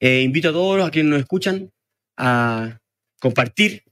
Eh, 0.00 0.20
invito 0.20 0.50
a 0.50 0.52
todos 0.52 0.76
los 0.76 0.86
a 0.86 0.90
quienes 0.90 1.10
nos 1.10 1.20
escuchan 1.20 1.70
a 2.18 2.78
compartir 3.20 3.82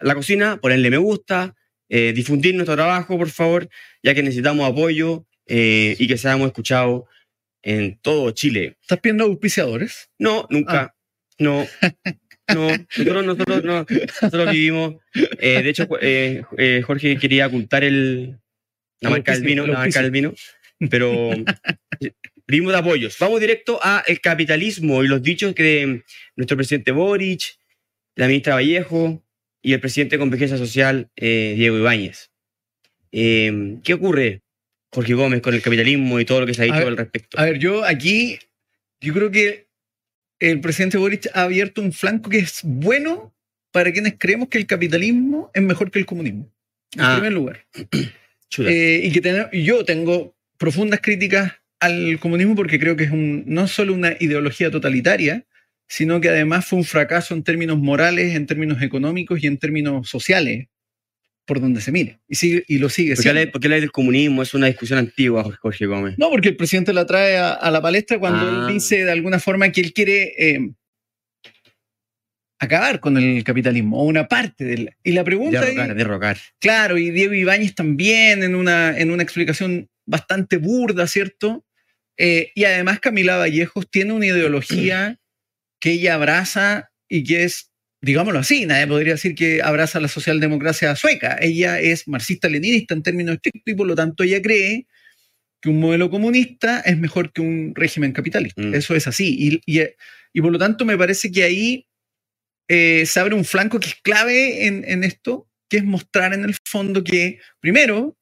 la 0.00 0.14
cocina, 0.14 0.56
ponerle 0.58 0.88
me 0.90 0.96
gusta, 0.96 1.54
eh, 1.90 2.12
difundir 2.14 2.54
nuestro 2.54 2.74
trabajo, 2.74 3.18
por 3.18 3.28
favor, 3.28 3.68
ya 4.02 4.14
que 4.14 4.22
necesitamos 4.22 4.66
apoyo 4.66 5.26
eh, 5.46 5.94
y 5.98 6.08
que 6.08 6.16
seamos 6.16 6.46
escuchados 6.46 7.02
en 7.62 7.98
todo 8.00 8.30
Chile. 8.30 8.78
¿Estás 8.80 9.00
pidiendo 9.00 9.24
auspiciadores? 9.24 10.08
No, 10.18 10.46
nunca. 10.48 10.94
No. 11.38 11.66
No, 12.54 12.68
nosotros, 12.68 13.24
nosotros, 13.24 13.64
no, 13.64 13.86
nosotros 14.22 14.52
vivimos. 14.52 14.96
eh, 15.38 15.62
de 15.62 15.70
hecho, 15.70 15.88
eh, 16.00 16.42
eh, 16.58 16.82
Jorge 16.84 17.16
quería 17.18 17.46
ocultar 17.46 17.84
el, 17.84 18.38
la 19.00 19.10
marca 19.10 19.32
del 19.32 19.42
vino, 19.42 19.66
la 19.66 19.78
marca 19.78 20.02
del 20.02 20.10
vino, 20.10 20.34
pero 20.90 21.30
vivimos 22.46 22.72
de 22.72 22.78
apoyos. 22.78 23.16
Vamos 23.18 23.40
directo 23.40 23.78
a 23.82 24.02
el 24.06 24.20
capitalismo 24.20 25.02
y 25.02 25.08
los 25.08 25.22
dichos 25.22 25.54
que 25.54 25.62
de 25.62 26.04
nuestro 26.36 26.56
presidente 26.56 26.92
Boric, 26.92 27.56
la 28.16 28.26
ministra 28.26 28.54
Vallejo 28.54 29.22
y 29.62 29.72
el 29.72 29.80
presidente 29.80 30.16
de 30.16 30.20
Convergencia 30.20 30.58
Social, 30.58 31.10
eh, 31.16 31.54
Diego 31.56 31.78
Ibáñez. 31.78 32.30
Eh, 33.12 33.78
¿Qué 33.82 33.94
ocurre, 33.94 34.42
Jorge 34.92 35.14
Gómez, 35.14 35.40
con 35.40 35.54
el 35.54 35.62
capitalismo 35.62 36.20
y 36.20 36.24
todo 36.24 36.40
lo 36.40 36.46
que 36.46 36.54
se 36.54 36.62
ha 36.62 36.64
dicho 36.66 36.76
A 36.76 36.80
al 36.80 36.96
respecto? 36.96 37.38
A 37.38 37.44
ver, 37.44 37.58
yo 37.58 37.84
aquí, 37.84 38.38
yo 39.00 39.12
creo 39.14 39.30
que 39.30 39.69
el 40.40 40.60
presidente 40.60 40.98
Boric 40.98 41.28
ha 41.34 41.42
abierto 41.42 41.82
un 41.82 41.92
flanco 41.92 42.30
que 42.30 42.38
es 42.38 42.60
bueno 42.64 43.34
para 43.72 43.92
quienes 43.92 44.14
creemos 44.18 44.48
que 44.48 44.58
el 44.58 44.66
capitalismo 44.66 45.50
es 45.54 45.62
mejor 45.62 45.90
que 45.90 45.98
el 45.98 46.06
comunismo. 46.06 46.50
En 46.94 47.00
Ah. 47.02 47.14
primer 47.14 47.32
lugar. 47.32 47.66
Eh, 48.58 49.02
y 49.04 49.12
que 49.12 49.46
y 49.52 49.62
yo 49.62 49.84
tengo 49.84 50.34
profundas 50.58 50.98
críticas 51.00 51.52
al 51.78 52.18
comunismo 52.18 52.56
porque 52.56 52.80
creo 52.80 52.96
que 52.96 53.04
es 53.04 53.12
un, 53.12 53.44
no 53.46 53.68
solo 53.68 53.94
una 53.94 54.16
ideología 54.18 54.72
totalitaria, 54.72 55.44
sino 55.86 56.20
que 56.20 56.30
además 56.30 56.66
fue 56.66 56.80
un 56.80 56.84
fracaso 56.84 57.32
en 57.34 57.44
términos 57.44 57.78
morales, 57.78 58.34
en 58.34 58.46
términos 58.46 58.82
económicos 58.82 59.40
y 59.40 59.46
en 59.46 59.56
términos 59.58 60.08
sociales, 60.08 60.66
por 61.50 61.60
donde 61.60 61.80
se 61.80 61.90
mire. 61.90 62.20
Y, 62.28 62.36
sigue, 62.36 62.62
y 62.68 62.78
lo 62.78 62.88
sigue 62.88 63.16
¿Por 63.16 63.24
qué, 63.24 63.46
por 63.48 63.60
qué 63.60 63.68
del 63.68 63.90
comunismo? 63.90 64.40
Es 64.40 64.54
una 64.54 64.68
discusión 64.68 65.00
antigua, 65.00 65.42
Jorge- 65.42 65.58
Jorge 65.60 65.86
Gómez. 65.86 66.14
No, 66.16 66.30
porque 66.30 66.50
el 66.50 66.56
presidente 66.56 66.92
la 66.92 67.04
trae 67.06 67.38
a, 67.38 67.50
a 67.54 67.70
la 67.72 67.82
palestra 67.82 68.20
cuando 68.20 68.38
Ah. 68.38 68.66
él 68.68 68.74
dice 68.74 69.04
de 69.04 69.10
alguna 69.10 69.40
forma 69.40 69.72
que 69.72 69.80
él 69.80 69.92
quiere 69.92 70.32
eh, 70.38 70.70
acabar 72.60 73.00
con 73.00 73.16
el 73.16 73.42
capitalismo, 73.42 74.00
o 74.00 74.04
una 74.04 74.28
parte 74.28 74.64
del... 74.64 74.90
Y 75.02 75.10
la 75.10 75.24
pregunta 75.24 75.60
Derrocar, 75.60 75.90
es, 75.90 75.96
derrocar. 75.96 76.38
claro, 76.60 76.98
y 76.98 77.10
Diego 77.10 77.32
Ibáñez 77.34 77.74
también 77.74 78.44
en 78.44 78.54
una, 78.54 78.96
en 78.96 79.10
una 79.10 79.24
explicación 79.24 79.88
bastante 80.06 80.58
burda, 80.58 81.08
¿cierto? 81.08 81.64
Eh, 82.16 82.52
y 82.54 82.64
además 82.64 83.00
Camila 83.00 83.38
Vallejos 83.38 83.90
tiene 83.90 84.12
una 84.12 84.26
ideología 84.26 85.18
que 85.80 85.92
ella 85.92 86.14
abraza 86.14 86.90
y 87.08 87.24
que 87.24 87.44
es, 87.44 87.69
digámoslo 88.02 88.38
así, 88.40 88.66
nadie 88.66 88.86
podría 88.86 89.14
decir 89.14 89.34
que 89.34 89.62
abraza 89.62 90.00
la 90.00 90.08
socialdemocracia 90.08 90.94
sueca. 90.96 91.36
Ella 91.40 91.80
es 91.80 92.08
marxista-leninista 92.08 92.94
en 92.94 93.02
términos 93.02 93.34
estrictos 93.36 93.72
y 93.72 93.76
por 93.76 93.86
lo 93.86 93.94
tanto 93.94 94.24
ella 94.24 94.40
cree 94.42 94.86
que 95.62 95.68
un 95.68 95.80
modelo 95.80 96.10
comunista 96.10 96.80
es 96.80 96.98
mejor 96.98 97.32
que 97.32 97.42
un 97.42 97.72
régimen 97.74 98.12
capitalista. 98.12 98.62
Mm. 98.62 98.74
Eso 98.74 98.94
es 98.94 99.06
así. 99.06 99.60
Y, 99.66 99.78
y- 99.80 99.86
y 100.32 100.40
por 100.42 100.52
lo 100.52 100.58
tanto 100.58 100.84
me 100.84 100.96
parece 100.96 101.32
que 101.32 101.42
ahí 101.42 101.86
eh, 102.68 103.04
se 103.06 103.20
abre 103.20 103.34
un 103.34 103.44
flanco 103.44 103.80
que 103.80 103.88
es 103.88 103.96
clave 103.96 104.66
en, 104.66 104.84
en 104.86 105.02
esto, 105.04 105.48
que 105.68 105.78
es 105.78 105.84
mostrar 105.84 106.32
en 106.34 106.44
el 106.44 106.54
fondo 106.64 107.02
que, 107.02 107.40
primero, 107.60 108.16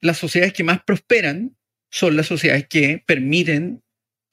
las 0.00 0.18
sociedades 0.18 0.52
que 0.54 0.64
más 0.64 0.82
prosperan 0.84 1.56
son 1.90 2.16
las 2.16 2.26
sociedades 2.26 2.66
que 2.68 3.02
permiten 3.06 3.82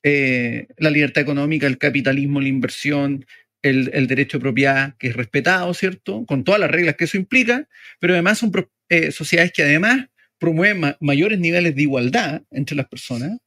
eh, 0.04 0.68
la 0.78 0.90
libertad 0.90 1.22
económica, 1.22 1.68
el 1.68 1.78
capitalismo, 1.78 2.42
la 2.42 2.48
inversión, 2.48 3.26
el, 3.62 3.90
el 3.94 4.08
derecho 4.08 4.38
de 4.38 4.42
propiedad 4.42 4.96
que 4.98 5.08
es 5.10 5.16
respetado, 5.16 5.74
¿cierto? 5.74 6.26
Con 6.26 6.44
todas 6.44 6.60
las 6.62 6.72
reglas 6.72 6.96
que 6.96 7.06
eso 7.06 7.18
implica, 7.18 7.68
pero 8.00 8.14
además 8.14 8.38
son 8.40 8.52
eh, 8.90 9.12
sociedades 9.12 9.52
que 9.52 9.64
además 9.64 10.08
promueven 10.38 10.80
ma- 10.80 10.98
mayores 11.02 11.40
niveles 11.40 11.76
de 11.76 11.82
igualdad 11.82 12.44
entre 12.52 12.76
las 12.76 12.88
personas, 12.88 13.38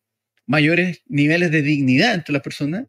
mayores 0.46 1.03
niveles 1.07 1.51
de 1.51 1.62
dignidad 1.62 2.14
entre 2.14 2.33
las 2.33 2.42
personas 2.42 2.87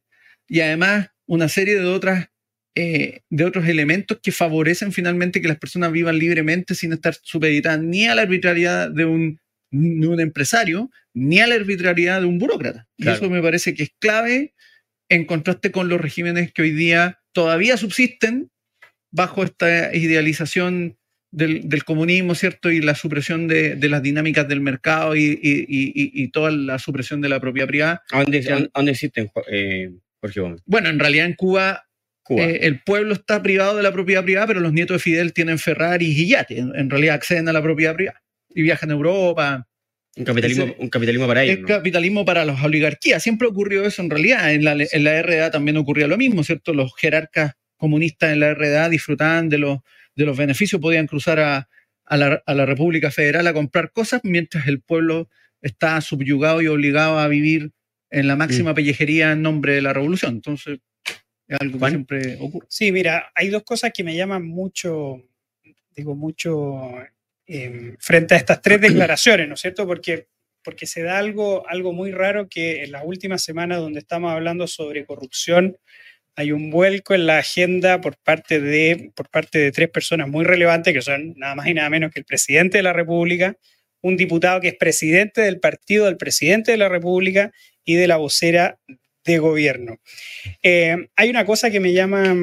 y 0.48 0.60
además 0.60 1.10
una 1.26 1.48
serie 1.48 1.76
de 1.76 1.86
otras 1.86 2.28
eh, 2.76 3.22
de 3.30 3.46
otros 3.46 3.68
elementos 3.68 4.20
que 4.22 4.32
favorecen 4.32 4.92
finalmente 4.92 5.42
que 5.42 5.48
las 5.48 5.60
personas 5.60 5.92
vivan 5.92 6.18
libremente 6.18 6.74
sin 6.74 6.92
estar 6.92 7.14
supeditadas 7.22 7.80
ni 7.82 8.08
a 8.08 8.16
la 8.16 8.24
arbitrariedad 8.24 8.90
de 8.90 9.06
un, 9.06 9.40
de 9.70 10.08
un 10.08 10.20
empresario 10.20 10.90
ni 11.14 11.40
a 11.40 11.46
la 11.46 11.54
arbitrariedad 11.56 12.20
de 12.20 12.26
un 12.26 12.40
burócrata. 12.40 12.88
Y 12.98 13.04
eso 13.14 13.30
me 13.30 13.42
parece 13.44 13.76
que 13.76 13.84
es 13.84 13.92
clave 14.00 14.54
en 15.14 15.26
contraste 15.26 15.72
con 15.72 15.90
los 15.90 16.00
regímenes 16.02 16.52
que 16.54 16.62
hoy 16.64 16.72
día 16.72 17.20
todavía 17.34 17.78
subsisten 17.78 18.50
bajo 19.12 19.44
esta 19.44 19.96
idealización 19.96 20.98
del, 21.32 21.68
del 21.70 21.84
comunismo, 21.84 22.36
¿cierto? 22.36 22.70
Y 22.72 22.82
la 22.82 22.96
supresión 22.96 23.48
de, 23.48 23.76
de 23.76 23.90
las 23.90 24.04
dinámicas 24.04 24.48
del 24.48 24.62
mercado 24.62 25.16
y, 25.16 25.24
y- 25.42 25.66
y- 25.68 25.92
y- 25.96 26.24
y 26.24 26.28
toda 26.30 26.52
la 26.52 26.78
supresión 26.80 27.22
de 27.22 27.30
la 27.30 27.40
propiedad 27.40 27.68
privada. 27.68 28.04
¿A 28.12 28.22
dónde, 28.22 28.42
Ya. 28.42 28.58
a 28.58 28.68
dónde 28.76 28.92
existen, 28.92 29.32
eh, 29.52 29.92
Jorge 30.22 30.40
Gómez? 30.42 30.62
Bueno, 30.66 30.90
en 30.90 31.00
realidad 31.00 31.26
en 31.26 31.34
Cuba 31.34 31.86
Cuba. 32.26 32.44
Eh, 32.44 32.60
el 32.62 32.82
pueblo 32.84 33.14
está 33.14 33.44
privado 33.44 33.76
de 33.76 33.84
la 33.84 33.92
propiedad 33.92 34.24
privada, 34.24 34.48
pero 34.48 34.62
los 34.62 34.72
nietos 34.72 34.96
de 34.96 35.00
Fidel 35.00 35.34
tienen 35.34 35.60
Ferrari 35.60 36.06
y 36.06 36.28
yates. 36.30 36.58
En, 36.58 36.74
en 36.76 36.90
realidad 36.90 37.16
acceden 37.16 37.50
a 37.50 37.54
la 37.54 37.62
propiedad 37.62 37.96
privada 37.96 38.22
y 38.50 38.62
viajan 38.62 38.92
a 38.92 38.94
Europa. 38.94 39.68
Un, 40.16 40.26
capitalismo, 40.26 40.64
ese- 40.66 40.76
un 40.80 40.90
capitalismo 40.90 41.28
para 41.28 41.44
Es 41.44 41.50
ellos. 41.50 41.62
¿no? 41.62 41.68
capitalismo 41.68 42.26
para 42.26 42.46
las 42.46 42.64
oligarquías. 42.64 43.22
Siempre 43.24 43.48
ocurrió 43.48 43.84
eso 43.86 44.02
en 44.02 44.10
realidad. 44.10 44.54
En 44.54 44.64
la, 44.64 44.74
en 44.74 45.04
la 45.04 45.22
RDA 45.22 45.52
también 45.52 45.78
ocurría 45.78 46.08
lo 46.08 46.18
mismo, 46.18 46.44
¿cierto? 46.44 46.74
Los 46.74 46.94
jerarcas 46.96 47.54
comunistas 47.78 48.32
en 48.32 48.40
la 48.40 48.54
RDA 48.54 48.90
disfrutaban 48.90 49.50
de 49.50 49.58
los, 49.58 49.80
de 50.16 50.26
los 50.26 50.38
beneficios, 50.38 50.80
podían 50.80 51.08
cruzar 51.08 51.40
a, 51.40 51.68
a 52.06 52.18
la, 52.18 52.44
a 52.46 52.54
la 52.54 52.66
República 52.66 53.12
Federal 53.12 53.48
a 53.48 53.54
comprar 53.54 53.92
cosas, 53.92 54.22
mientras 54.24 54.68
el 54.68 54.82
pueblo 54.82 55.30
está 55.62 56.00
subyugado 56.02 56.62
y 56.62 56.68
obligado 56.68 57.20
a 57.20 57.28
vivir 57.28 57.72
en 58.10 58.28
la 58.28 58.36
máxima 58.36 58.74
pellejería 58.76 59.32
en 59.32 59.42
nombre 59.42 59.74
de 59.74 59.82
la 59.82 59.92
revolución. 59.94 60.36
Entonces, 60.36 60.80
es 61.48 61.58
algo 61.60 61.80
que 61.80 61.90
siempre 61.90 62.38
ocurre. 62.40 62.68
Sí, 62.70 62.92
mira, 62.92 63.32
hay 63.34 63.50
dos 63.50 63.64
cosas 63.64 63.92
que 63.94 64.04
me 64.04 64.16
llaman 64.16 64.46
mucho, 64.46 65.24
digo, 65.96 66.16
mucho 66.16 66.92
eh, 67.54 67.96
frente 68.00 68.34
a 68.34 68.38
estas 68.38 68.62
tres 68.64 68.82
declaraciones, 68.82 69.48
¿no 69.48 69.54
es 69.54 69.62
cierto? 69.62 69.86
Porque, 69.86 70.28
porque 70.64 70.88
se 70.88 71.04
da 71.04 71.20
algo, 71.20 71.70
algo 71.70 71.94
muy 71.94 72.12
raro 72.12 72.50
que 72.50 72.84
en 72.84 72.92
las 72.92 73.04
últimas 73.06 73.44
semanas 73.44 73.78
donde 73.78 74.00
estamos 74.00 74.32
hablando 74.32 74.66
sobre 74.66 75.06
corrupción, 75.06 75.78
hay 76.36 76.52
un 76.52 76.72
vuelco 76.72 77.14
en 77.14 77.28
la 77.28 77.38
agenda 77.38 78.02
por 78.02 78.18
parte 78.18 78.60
de, 78.60 79.12
por 79.16 79.30
parte 79.30 79.60
de 79.60 79.72
tres 79.72 79.88
personas 79.90 80.28
muy 80.28 80.44
relevantes, 80.44 80.96
que 80.96 81.04
son 81.04 81.36
nada 81.38 81.54
más 81.54 81.68
y 81.68 81.76
nada 81.76 81.92
menos 81.92 82.12
que 82.12 82.20
el 82.20 82.26
presidente 82.26 82.78
de 82.78 82.84
la 82.84 82.94
República, 82.94 83.56
un 84.02 84.18
diputado 84.18 84.60
que 84.60 84.70
es 84.70 84.76
presidente 84.76 85.42
del 85.42 85.60
partido 85.60 86.06
del 86.06 86.18
presidente 86.18 86.72
de 86.72 86.78
la 86.78 86.90
República 86.90 87.52
y 87.86 87.94
de 87.94 88.08
la 88.08 88.18
vocera 88.18 88.80
de 89.24 89.38
gobierno. 89.38 90.00
Eh, 90.64 91.08
hay 91.16 91.30
una 91.30 91.46
cosa 91.46 91.70
que 91.70 91.80
me 91.80 91.94
llama 91.94 92.36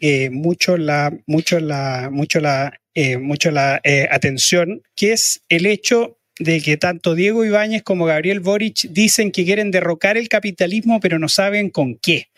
eh, 0.00 0.30
mucho 0.30 0.76
la, 0.76 1.12
mucho 1.26 1.60
la, 1.60 2.08
mucho 2.10 2.40
la, 2.40 2.72
eh, 2.94 3.18
mucho 3.18 3.50
la 3.50 3.80
eh, 3.84 4.08
atención, 4.10 4.82
que 4.96 5.12
es 5.12 5.42
el 5.48 5.66
hecho 5.66 6.18
de 6.38 6.60
que 6.62 6.76
tanto 6.78 7.14
Diego 7.14 7.44
Ibáñez 7.44 7.82
como 7.82 8.06
Gabriel 8.06 8.40
Boric 8.40 8.88
dicen 8.90 9.30
que 9.30 9.44
quieren 9.44 9.70
derrocar 9.70 10.16
el 10.16 10.28
capitalismo, 10.28 10.98
pero 11.00 11.18
no 11.18 11.28
saben 11.28 11.68
con 11.70 11.96
qué. 11.96 12.28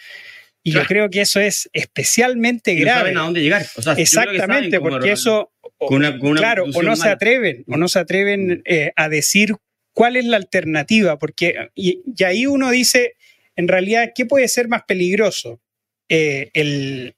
Y 0.64 0.72
yo 0.72 0.84
creo 0.86 1.10
que 1.10 1.20
eso 1.22 1.40
es 1.40 1.68
especialmente 1.72 2.72
Y 2.72 2.76
no 2.76 2.82
grave. 2.82 3.00
saben 3.00 3.18
a 3.18 3.20
dónde 3.22 3.42
llegar. 3.42 3.66
O 3.76 3.82
sea, 3.82 3.94
Exactamente, 3.94 4.80
porque 4.80 5.12
eso, 5.12 5.52
o- 5.60 5.86
Con 5.86 5.98
una- 5.98 6.18
con 6.18 6.30
una 6.30 6.40
claro, 6.40 6.64
o 6.72 6.82
no 6.82 6.94
se 6.96 7.08
atreven, 7.08 7.64
o 7.68 7.76
no 7.76 7.88
se 7.88 7.98
atreven 7.98 8.62
eh, 8.64 8.92
a 8.96 9.08
decir 9.08 9.54
cuál 9.92 10.16
es 10.16 10.24
la 10.24 10.36
alternativa, 10.36 11.18
porque 11.18 11.68
y, 11.74 12.02
y 12.16 12.24
ahí 12.24 12.46
uno 12.46 12.70
dice, 12.70 13.14
en 13.56 13.66
realidad, 13.68 14.12
¿qué 14.14 14.24
puede 14.26 14.46
ser 14.48 14.68
más 14.68 14.82
peligroso? 14.86 15.60
Eh, 16.08 16.50
el, 16.54 17.14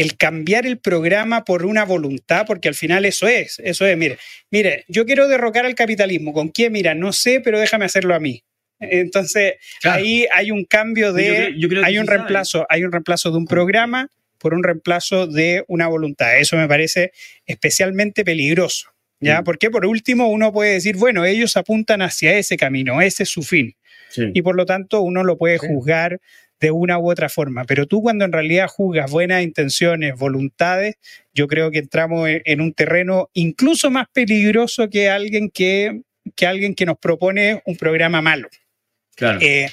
el 0.00 0.16
cambiar 0.16 0.66
el 0.66 0.78
programa 0.78 1.44
por 1.44 1.64
una 1.64 1.84
voluntad, 1.84 2.46
porque 2.46 2.68
al 2.68 2.74
final 2.74 3.04
eso 3.04 3.28
es, 3.28 3.58
eso 3.64 3.86
es, 3.86 3.96
mire, 3.96 4.18
mire, 4.50 4.84
yo 4.88 5.04
quiero 5.04 5.28
derrocar 5.28 5.66
al 5.66 5.74
capitalismo, 5.74 6.32
¿con 6.32 6.48
quién? 6.48 6.72
Mira, 6.72 6.94
no 6.94 7.12
sé, 7.12 7.40
pero 7.40 7.58
déjame 7.60 7.84
hacerlo 7.84 8.14
a 8.14 8.20
mí. 8.20 8.42
Entonces, 8.80 9.54
Claro. 9.80 9.98
ahí 10.02 10.26
hay 10.32 10.50
un 10.50 10.64
cambio 10.64 11.12
de, 11.12 11.24
Yo 11.26 11.34
creo- 11.34 11.50
yo 11.58 11.68
creo 11.68 11.80
que 11.82 11.86
hay 11.88 11.98
un 11.98 12.06
reemplazo, 12.06 12.66
hay 12.70 12.84
un 12.84 12.92
reemplazo 12.92 13.30
de 13.30 13.36
un 13.36 13.46
programa 13.46 14.08
por 14.38 14.54
un 14.54 14.62
reemplazo 14.64 15.26
de 15.26 15.64
una 15.68 15.86
voluntad. 15.86 16.38
Eso 16.38 16.56
me 16.56 16.66
parece 16.66 17.12
especialmente 17.46 18.24
peligroso. 18.24 18.88
¿Ya? 19.22 19.42
Porque 19.42 19.68
por 19.68 19.84
último 19.84 20.28
uno 20.28 20.50
puede 20.50 20.72
decir, 20.72 20.96
bueno, 20.96 21.26
ellos 21.26 21.54
apuntan 21.58 22.00
hacia 22.00 22.38
ese 22.38 22.56
camino, 22.56 23.02
ese 23.02 23.24
es 23.24 23.28
su 23.28 23.42
fin. 23.42 23.74
Sí. 24.08 24.30
Y 24.32 24.40
por 24.40 24.56
lo 24.56 24.64
tanto 24.64 25.02
uno 25.02 25.24
lo 25.24 25.36
puede 25.36 25.58
Sí. 25.58 25.66
juzgar 25.66 26.20
de 26.60 26.70
una 26.70 26.98
u 26.98 27.10
otra 27.10 27.28
forma. 27.28 27.64
Pero 27.64 27.86
tú 27.86 28.02
cuando 28.02 28.24
en 28.24 28.32
realidad 28.32 28.68
juzgas 28.68 29.10
buenas 29.10 29.42
intenciones, 29.42 30.16
voluntades, 30.16 30.96
yo 31.32 31.48
creo 31.48 31.70
que 31.70 31.78
entramos 31.78 32.28
en, 32.28 32.60
un 32.60 32.72
terreno 32.72 33.30
incluso 33.32 33.90
más 33.90 34.06
peligroso 34.12 34.88
que 34.88 35.08
alguien 35.08 35.50
que, 35.50 36.02
que 36.36 36.46
alguien 36.46 36.74
que 36.74 36.86
nos 36.86 36.98
propone 36.98 37.62
un 37.64 37.76
programa 37.76 38.20
malo. 38.20 38.48
Claro. 39.16 39.38
Eh, 39.42 39.68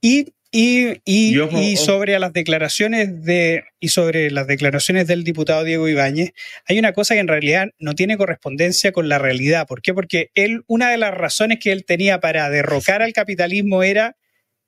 y 0.00 0.32
y, 0.54 1.00
y, 1.06 1.76
sobre 1.78 2.18
las 2.18 2.34
declaraciones 2.34 3.24
de 3.24 3.64
y 3.80 3.88
sobre 3.88 4.30
las 4.30 4.46
declaraciones 4.46 5.06
del 5.06 5.24
diputado 5.24 5.64
Diego 5.64 5.88
Ibáñez, 5.88 6.34
hay 6.66 6.78
una 6.78 6.92
cosa 6.92 7.14
que 7.14 7.20
en 7.20 7.28
realidad 7.28 7.68
no 7.78 7.94
tiene 7.94 8.18
correspondencia 8.18 8.92
con 8.92 9.08
la 9.08 9.18
realidad. 9.18 9.66
¿Por 9.66 9.80
qué? 9.80 9.94
Porque 9.94 10.30
él, 10.34 10.62
una 10.66 10.90
de 10.90 10.98
las 10.98 11.14
razones 11.14 11.58
que 11.58 11.72
él 11.72 11.86
tenía 11.86 12.20
para 12.20 12.50
derrocar 12.50 13.00
al 13.00 13.14
capitalismo 13.14 13.82
era 13.82 14.14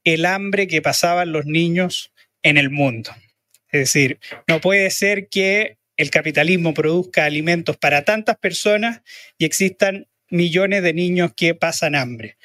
el 0.04 0.26
hambre 0.26 0.66
que 0.66 0.82
pasaban 0.82 1.32
los 1.32 1.46
niños 1.46 2.12
en 2.42 2.58
el 2.58 2.70
mundo. 2.70 3.10
Es 3.70 3.80
decir, 3.80 4.20
no 4.46 4.60
puede 4.60 4.90
ser 4.90 5.28
que 5.28 5.78
el 5.96 6.10
capitalismo 6.10 6.74
produzca 6.74 7.24
alimentos 7.24 7.76
para 7.76 8.04
tantas 8.04 8.36
personas 8.36 9.02
y 9.38 9.44
existan 9.44 10.06
millones 10.28 10.82
de 10.82 10.92
niños 10.92 11.32
que 11.36 11.54
pasan 11.54 11.94
hambre. 11.94 12.36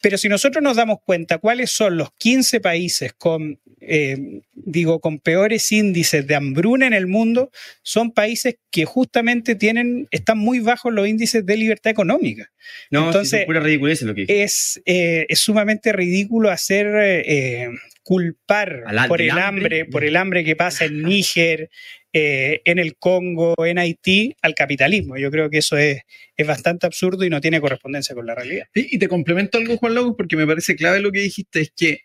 Pero 0.00 0.16
si 0.18 0.28
nosotros 0.28 0.62
nos 0.62 0.76
damos 0.76 0.98
cuenta 1.04 1.38
cuáles 1.38 1.70
son 1.70 1.96
los 1.96 2.12
15 2.18 2.60
países 2.60 3.12
con, 3.12 3.58
eh, 3.80 4.42
digo, 4.54 5.00
con 5.00 5.18
peores 5.18 5.72
índices 5.72 6.26
de 6.26 6.36
hambruna 6.36 6.86
en 6.86 6.92
el 6.92 7.06
mundo, 7.06 7.50
son 7.82 8.12
países 8.12 8.56
que 8.70 8.84
justamente 8.84 9.56
tienen, 9.56 10.06
están 10.10 10.38
muy 10.38 10.60
bajos 10.60 10.92
los 10.92 11.08
índices 11.08 11.44
de 11.44 11.56
libertad 11.56 11.90
económica. 11.90 12.50
No, 12.90 13.06
Entonces, 13.06 13.40
es 13.40 13.46
pura 13.46 13.60
ridiculez 13.60 14.02
lo 14.02 14.14
que 14.14 14.26
es, 14.28 14.80
eh, 14.86 15.26
es 15.28 15.40
sumamente 15.40 15.92
ridículo 15.92 16.50
hacer 16.50 16.86
eh, 17.26 17.68
culpar 18.08 18.84
por 19.06 19.20
el 19.20 19.32
hambre, 19.32 19.84
por 19.84 20.02
el 20.02 20.16
hambre 20.16 20.42
que 20.42 20.56
pasa 20.56 20.86
en 20.86 21.02
Níger, 21.02 21.68
eh, 22.10 22.62
en 22.64 22.78
el 22.78 22.96
Congo, 22.96 23.54
en 23.66 23.78
Haití, 23.78 24.34
al 24.40 24.54
capitalismo. 24.54 25.18
Yo 25.18 25.30
creo 25.30 25.50
que 25.50 25.58
eso 25.58 25.76
es, 25.76 26.00
es 26.34 26.46
bastante 26.46 26.86
absurdo 26.86 27.26
y 27.26 27.28
no 27.28 27.42
tiene 27.42 27.60
correspondencia 27.60 28.14
con 28.14 28.24
la 28.24 28.34
realidad. 28.34 28.64
Y, 28.72 28.98
te 28.98 29.08
complemento 29.08 29.58
algo, 29.58 29.76
Juan 29.76 29.94
Lagos, 29.94 30.14
porque 30.16 30.38
me 30.38 30.46
parece 30.46 30.74
clave 30.74 31.00
lo 31.00 31.12
que 31.12 31.20
dijiste, 31.20 31.60
es 31.60 31.72
que 31.76 32.04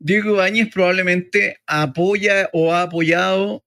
Diego 0.00 0.34
Ibáñez 0.34 0.70
probablemente 0.74 1.58
apoya 1.68 2.50
o 2.52 2.74
ha 2.74 2.82
apoyado 2.82 3.64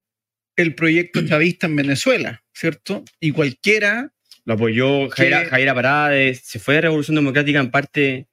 el 0.58 0.76
proyecto 0.76 1.26
chavista 1.26 1.68
en 1.68 1.78
Venezuela, 1.78 2.44
¿cierto? 2.54 3.06
Y 3.22 3.32
cualquiera... 3.32 4.12
Lo 4.44 4.56
apoyó 4.56 5.10
Jaira, 5.10 5.46
Jaira 5.46 5.74
Parades, 5.74 6.42
se 6.44 6.60
fue 6.60 6.76
de 6.76 6.82
Revolución 6.82 7.16
Democrática 7.16 7.60
en 7.60 7.72
parte 7.72 8.28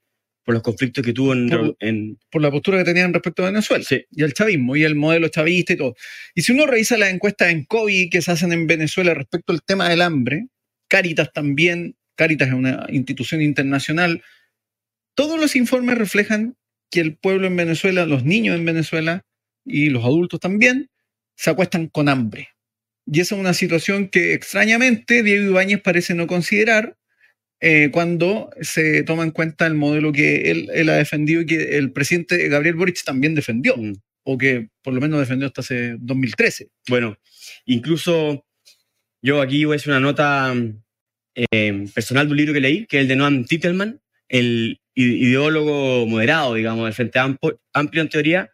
por 0.47 0.55
los 0.55 0.63
conflictos 0.63 1.05
que 1.05 1.13
tuvo 1.13 1.33
en, 1.33 2.19
por, 2.31 2.41
la 2.41 2.53
postura 2.53 2.79
que 2.79 2.85
tenían 2.85 3.13
respecto 3.13 3.43
a 3.43 3.47
Venezuela 3.47 3.85
y 4.13 4.23
al 4.23 4.33
chavismo 4.33 4.77
y 4.77 4.85
el 4.85 4.95
modelo 4.95 5.27
chavista 5.27 5.73
y 5.73 5.77
todo. 5.77 5.97
Y 6.37 6.43
si 6.43 6.53
uno 6.53 6.67
revisa 6.67 6.97
las 6.97 7.13
encuestas 7.13 7.51
en 7.51 7.65
COVID 7.65 8.09
que 8.11 8.23
se 8.23 8.31
hacen 8.31 8.53
en 8.53 8.69
Venezuela 8.69 9.13
respecto 9.13 9.53
al 9.53 9.65
tema 9.65 9.89
del 9.89 10.03
hambre, 10.03 10.47
Caritas 10.87 11.33
también, 11.33 11.97
Caritas 12.15 12.47
es 12.47 12.55
una 12.55 12.87
institución 12.91 13.43
internacional, 13.43 14.23
todos 15.17 15.41
los 15.41 15.57
informes 15.57 15.99
reflejan 15.99 16.57
que 16.93 17.01
el 17.01 17.17
pueblo 17.17 17.49
en 17.49 17.57
Venezuela, 17.57 18.07
los 18.07 18.25
niños 18.25 18.55
en 18.55 18.65
Venezuela 18.65 19.27
y 19.65 19.91
los 19.91 20.05
adultos 20.05 20.39
también, 20.39 20.91
se 21.35 21.51
acuestan 21.51 21.89
con 21.89 22.09
hambre. 22.09 22.51
Y 23.05 23.19
esa 23.19 23.35
es 23.35 23.41
una 23.41 23.53
situación 23.53 24.07
que 24.09 24.33
extrañamente 24.33 25.25
Diego 25.25 25.51
Ibáñez 25.51 25.81
parece 25.83 26.15
no 26.15 26.29
considerar 26.29 26.97
eh, 27.61 27.91
cuando 27.91 28.51
se 28.61 29.03
toma 29.03 29.23
en 29.23 29.31
cuenta 29.31 29.67
el 29.67 29.75
modelo 29.75 30.13
que 30.13 30.51
él, 30.51 30.89
ha 30.89 30.97
defendido 30.97 31.41
y 31.41 31.47
que 31.47 31.79
el 31.79 31.93
presidente 31.93 32.49
Gabriel 32.49 32.77
Boric 32.77 33.03
también 33.03 33.35
defendió, 33.35 33.77
mm. 33.77 33.95
o 34.25 34.39
que 34.39 34.69
por 34.83 34.93
lo 34.93 35.01
menos 35.01 35.21
defendió 35.21 35.47
hasta 35.47 35.63
hace 35.63 35.97
2013. 35.99 36.69
Bueno, 36.89 37.17
incluso 37.65 38.45
yo 39.23 39.41
aquí 39.41 39.65
voy 39.65 39.75
a 39.75 39.77
hacer 39.77 39.91
una 39.91 40.01
nota 40.01 40.55
eh, 41.35 41.87
personal 41.95 42.27
de 42.27 42.33
un 42.33 42.37
libro 42.37 42.53
que 42.53 42.61
leí, 42.61 42.87
que 42.87 42.99
es 42.99 43.03
el 43.03 43.09
de 43.09 43.17
Noam 43.17 43.45
Titelman, 43.45 44.01
el 44.29 44.81
ideólogo 44.95 46.07
moderado, 46.07 46.55
digamos, 46.55 46.85
del 46.85 46.95
Frente 46.95 47.19
Amplio, 47.19 47.61
amplio 47.73 48.03
en 48.03 48.09
teoría, 48.09 48.51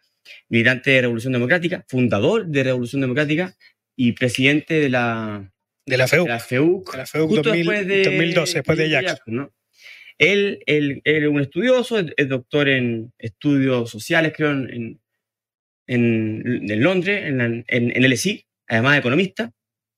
militante 0.49 0.91
de 0.91 1.01
Revolución 1.01 1.33
Democrática, 1.33 1.85
fundador 1.87 2.47
de 2.47 2.63
Revolución 2.63 3.01
Democrática 3.01 3.55
y 3.95 4.13
presidente 4.13 4.75
de 4.75 4.89
la 4.89 5.52
de 5.85 5.97
la 5.97 6.07
FEUC. 6.07 6.25
De 6.25 6.33
la 6.33 6.39
FEUC. 6.39 6.91
De 6.91 6.97
la 6.97 7.05
FEUC 7.05 7.29
2012, 7.31 8.53
después 8.53 8.77
de 8.77 8.89
Jackson. 8.89 9.19
¿no? 9.27 9.53
Él, 10.17 10.59
es 10.65 11.27
un 11.27 11.41
estudioso, 11.41 11.99
es, 11.99 12.29
doctor 12.29 12.69
en 12.69 13.13
estudios 13.17 13.89
sociales, 13.89 14.33
creo, 14.35 14.51
en, 14.51 14.99
en, 15.87 16.83
Londres, 16.83 17.23
en, 17.25 17.65
en, 17.67 18.11
LSI, 18.11 18.45
además 18.67 18.93
de 18.93 18.99
economista, 18.99 19.51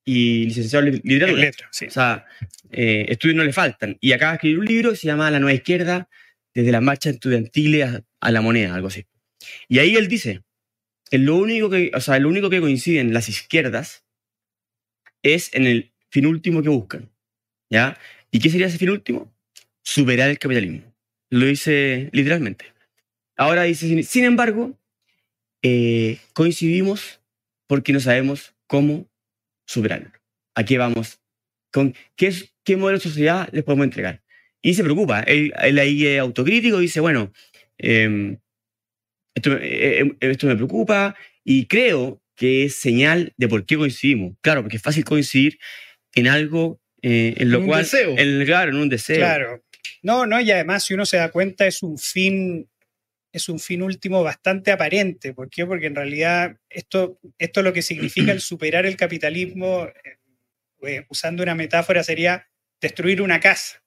y 0.04 0.46
licenciado 0.46 0.88
en 0.88 1.02
literatura. 1.04 1.70
sí. 1.72 1.88
O 1.88 1.92
sea, 1.92 2.26
eh, 2.72 3.06
estudios 3.10 3.38
no 3.38 3.44
le 3.44 3.54
faltan. 3.54 3.98
Y 4.00 4.12
acaba 4.12 4.34
de 4.34 4.36
escribir 4.36 4.60
un 4.60 4.66
libro 4.66 4.92
que 4.92 4.98
se 4.98 5.08
llama 5.08 5.32
La 5.32 5.40
Nueva 5.40 5.56
Izquierda, 5.56 6.10
desde 6.54 6.72
la 6.72 6.82
marcha 6.82 7.10
estudiantil 7.10 7.82
a, 7.84 8.04
a, 8.22 8.32
la 8.32 8.42
moneda, 8.42 8.74
algo 8.74 8.88
así. 8.88 9.06
Y 9.68 9.80
ahí 9.80 9.96
él 9.96 10.08
dice, 10.08 10.42
que 11.10 11.18
lo 11.18 11.36
único 11.36 11.70
que, 11.70 11.92
o 11.94 12.02
sea, 12.02 12.18
lo 12.20 12.30
único 12.30 12.50
que 12.50 12.62
coinciden 12.62 13.14
las 13.14 13.30
izquierdas 13.30 14.05
es 15.26 15.54
en 15.54 15.66
el 15.66 15.92
fin 16.10 16.26
último 16.28 16.62
que 16.62 16.70
buscan. 16.70 17.10
¿Ya? 17.70 17.98
¿Y 18.32 18.40
qué 18.40 18.50
sería 18.50 18.68
ese 18.68 18.78
fin 18.78 18.92
último? 18.92 19.34
Superar 19.82 20.30
el 20.30 20.40
capitalismo. 20.40 20.84
Lo 21.30 21.48
dice 21.48 22.10
literalmente. 22.14 22.66
Ahora 23.36 23.64
dice, 23.64 24.04
sin 24.04 24.24
embargo, 24.24 24.78
eh, 25.62 26.20
coincidimos 26.34 27.22
porque 27.68 27.92
no 27.92 28.00
sabemos 28.00 28.54
cómo 28.68 29.08
superarlo. 29.66 30.12
¿A 30.54 30.64
qué 30.64 30.78
vamos? 30.78 31.20
¿Con 31.72 31.96
qué, 32.16 32.34
qué 32.64 32.78
modelo 32.78 33.00
de 33.00 33.04
sociedad 33.04 33.50
les 33.52 33.64
podemos 33.64 33.86
entregar? 33.86 34.22
Y 34.62 34.76
se 34.76 34.84
preocupa. 34.84 35.22
Él, 35.22 35.54
ahí 35.58 36.06
es 36.06 36.20
autocrítico 36.20 36.80
dice, 36.80 37.00
bueno, 37.00 37.32
em, 37.78 38.38
esto, 39.34 39.58
eh, 39.58 40.00
eh, 40.02 40.18
esto 40.22 40.48
me 40.48 40.56
preocupa 40.56 41.16
y 41.44 41.66
creo 41.66 42.22
que 42.36 42.66
es 42.66 42.76
señal 42.76 43.34
de 43.38 43.48
por 43.48 43.66
qué 43.66 43.78
coincidimos. 43.78 44.36
Claro, 44.42 44.62
porque 44.62 44.78
es 44.78 44.84
fácil 44.84 45.04
coincidir 45.04 45.60
en 46.14 46.28
algo 46.28 46.80
eh, 47.02 47.36
en 47.38 47.52
lo 47.52 47.66
cual. 47.66 47.84
Deseo. 47.84 48.16
En, 48.18 48.46
claro, 48.46 48.72
en 48.72 48.78
un 48.78 48.90
deseo. 48.90 49.18
Claro. 49.18 49.64
No, 50.02 50.26
no, 50.26 50.40
y 50.42 50.52
además, 50.52 50.84
si 50.84 50.94
uno 50.94 51.06
se 51.06 51.18
da 51.18 51.30
cuenta, 51.30 51.66
es 51.68 51.84
un 51.84 51.98
fin, 51.98 52.70
es 53.32 53.50
un 53.50 53.60
fin 53.60 53.82
último 53.82 54.24
bastante 54.24 54.72
aparente. 54.72 55.34
¿Por 55.34 55.50
qué? 55.50 55.66
Porque 55.66 55.88
en 55.88 55.96
realidad 55.96 56.58
esto, 56.70 57.20
esto 57.38 57.62
lo 57.62 57.74
que 57.74 57.82
significa 57.82 58.32
el 58.32 58.42
superar 58.42 58.86
el 58.86 58.98
capitalismo, 58.98 59.86
eh, 59.86 60.18
eh, 60.84 61.06
usando 61.10 61.44
una 61.44 61.56
metáfora, 61.56 62.04
sería 62.04 62.48
destruir 62.80 63.22
una 63.22 63.40
casa. 63.40 63.84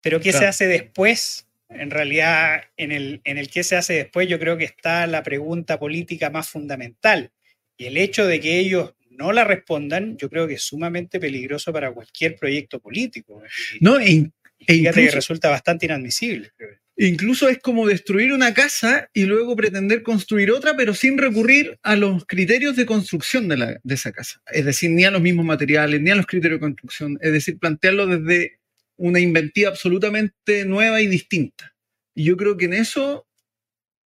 Pero 0.00 0.20
¿qué 0.20 0.32
se 0.32 0.46
hace 0.46 0.66
después? 0.66 1.47
En 1.70 1.90
realidad, 1.90 2.62
en 2.76 2.92
el, 2.92 3.20
en 3.24 3.38
el 3.38 3.50
qué 3.50 3.62
se 3.62 3.76
hace 3.76 3.94
después, 3.94 4.28
yo 4.28 4.38
creo 4.38 4.56
que 4.56 4.64
está 4.64 5.06
la 5.06 5.22
pregunta 5.22 5.78
política 5.78 6.30
más 6.30 6.48
fundamental. 6.48 7.30
Y 7.76 7.86
el 7.86 7.96
hecho 7.96 8.26
de 8.26 8.40
que 8.40 8.58
ellos 8.58 8.94
no 9.10 9.32
la 9.32 9.44
respondan, 9.44 10.16
yo 10.16 10.30
creo 10.30 10.46
que 10.46 10.54
es 10.54 10.62
sumamente 10.62 11.20
peligroso 11.20 11.72
para 11.72 11.92
cualquier 11.92 12.36
proyecto 12.36 12.80
político. 12.80 13.42
no, 13.80 14.00
e, 14.00 14.30
e 14.66 14.82
que 14.92 15.10
resulta 15.10 15.48
bastante 15.48 15.86
inadmisible. 15.86 16.52
Incluso 16.96 17.48
es 17.48 17.58
como 17.58 17.86
destruir 17.86 18.32
una 18.32 18.52
casa 18.52 19.08
y 19.14 19.24
luego 19.24 19.54
pretender 19.54 20.02
construir 20.02 20.50
otra, 20.50 20.76
pero 20.76 20.94
sin 20.94 21.16
recurrir 21.16 21.78
a 21.84 21.94
los 21.94 22.26
criterios 22.26 22.74
de 22.74 22.86
construcción 22.86 23.46
de, 23.46 23.56
la, 23.56 23.80
de 23.80 23.94
esa 23.94 24.10
casa. 24.10 24.42
Es 24.50 24.64
decir, 24.64 24.90
ni 24.90 25.04
a 25.04 25.12
los 25.12 25.22
mismos 25.22 25.46
materiales, 25.46 26.00
ni 26.00 26.10
a 26.10 26.16
los 26.16 26.26
criterios 26.26 26.58
de 26.58 26.66
construcción. 26.66 27.16
Es 27.20 27.32
decir, 27.32 27.56
plantearlo 27.58 28.06
desde 28.08 28.57
una 28.98 29.20
inventiva 29.20 29.70
absolutamente 29.70 30.64
nueva 30.64 31.00
y 31.00 31.06
distinta. 31.06 31.74
Y 32.14 32.24
yo 32.24 32.36
creo 32.36 32.56
que 32.56 32.66
en 32.66 32.74
eso 32.74 33.26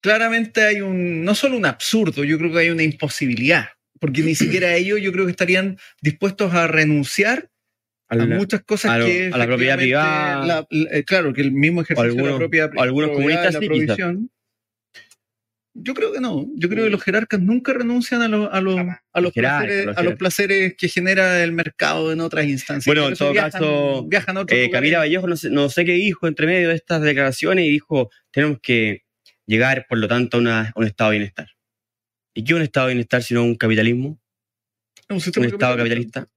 claramente 0.02 0.62
hay 0.62 0.82
un, 0.82 1.24
no 1.24 1.36
solo 1.36 1.58
un 1.58 1.66
absurdo, 1.66 2.24
yo 2.24 2.38
creo 2.38 2.52
que 2.52 2.60
hay 2.60 2.70
una 2.70 2.84
imposibilidad, 2.84 3.70
porque 4.00 4.24
ni 4.24 4.34
siquiera 4.34 4.74
ellos 4.76 5.00
yo 5.02 5.12
creo 5.12 5.26
que 5.26 5.32
estarían 5.32 5.78
dispuestos 6.02 6.54
a 6.54 6.68
renunciar 6.68 7.50
a, 8.10 8.16
muchas 8.16 8.64
cosas 8.64 9.06
que... 9.06 9.30
A 9.34 9.38
la 9.38 9.46
propiedad 9.46 9.78
privada. 9.78 10.68
Eh, 10.70 11.04
claro, 11.04 11.34
que 11.34 11.42
el 11.42 11.52
mismo 11.52 11.82
ejercicio 11.82 12.24
de 12.24 12.32
la 12.32 12.38
propia 12.38 12.72
algunos 12.78 13.12
comunistas 13.12 13.54
la 13.54 13.60
provisión. 13.60 14.32
Yo 15.80 15.94
creo 15.94 16.12
que 16.12 16.20
no. 16.20 16.48
Yo 16.56 16.70
creo 16.70 16.86
que 16.86 16.90
los 16.90 17.04
jerarcas 17.04 17.40
nunca 17.40 17.72
renuncian 17.72 18.22
a, 18.24 18.28
los, 18.28 18.50
a, 18.52 18.62
los, 18.62 18.80
a, 19.14 19.22
los, 19.22 19.32
placeres, 19.32 19.96
a 19.96 20.02
los 20.02 20.16
placeres 20.16 20.76
que 20.76 20.88
genera 20.88 21.44
el 21.44 21.52
mercado 21.52 22.12
en 22.12 22.20
otras 22.20 22.46
instancias. 22.46 22.86
Bueno, 22.86 23.08
en 23.08 23.16
todo 23.16 23.34
caso, 23.34 24.04
viajan 24.08 24.38
eh, 24.48 24.70
Camila 24.72 25.00
Vallejo 25.00 25.28
no 25.28 25.70
sé, 25.70 25.86
qué 25.86 25.94
dijo 25.94 26.28
entre 26.28 26.48
medio 26.48 26.70
de 26.70 26.76
estas 26.76 27.02
declaraciones 27.02 27.66
y 27.66 27.70
dijo, 27.70 28.10
tenemos 28.32 28.60
que 28.60 29.04
llegar, 29.46 29.86
por 29.88 30.00
lo 30.00 30.08
tanto, 30.08 30.40
a, 30.48 30.72
un 30.76 30.86
estado 30.86 31.12
de 31.12 31.18
bienestar. 31.20 31.48
¿Y 32.34 32.44
qué 32.44 32.54
es 32.54 32.58
un 32.58 32.64
estado 32.64 32.88
de 32.88 32.94
bienestar 32.94 33.22
sino 33.22 33.44
un 33.44 33.56
capitalismo? 33.56 34.20
Un, 35.10 35.18
estado 35.18 35.78
capitalista. 35.78 36.28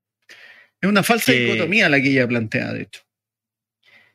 Es 0.80 0.88
una 0.88 1.02
falsa 1.02 1.32
dicotomía 1.32 1.88
la 1.88 2.00
que 2.00 2.10
ella 2.10 2.28
plantea, 2.28 2.72
de 2.72 2.82
hecho. 2.82 3.02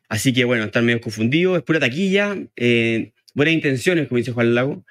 Así 0.08 0.32
que 0.32 0.44
bueno, 0.44 0.64
están 0.64 0.86
medio 0.86 1.00
confundidos, 1.00 1.58
es 1.58 1.64
pura 1.64 1.80
taquilla, 1.80 2.36
eh, 2.54 3.12
buenas 3.34 3.54
intenciones, 3.54 4.08
como 4.08 4.18
dice 4.18 4.32
Juan 4.32 4.54
Lago, 4.54 4.84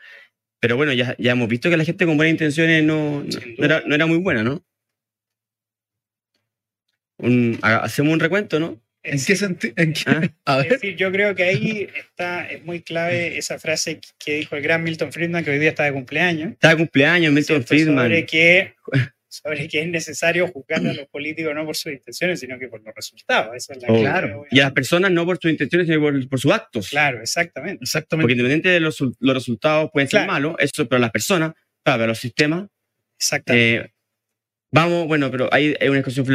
pero 0.60 0.76
bueno, 0.78 0.94
ya, 0.94 1.16
ya 1.20 1.32
hemos 1.34 1.48
visto 1.48 1.70
que 1.70 1.78
la 1.78 1.84
gente 1.86 2.06
con 2.06 2.18
buenas 2.18 2.32
intenciones 2.34 2.84
no, 2.84 3.24
no, 3.24 3.66
era, 3.66 3.84
no 3.86 3.96
era 3.96 4.06
muy 4.06 4.18
buena, 4.18 4.44
¿no? 4.44 4.64
Un- 7.18 7.58
hacemos 7.62 8.14
un 8.14 8.20
recuento, 8.20 8.60
¿no? 8.60 8.82
¿En 9.04 9.16
Es- 9.16 9.26
qué 9.28 9.36
sentido? 9.36 9.74
Ah, 9.78 10.22
A 10.46 10.58
Es 10.60 10.64
ver, 10.64 10.72
decir, 10.74 10.96
yo 10.96 11.12
creo 11.12 11.36
que 11.36 11.44
ahí 11.44 11.88
está, 11.96 12.50
es 12.50 12.64
muy 12.66 12.82
clave 12.82 13.38
esa 13.38 13.60
frase 13.60 14.00
que 14.18 14.36
dijo 14.38 14.56
el 14.56 14.64
gran 14.64 14.84
Milton 14.84 15.12
Friedman, 15.14 15.44
que 15.46 15.52
hoy 15.52 15.60
día 15.60 15.70
está 15.70 15.84
de 15.84 15.94
cumpleaños, 15.94 16.54
Está 16.54 16.70
de 16.70 16.78
cumpleaños, 16.78 17.32
Milton 17.32 17.58
¿cierto? 17.58 17.68
Friedman. 17.68 18.06
sobre 18.06 18.26
que, 18.26 18.74
sobre 19.44 19.68
que 19.68 19.82
es 19.82 19.88
necesario 19.88 20.48
juzgar 20.48 20.80
a 20.86 20.94
los 20.94 21.08
políticos 21.08 21.54
no 21.56 21.66
por 21.66 21.76
sus 21.76 21.92
intenciones, 21.94 22.40
sino 22.40 22.58
que 22.60 22.68
por 22.68 22.82
los 22.84 22.94
resultados. 22.96 23.56
Esa 23.56 23.74
es 23.74 23.82
la 23.82 23.88
Oh, 23.90 24.00
clave, 24.02 24.36
Y 24.52 24.60
a 24.60 24.64
las 24.64 24.72
personas 24.74 25.12
no 25.12 25.26
por 25.26 25.38
sus 25.42 25.52
intenciones, 25.52 25.88
sino 25.88 26.00
por, 26.00 26.30
por 26.30 26.40
sus 26.40 26.52
actos. 26.52 26.90
Claro, 26.90 27.22
exactamente. 27.22 27.84
exactamente. 27.84 28.24
Porque 28.24 28.34
independiente 28.34 28.70
de 28.70 28.80
los, 28.80 29.00
los 29.02 29.34
resultados 29.36 29.90
pueden 29.92 30.08
ser 30.10 30.20
Claro. 30.20 30.32
malos, 30.32 30.56
eso, 30.60 30.88
pero 30.88 31.00
las 31.00 31.12
personas, 31.12 31.54
claro, 31.84 32.00
pero 32.00 32.08
los 32.08 32.20
sistemas, 32.20 32.68
Exactamente. 33.20 33.76
eh, 33.76 33.94
vamos, 34.72 35.08
bueno, 35.08 35.30
pero 35.32 35.50
hay, 35.54 35.76
hay 35.80 35.88
una 35.90 35.98
discusión 36.04 36.26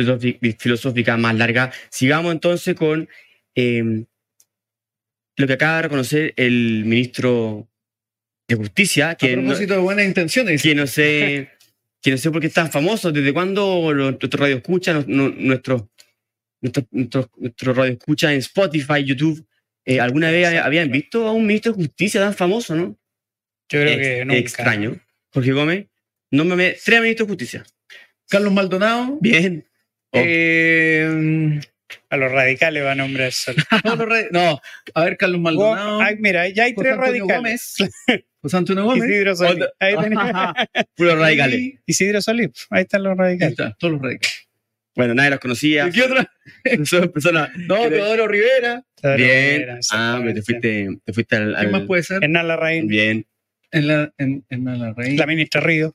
filosófica, 0.59 1.17
más 1.17 1.35
larga. 1.37 1.73
Sigamos 1.91 2.33
entonces 2.33 2.75
con 2.75 3.09
eh, 3.55 4.05
lo 5.37 5.47
que 5.47 5.53
acaba 5.55 5.77
de 5.77 5.83
reconocer 5.83 6.35
el 6.37 6.85
ministro 6.85 7.69
de 8.49 8.57
Justicia, 8.57 9.11
a 9.11 9.15
que 9.15 9.37
no, 9.37 9.43
propósito 9.43 9.75
de 9.75 9.81
buenas 9.81 10.05
intenciones, 10.07 10.63
que 10.63 10.75
no 10.75 10.87
sé, 10.87 11.51
que 12.03 12.11
no 12.11 12.17
sé 12.19 12.31
por 12.31 12.41
qué 12.41 12.47
es 12.49 12.55
tan 12.55 12.71
famoso, 12.71 13.13
desde 13.13 13.33
cuándo 13.33 13.93
lo- 13.93 14.11
nuestro 14.13 14.41
radio 14.41 14.57
escucha, 14.57 14.93
no- 14.95 15.05
no- 15.07 15.29
nuestro, 15.31 15.91
nuestro, 16.63 16.87
nuestro, 16.91 17.31
nuestro 17.37 17.75
radio 17.75 17.93
escucha 17.93 18.33
en 18.33 18.39
Spotify, 18.39 19.05
YouTube. 19.05 19.47
eh, 19.85 19.99
¿Alguna 20.01 20.31
vez 20.31 20.47
habían 20.59 20.91
visto 20.91 21.27
a 21.27 21.33
un 21.33 21.47
ministro 21.47 21.73
de 21.73 21.85
Justicia 21.85 22.21
tan 22.21 22.35
famoso, 22.35 22.75
no? 22.75 22.97
yo 23.73 23.81
creo 23.81 23.89
Ex- 23.99 24.07
que 24.09 24.25
nunca. 24.25 24.39
extraño. 24.41 25.01
Jorge 25.33 25.53
Gómez, 25.53 25.87
nómbrame 26.31 26.77
tres 26.85 27.01
ministros 27.01 27.29
de 27.29 27.33
Justicia. 27.33 27.65
Carlos 28.29 28.53
Maldonado. 28.53 29.19
Bien. 29.21 29.67
Oh, 30.13 30.19
eh, 30.23 31.61
A 32.09 32.17
los 32.17 32.31
radicales 32.33 32.85
va 32.85 32.93
a 32.93 32.95
nombrar 32.97 33.33
solo. 33.33 33.57
no, 33.85 33.97
no, 33.97 34.07
no, 34.31 34.61
a 34.95 35.05
ver, 35.05 35.17
Carlos 35.17 35.41
Maldonado. 35.41 36.01
Ay, 36.01 36.17
mira, 36.19 36.49
ya 36.49 36.65
hay 36.65 36.75
José 36.75 36.89
tres 36.91 36.99
Antonio 36.99 37.27
radicales. 37.27 37.75
José 38.43 38.57
Antonio 38.57 38.85
Gómez. 38.85 39.09
Isidro 39.11 39.37
Solís. 39.37 39.67
Ahí 39.79 39.97
tenés. 39.97 40.19
Puros 40.97 41.19
radicales. 41.19 41.59
Y- 41.61 41.79
Isidro 41.87 42.23
Solís. 42.23 42.51
Ahí 42.71 42.83
están 42.83 43.03
los 43.03 43.13
Ahí 43.13 43.19
radicales. 43.19 43.53
está, 43.53 43.77
todos 43.79 43.93
los 43.95 44.03
radicales. 44.03 44.49
Bueno, 44.97 45.15
nadie 45.15 45.31
los 45.31 45.39
conocía. 45.41 45.87
¿Y 45.89 45.93
qué 45.93 46.03
otra? 46.03 46.31
Son 46.85 47.09
personas. 47.11 47.51
No, 47.57 47.89
Teodoro 47.89 48.27
Rivera. 48.29 48.83
Bien. 49.17 49.63
Era, 49.63 49.79
Ah, 49.93 50.21
te 50.35 50.43
fuiste, 50.43 50.89
te 51.05 51.13
fuiste 51.13 51.37
al. 51.37 51.55
¿Quién 51.57 51.71
más 51.71 51.81
al- 51.83 51.87
puede 51.87 52.03
ser? 52.03 52.23
Hernán 52.25 52.49
Larraín, 52.49 52.87
Bien. 52.89 53.27
En 53.73 53.87
la, 53.87 54.13
en, 54.19 54.45
en 54.51 54.65
la 54.81 54.93
raíz. 54.95 55.17
la 55.19 55.27
ministra 55.27 55.61
Río. 55.61 55.95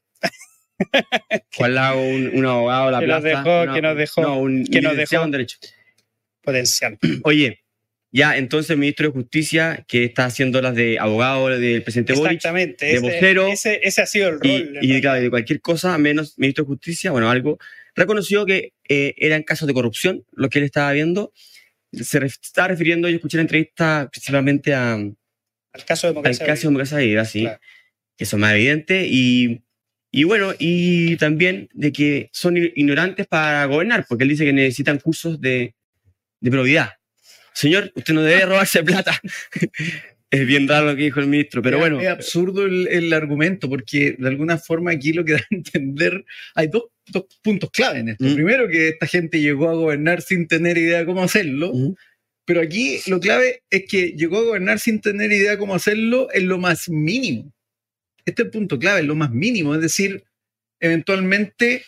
Juan 1.55 1.75
Lago, 1.75 2.01
un, 2.01 2.31
un 2.35 2.45
abogado 2.45 2.91
la 2.91 2.99
Que 2.99 3.07
nos 3.07 3.21
plaza. 3.21 3.37
dejó, 3.37 3.61
una- 3.63 3.73
que 3.73 3.81
nos 3.81 3.97
dejó, 3.97 4.21
No, 4.21 4.37
un 4.39 4.65
que 4.65 4.81
nos 4.81 4.95
dejó. 4.97 5.23
en 5.23 5.31
Derecho. 5.31 5.57
Potencial. 6.41 6.97
Oye, 7.23 7.59
ya 8.11 8.37
entonces 8.37 8.69
el 8.71 8.77
ministro 8.77 9.07
de 9.07 9.13
Justicia, 9.13 9.83
que 9.87 10.05
está 10.05 10.25
haciendo 10.25 10.61
las 10.61 10.73
de 10.75 10.97
abogado 10.99 11.49
del 11.49 11.83
presidente 11.83 12.13
Boric, 12.13 12.37
Exactamente. 12.37 12.85
de 12.85 12.91
ese, 12.93 13.01
vocero, 13.01 13.47
ese, 13.47 13.79
ese 13.83 14.01
ha 14.01 14.05
sido 14.05 14.29
el 14.29 14.39
rol. 14.39 14.77
y, 14.81 14.95
y 14.97 15.01
claro, 15.01 15.21
de 15.21 15.29
cualquier 15.29 15.59
cosa 15.61 15.97
menos 15.97 16.37
ministro 16.37 16.63
de 16.63 16.67
Justicia, 16.69 17.11
bueno, 17.11 17.29
algo, 17.29 17.57
reconoció 17.95 18.45
que 18.45 18.73
eh, 18.87 19.13
eran 19.17 19.43
casos 19.43 19.67
de 19.67 19.73
corrupción 19.73 20.23
lo 20.33 20.49
que 20.49 20.59
él 20.59 20.65
estaba 20.65 20.91
viendo. 20.93 21.33
Se 21.91 22.19
ref- 22.21 22.39
estaba 22.41 22.69
refiriendo, 22.69 23.09
yo 23.09 23.15
escuché 23.15 23.37
la 23.37 23.41
entrevista 23.43 24.09
principalmente 24.11 24.73
a, 24.73 24.93
al 24.93 25.15
Al 25.73 25.85
caso 25.85 26.07
de 26.07 26.11
democracia. 26.13 26.45
caso 26.45 26.61
de 26.61 26.67
democracia 26.67 26.97
viva, 26.99 27.25
sí, 27.25 27.41
Claro. 27.41 27.59
que 28.17 28.23
eso 28.23 28.35
es 28.37 28.39
más 28.39 28.53
evidente, 28.53 29.07
y, 29.09 29.61
y 30.11 30.23
bueno, 30.23 30.53
y 30.57 31.17
también 31.17 31.67
de 31.73 31.91
que 31.91 32.29
son 32.31 32.55
ignorantes 32.57 33.27
para 33.27 33.65
gobernar, 33.65 34.05
porque 34.07 34.23
él 34.23 34.29
dice 34.29 34.45
que 34.45 34.53
necesitan 34.53 34.99
cursos 34.99 35.39
de, 35.41 35.75
de 36.39 36.51
probidad. 36.51 36.91
Señor, 37.55 37.91
usted 37.95 38.13
no 38.13 38.21
debe 38.21 38.45
robarse 38.45 38.83
plata. 38.83 39.19
es 40.29 40.45
bien 40.45 40.67
raro 40.67 40.87
lo 40.87 40.95
que 40.95 41.03
dijo 41.03 41.19
el 41.21 41.27
ministro, 41.27 41.61
pero 41.61 41.77
Es- 41.77 41.81
bueno. 41.81 42.01
Es 42.01 42.07
absurdo 42.09 42.65
el, 42.65 42.87
el 42.89 43.13
argumento, 43.13 43.69
porque 43.69 44.15
de 44.19 44.27
alguna 44.27 44.57
forma 44.57 44.91
aquí 44.91 45.13
lo 45.13 45.23
que 45.23 45.33
da 45.33 45.39
a 45.39 45.45
entender, 45.55 46.25
hay 46.53 46.67
dos, 46.67 46.83
dos 47.07 47.25
puntos 47.41 47.71
clave 47.71 47.99
en 47.99 48.09
esto. 48.09 48.25
Mm. 48.25 48.35
Primero, 48.35 48.67
que 48.67 48.89
esta 48.89 49.07
gente 49.07 49.39
llegó 49.39 49.69
a 49.69 49.73
gobernar 49.75 50.21
sin 50.21 50.47
tener 50.47 50.77
idea 50.77 50.99
de 50.99 51.05
cómo 51.05 51.23
hacerlo, 51.23 51.69
Ujú. 51.71 51.95
pero 52.45 52.59
aquí 52.61 52.99
lo 53.07 53.19
clave 53.21 53.63
es 53.69 53.85
que 53.89 54.07
llegó 54.17 54.39
a 54.39 54.43
gobernar 54.43 54.79
sin 54.79 54.99
tener 54.99 55.31
idea 55.31 55.51
de 55.51 55.57
cómo 55.57 55.75
hacerlo 55.75 56.27
en 56.33 56.47
lo 56.49 56.57
más 56.57 56.89
mínimo. 56.89 57.53
Este 58.25 58.41
es 58.41 58.45
el 58.47 58.51
punto 58.51 58.77
clave, 58.79 58.99
en 58.99 59.07
lo 59.07 59.15
más 59.15 59.31
mínimo. 59.31 59.73
Es 59.75 59.81
decir, 59.81 60.23
eventualmente, 60.81 61.85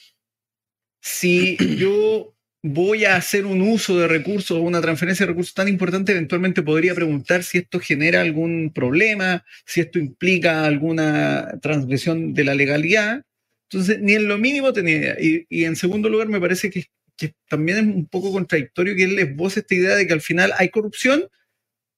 si 1.01 1.58
yo 1.77 2.34
voy 2.67 3.06
a 3.06 3.15
hacer 3.15 3.45
un 3.45 3.62
uso 3.62 3.99
de 3.99 4.08
recursos 4.08 4.58
o 4.58 4.62
una 4.62 4.82
transferencia 4.82 5.25
de 5.25 5.32
recursos 5.32 5.53
tan 5.53 5.67
importante, 5.67 6.12
eventualmente 6.12 6.62
podría 6.62 6.93
preguntar 6.95 7.43
si 7.43 7.60
esto 7.60 7.80
genera 7.80 8.21
algún 8.21 8.71
problema, 8.73 9.45
si 9.65 9.82
esto 9.82 9.99
implica 9.99 10.65
alguna 10.65 11.60
transgresión 11.62 12.34
de 12.34 12.43
la 12.43 12.56
legalidad. 12.56 13.23
Entonces, 13.69 13.99
ni 14.01 14.13
en 14.13 14.27
lo 14.27 14.38
mínimo 14.38 14.71
tenía 14.73 14.97
idea. 14.97 15.17
Y, 15.19 15.45
y 15.49 15.65
en 15.65 15.75
segundo 15.75 16.10
lugar, 16.10 16.27
me 16.30 16.39
parece 16.39 16.69
que, 16.69 16.86
que 17.17 17.34
también 17.49 17.77
es 17.77 17.84
un 17.84 18.06
poco 18.06 18.32
contradictorio 18.32 18.95
que 18.95 19.03
él 19.03 19.19
esboce 19.19 19.62
esta 19.62 19.75
idea 19.75 19.95
de 19.95 20.08
que 20.08 20.13
al 20.13 20.21
final 20.21 20.53
hay 20.58 20.69
corrupción, 20.69 21.27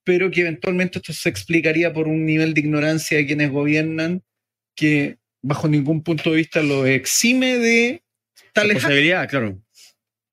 pero 0.03 0.31
que 0.31 0.41
eventualmente 0.41 0.99
esto 0.99 1.13
se 1.13 1.29
explicaría 1.29 1.93
por 1.93 2.07
un 2.07 2.25
nivel 2.25 2.53
de 2.53 2.61
ignorancia 2.61 3.17
de 3.17 3.27
quienes 3.27 3.51
gobiernan 3.51 4.23
que 4.75 5.17
bajo 5.41 5.67
ningún 5.67 6.03
punto 6.03 6.31
de 6.31 6.37
vista 6.37 6.61
lo 6.63 6.85
exime 6.85 7.57
de 7.57 8.01
actos. 8.47 8.63
Responsabilidad, 8.63 9.29
claro. 9.29 9.61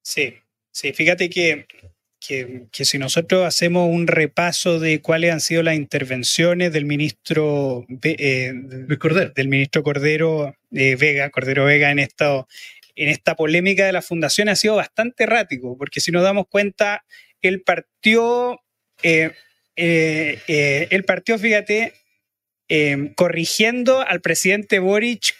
Sí, 0.07 0.35
sí, 0.71 0.92
fíjate 0.92 1.29
que, 1.29 1.66
que, 2.21 2.69
que 2.71 2.85
si 2.85 2.97
nosotros 2.97 3.45
hacemos 3.45 3.90
un 3.90 4.07
repaso 4.07 4.79
de 4.79 5.03
cuáles 5.03 5.33
han 5.33 5.40
sido 5.40 5.64
las 5.64 5.75
intervenciones 5.75 6.73
del 6.73 6.85
ministro 6.85 7.85
eh, 8.05 8.55
Cordero. 9.01 9.33
del 9.35 9.49
ministro 9.49 9.83
Cordero 9.83 10.55
eh, 10.71 10.95
Vega, 10.95 11.31
Cordero 11.31 11.64
Vega 11.64 11.90
en 11.90 11.99
esta, 11.99 12.47
en 12.95 13.09
esta 13.09 13.35
polémica 13.35 13.85
de 13.85 13.90
la 13.90 14.01
fundación 14.01 14.49
ha 14.49 14.55
sido 14.55 14.77
bastante 14.77 15.25
errático, 15.25 15.77
porque 15.77 16.01
si 16.01 16.12
nos 16.12 16.23
damos 16.23 16.47
cuenta, 16.47 17.05
él 17.42 17.62
partió, 17.62 18.61
eh, 19.03 19.33
eh, 19.75 20.87
él 20.88 21.03
partió, 21.03 21.37
fíjate, 21.37 21.95
eh, 22.68 23.12
corrigiendo 23.16 24.00
al 24.07 24.20
presidente 24.20 24.79
Boric, 24.79 25.35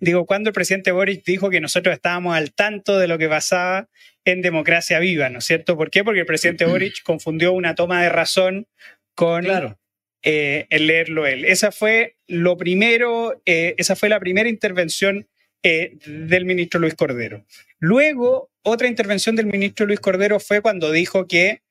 digo, 0.00 0.26
cuando 0.26 0.50
el 0.50 0.54
presidente 0.54 0.92
Boric 0.92 1.24
dijo 1.24 1.50
que 1.50 1.60
nosotros 1.60 1.94
estábamos 1.94 2.36
al 2.36 2.52
tanto 2.52 2.98
de 2.98 3.08
lo 3.08 3.18
que 3.18 3.28
pasaba 3.28 3.88
en 4.24 4.42
democracia 4.42 4.98
viva, 4.98 5.28
¿no 5.30 5.38
es 5.38 5.44
cierto? 5.44 5.76
¿Por 5.76 5.90
qué? 5.90 6.04
Porque 6.04 6.20
el 6.20 6.26
presidente 6.26 6.64
Boric 6.66 7.02
confundió 7.02 7.52
una 7.52 7.74
toma 7.74 8.02
de 8.02 8.08
razón 8.08 8.66
con 9.14 9.44
Claro. 9.44 9.78
eh, 10.22 10.66
el 10.70 10.86
leerlo 10.88 11.26
él. 11.26 11.44
Esa 11.44 11.70
fue 11.72 12.16
lo 12.26 12.56
primero, 12.56 13.40
eh, 13.46 13.74
esa 13.78 13.96
fue 13.96 14.08
la 14.08 14.20
primera 14.20 14.48
intervención 14.48 15.28
eh, 15.62 15.96
del 16.06 16.44
ministro 16.44 16.80
Luis 16.80 16.94
Cordero. 16.94 17.46
Luego, 17.78 18.50
otra 18.62 18.88
intervención 18.88 19.36
del 19.36 19.46
ministro 19.46 19.86
Luis 19.86 20.00
Cordero 20.00 20.40
fue 20.40 20.60
cuando 20.60 20.90
dijo 20.90 21.26
que 21.26 21.62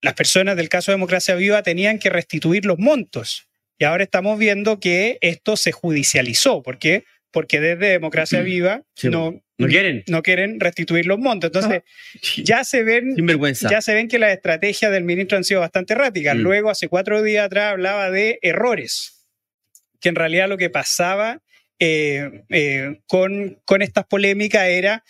las 0.00 0.14
personas 0.14 0.56
del 0.56 0.68
caso 0.68 0.92
Democracia 0.92 1.34
Viva 1.34 1.62
tenían 1.62 1.98
que 1.98 2.10
restituir 2.10 2.64
los 2.64 2.78
montos. 2.78 3.47
Y 3.78 3.84
ahora 3.84 4.04
estamos 4.04 4.38
viendo 4.38 4.80
que 4.80 5.18
esto 5.20 5.56
se 5.56 5.72
judicializó. 5.72 6.62
¿Por 6.62 6.78
qué? 6.78 7.04
Porque 7.30 7.60
desde 7.60 7.88
Democracia 7.88 8.40
Viva 8.40 8.82
Sí, 8.94 9.08
no, 9.08 9.40
¿No 9.58 9.66
quieren? 9.66 10.04
no 10.08 10.22
quieren 10.22 10.58
restituir 10.60 11.06
los 11.06 11.18
montos. 11.18 11.48
Entonces, 11.48 11.82
ya 12.44 12.64
se 12.64 12.82
ven 12.82 13.14
ya 13.70 13.80
se 13.80 13.94
ven 13.94 14.08
que 14.08 14.18
las 14.18 14.32
estrategias 14.32 14.90
del 14.90 15.04
ministro 15.04 15.36
han 15.36 15.44
sido 15.44 15.60
bastante 15.60 15.94
erráticas. 15.94 16.36
Mm. 16.36 16.40
Luego, 16.40 16.70
hace 16.70 16.88
cuatro 16.88 17.22
días 17.22 17.46
atrás, 17.46 17.72
hablaba 17.72 18.10
de 18.10 18.38
errores, 18.42 19.26
que 20.00 20.08
en 20.08 20.14
realidad 20.14 20.48
lo 20.48 20.58
que 20.58 20.70
pasaba 20.70 21.42
eh, 21.78 22.44
eh, 22.48 23.00
con, 23.06 23.60
con 23.64 23.82
estas 23.82 24.04
polémicas 24.06 24.66
era 24.68 25.04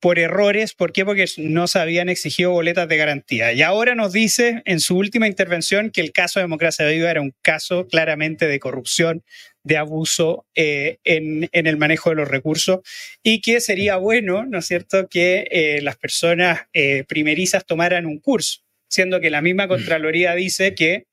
por 0.00 0.18
errores. 0.18 0.74
¿Por 0.74 0.92
qué? 0.92 1.04
Porque 1.04 1.26
no 1.38 1.66
se 1.66 1.78
habían 1.78 2.08
exigido 2.08 2.50
boletas 2.50 2.88
de 2.88 2.96
garantía. 2.96 3.52
Y 3.52 3.62
ahora 3.62 3.94
nos 3.94 4.12
dice 4.12 4.62
en 4.64 4.80
su 4.80 4.96
última 4.96 5.26
intervención 5.26 5.90
que 5.90 6.00
el 6.00 6.12
caso 6.12 6.38
de 6.38 6.44
Democracia 6.44 6.86
Viva 6.86 7.10
era 7.10 7.20
un 7.20 7.34
caso 7.42 7.86
claramente 7.88 8.46
de 8.46 8.60
corrupción, 8.60 9.24
de 9.62 9.76
abuso 9.76 10.46
eh, 10.54 10.98
en, 11.02 11.48
en 11.50 11.66
el 11.66 11.76
manejo 11.76 12.10
de 12.10 12.16
los 12.16 12.28
recursos 12.28 12.80
y 13.22 13.40
que 13.40 13.60
sería 13.60 13.96
bueno, 13.96 14.46
¿no 14.46 14.58
es 14.58 14.66
cierto?, 14.66 15.08
que 15.08 15.48
eh, 15.50 15.80
las 15.82 15.96
personas 15.96 16.66
eh, 16.72 17.04
primerizas 17.08 17.66
tomaran 17.66 18.06
un 18.06 18.20
curso, 18.20 18.60
siendo 18.88 19.20
que 19.20 19.30
la 19.30 19.42
misma 19.42 19.66
Contraloría 19.66 20.36
dice 20.36 20.74
que 20.76 21.06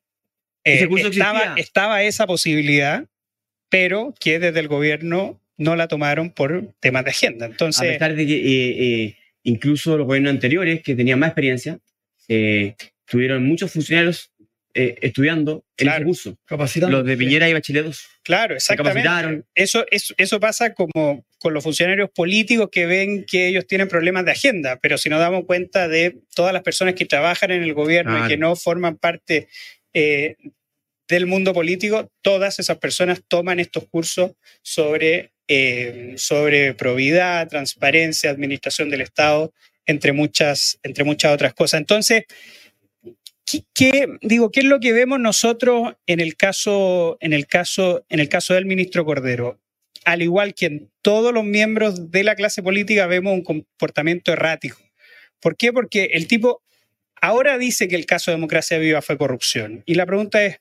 estaba, 0.63 1.55
estaba 1.57 2.03
esa 2.03 2.27
posibilidad, 2.27 3.05
pero 3.69 4.13
que 4.19 4.37
desde 4.37 4.59
el 4.59 4.67
gobierno 4.67 5.41
no 5.57 5.75
la 5.75 5.87
tomaron 5.87 6.31
por 6.31 6.73
temas 6.79 7.03
de 7.05 7.11
agenda. 7.11 7.45
A 7.45 7.49
Entonces, 7.49 7.93
pesar 7.93 8.15
de 8.15 8.25
que 8.25 8.35
eh, 8.35 9.03
eh, 9.03 9.17
incluso 9.43 9.97
los 9.97 10.07
gobiernos 10.07 10.31
anteriores, 10.31 10.81
que 10.81 10.95
tenían 10.95 11.19
más 11.19 11.29
experiencia, 11.29 11.79
eh, 12.27 12.75
tuvieron 13.05 13.45
muchos 13.45 13.71
funcionarios 13.71 14.31
eh, 14.75 14.95
estudiando 15.03 15.63
en 15.77 15.85
Claro. 15.85 16.05
curso. 16.05 16.35
Capacitando. 16.45 16.97
Los 16.97 17.05
de 17.05 17.15
Piñera 17.15 17.47
y 17.47 17.53
Bachelet 17.53 17.85
II. 17.85 17.91
Claro, 18.23 18.53
Se 18.53 18.73
exactamente. 18.73 19.03
capacitaron. 19.03 19.45
Eso, 19.53 19.85
eso, 19.91 20.15
eso 20.17 20.39
pasa 20.39 20.73
como 20.73 21.23
con 21.37 21.53
los 21.53 21.63
funcionarios 21.63 22.09
políticos 22.09 22.69
que 22.71 22.87
ven 22.87 23.23
que 23.25 23.49
ellos 23.49 23.67
tienen 23.67 23.87
problemas 23.87 24.25
de 24.25 24.31
agenda, 24.31 24.79
pero 24.81 24.97
si 24.97 25.09
nos 25.09 25.19
damos 25.19 25.45
cuenta 25.45 25.87
de 25.87 26.17
todas 26.33 26.53
las 26.53 26.63
personas 26.63 26.95
que 26.95 27.05
trabajan 27.05 27.51
en 27.51 27.61
el 27.61 27.73
gobierno 27.75 28.25
y 28.25 28.27
que 28.27 28.37
no 28.37 28.55
forman 28.55 28.97
parte 28.97 29.47
eh, 29.93 30.37
del 31.07 31.25
mundo 31.25 31.53
político, 31.53 32.09
todas 32.21 32.59
esas 32.59 32.77
personas 32.77 33.21
toman 33.27 33.59
estos 33.59 33.87
cursos 33.87 34.31
sobre, 34.61 35.31
eh, 35.47 36.13
sobre 36.17 36.73
probidad, 36.73 37.47
transparencia, 37.47 38.29
administración 38.29 38.89
del 38.89 39.01
Estado, 39.01 39.53
entre 39.85 40.13
muchas, 40.13 40.79
entre 40.83 41.03
muchas 41.03 41.33
otras 41.33 41.53
cosas. 41.53 41.79
Entonces, 41.81 42.23
¿qué, 43.73 44.07
digo, 44.21 44.51
¿qué 44.51 44.61
es 44.61 44.65
lo 44.65 44.79
que 44.79 44.93
vemos 44.93 45.19
nosotros 45.19 45.93
en 46.07 46.19
el 46.19 46.35
caso, 46.35 47.17
en 47.19 47.33
el 47.33 47.47
caso, 47.47 48.05
en 48.09 48.19
el 48.19 48.29
caso 48.29 48.53
del 48.53 48.65
ministro 48.65 49.05
Cordero? 49.05 49.59
Al 50.05 50.21
igual 50.21 50.53
que 50.53 50.65
en 50.65 50.91
todos 51.01 51.33
los 51.33 51.43
miembros 51.43 52.11
de 52.11 52.23
la 52.23 52.35
clase 52.35 52.61
política 52.61 53.07
vemos 53.07 53.33
un 53.33 53.43
comportamiento 53.43 54.33
errático. 54.33 54.77
¿Por 55.39 55.55
qué? 55.55 55.71
Porque 55.71 56.05
el 56.13 56.27
tipo 56.27 56.61
ahora 57.21 57.57
dice 57.57 57.87
que 57.87 57.95
el 57.95 58.05
caso 58.05 58.31
de 58.31 58.37
democracia 58.37 58.77
viva 58.77 59.01
fue 59.01 59.17
corrupción. 59.17 59.83
Y 59.85 59.95
la 59.95 60.05
pregunta 60.05 60.43
es, 60.43 60.59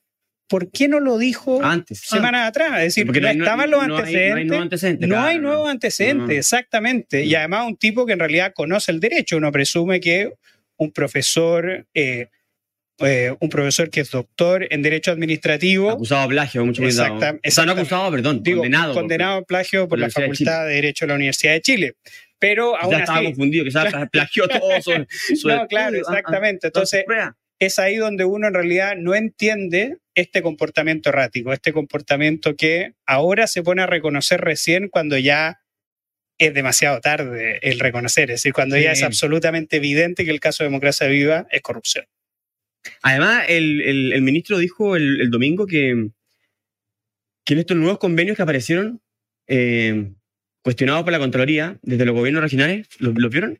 ¿por 0.53 0.69
qué 0.69 0.87
no 0.87 0.99
lo 0.99 1.17
dijo 1.17 1.63
Antes. 1.63 2.01
semanas 2.01 2.47
atrás? 2.47 2.73
Es 2.77 2.83
decir, 2.83 3.07
Porque 3.07 3.21
no, 3.21 3.27
hay- 3.27 3.37
estaban 3.39 3.71
los 3.71 3.87
no 3.87 3.95
hay- 3.95 4.01
antecedentes. 4.01 4.35
no 4.37 4.43
hay 4.43 4.45
nuevos 4.45 4.61
antecedentes, 4.63 5.09
No 5.09 5.15
claro, 5.15 5.27
hay 5.29 5.35
no. 5.37 5.41
nuevos 5.47 5.69
antecedentes, 5.71 6.27
No. 6.27 6.33
exactamente. 6.33 7.23
Y 7.25 7.31
Mm. 7.31 7.35
además 7.37 7.67
un 7.67 7.77
tipo 7.77 8.05
que 8.05 8.13
en 8.13 8.19
realidad 8.19 8.51
conoce 8.53 8.91
el 8.91 8.99
derecho. 8.99 9.37
Uno 9.37 9.51
presume 9.51 9.99
que 9.99 10.31
un 10.77 10.91
profesor, 10.91 11.87
eh, 11.95 12.27
eh, 12.99 13.35
un 13.39 13.49
profesor 13.49 13.89
que 13.89 14.01
es 14.01 14.11
doctor 14.11 14.67
en 14.69 14.83
derecho 14.83 15.09
administrativo, 15.11 15.89
Acusado 15.89 16.21
de 16.21 16.27
plagio, 16.35 16.63
mucho 16.65 16.83
cuidado. 16.83 17.15
Exacta- 17.15 17.39
O 17.47 17.51
sea, 17.51 17.65
no 17.65 17.71
acusado, 17.71 18.11
perdón, 18.11 18.43
digo, 18.43 18.59
condenado. 18.59 18.93
condenado 18.93 19.37
a 19.39 19.41
plagio 19.41 19.87
por 19.87 19.97
la 19.97 20.11
Facultad 20.11 20.67
de, 20.67 20.73
Derecho 20.75 21.05
de 21.05 21.09
la 21.09 21.15
Universidad 21.15 21.53
de 21.53 21.61
Chile. 21.61 21.93
Pero 22.37 22.77
aún 22.77 22.91
Ya 22.91 22.99
estaba 22.99 23.17
así, 23.17 23.25
confundido, 23.27 23.65
que 23.65 23.71
se 23.71 23.79
plagió 24.11 24.47
todo 24.47 24.81
su, 24.83 24.91
su 25.35 25.47
No, 25.47 25.65
claro, 25.67 25.95
estudio. 25.95 26.03
Ah, 26.07 26.13
ah, 26.13 26.19
exactamente. 26.19 26.67
Entonces, 26.67 27.05
es 27.57 27.79
ahí 27.79 27.95
donde 27.95 28.25
uno 28.25 28.47
en 28.49 28.53
realidad 28.53 28.95
no 28.97 29.15
entiende 29.15 29.97
este 30.15 30.41
comportamiento 30.41 31.09
errático, 31.09 31.53
este 31.53 31.73
comportamiento 31.73 32.55
que 32.55 32.93
ahora 33.05 33.47
se 33.47 33.63
pone 33.63 33.81
a 33.81 33.87
reconocer 33.87 34.41
recién 34.41 34.89
cuando 34.89 35.17
ya 35.17 35.59
es 36.37 36.53
demasiado 36.53 36.99
tarde 36.99 37.59
el 37.61 37.79
reconocer, 37.79 38.29
es 38.31 38.37
decir, 38.41 38.53
cuando 38.53 38.75
ya 38.77 38.91
es 38.91 38.99
absolutamente 39.07 39.77
evidente 39.77 40.25
que 40.25 40.31
el 40.31 40.39
caso 40.39 40.63
de 40.63 40.69
democracia 40.69 41.07
viva 41.07 41.47
es 41.51 41.61
corrupción. 41.61 42.05
Además, 43.01 43.45
el, 43.47 43.81
el- 43.81 44.13
el 44.13 44.21
ministro 44.21 44.57
dijo 44.57 44.95
el, 44.95 45.21
el 45.21 45.29
domingo 45.29 45.65
que, 45.67 46.09
que 47.45 47.53
en 47.53 47.59
estos 47.59 47.77
nuevos 47.77 47.97
convenios 47.99 48.35
que 48.35 48.43
aparecieron, 48.43 49.01
eh, 49.47 50.11
cuestionados 50.63 51.03
por 51.03 51.11
la 51.11 51.19
Contraloría, 51.19 51.77
desde 51.81 52.05
los 52.05 52.15
gobiernos 52.15 52.41
regionales, 52.43 52.87
¿los, 52.99 53.13
los 53.17 53.31
vieron? 53.31 53.59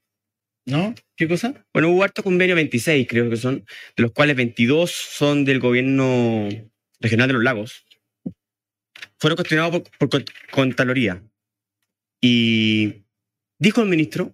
¿No? 0.66 0.96
¿Qué 1.18 1.28
cosa? 1.28 1.66
Bueno, 1.74 1.90
hubo 1.90 2.04
harto 2.04 2.24
convenio 2.24 2.56
26, 2.56 3.08
creo 3.08 3.30
que 3.30 3.36
son, 3.38 3.66
de 3.98 4.04
los 4.04 4.12
cuales 4.14 4.36
22 4.38 4.92
son 4.92 5.44
del 5.46 5.60
gobierno 5.60 6.48
regional 7.02 7.28
de 7.28 7.34
los 7.34 7.44
lagos. 7.44 7.86
Fueron 9.20 9.36
cuestionados 9.36 9.82
por, 9.82 9.84
por 9.98 10.10
con- 10.10 10.26
Contraloría. 10.52 11.22
Y 12.22 13.04
dijo 13.60 13.82
el 13.82 13.90
ministro 13.90 14.34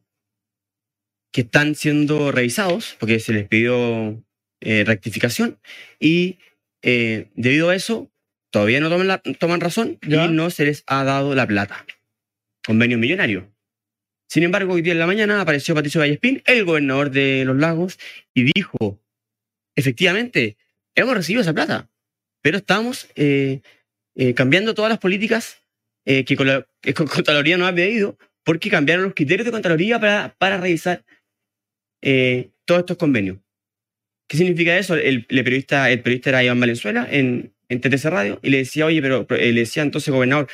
que 1.31 1.41
están 1.41 1.75
siendo 1.75 2.31
revisados, 2.31 2.95
porque 2.99 3.19
se 3.19 3.33
les 3.33 3.47
pidió 3.47 4.23
eh, 4.61 4.83
rectificación, 4.85 5.59
y 5.99 6.39
eh, 6.83 7.29
debido 7.35 7.69
a 7.69 7.75
eso, 7.75 8.11
todavía 8.51 8.79
no 8.79 8.89
toman, 8.89 9.07
la- 9.07 9.21
toman 9.21 9.61
razón 9.61 9.97
Ya. 10.07 10.25
y 10.25 10.29
no 10.29 10.49
se 10.51 10.65
les 10.65 10.83
ha 10.87 11.03
dado 11.03 11.33
la 11.35 11.47
plata. 11.47 11.85
Convenio 12.65 12.97
millonario. 12.99 13.51
Sin 14.29 14.43
embargo, 14.43 14.73
hoy 14.73 14.83
día 14.83 14.93
en 14.93 14.99
la 14.99 15.07
mañana 15.07 15.41
apareció 15.41 15.73
Patricio 15.73 15.99
Vallespín, 15.99 16.43
el 16.45 16.63
gobernador 16.63 17.09
de 17.09 17.43
Los 17.45 17.57
Lagos, 17.57 17.97
y 18.35 18.43
dijo, 18.53 19.01
efectivamente, 19.75 20.55
hemos 20.93 21.15
recibido 21.15 21.41
esa 21.41 21.53
plata, 21.53 21.89
pero 22.43 22.57
estamos 22.57 23.09
eh, 23.15 23.61
eh, 24.15 24.35
cambiando 24.35 24.75
todas 24.75 24.89
las 24.89 24.99
políticas 24.99 25.63
eh, 26.05 26.25
que, 26.25 26.35
con 26.35 26.45
la, 26.45 26.67
Contraloría 26.93 27.57
no 27.57 27.65
ha 27.65 27.73
pedido, 27.73 28.19
porque 28.43 28.69
cambiaron 28.69 29.05
los 29.05 29.15
criterios 29.15 29.45
de 29.45 29.51
Contraloría 29.51 29.99
para, 29.99 30.57
revisar 30.57 31.03
todos 32.65 32.79
estos 32.81 32.97
convenios. 32.97 33.39
¿Qué 34.27 34.37
significa 34.37 34.77
eso? 34.77 34.93
El, 34.95 35.25
el 35.27 35.43
periodista, 35.43 35.89
el 35.89 36.03
periodista 36.03 36.29
era 36.29 36.43
Iván 36.43 36.59
Valenzuela 36.59 37.07
en, 37.09 37.55
en 37.67 37.81
TTC 37.81 38.05
Radio 38.05 38.39
y 38.43 38.51
le 38.51 38.57
decía, 38.57 38.85
oye, 38.85 39.01
pero 39.01 39.25
pero, 39.25 39.41
le 39.41 39.53
decía 39.53 39.81
entonces, 39.81 40.13
gobernador, 40.13 40.47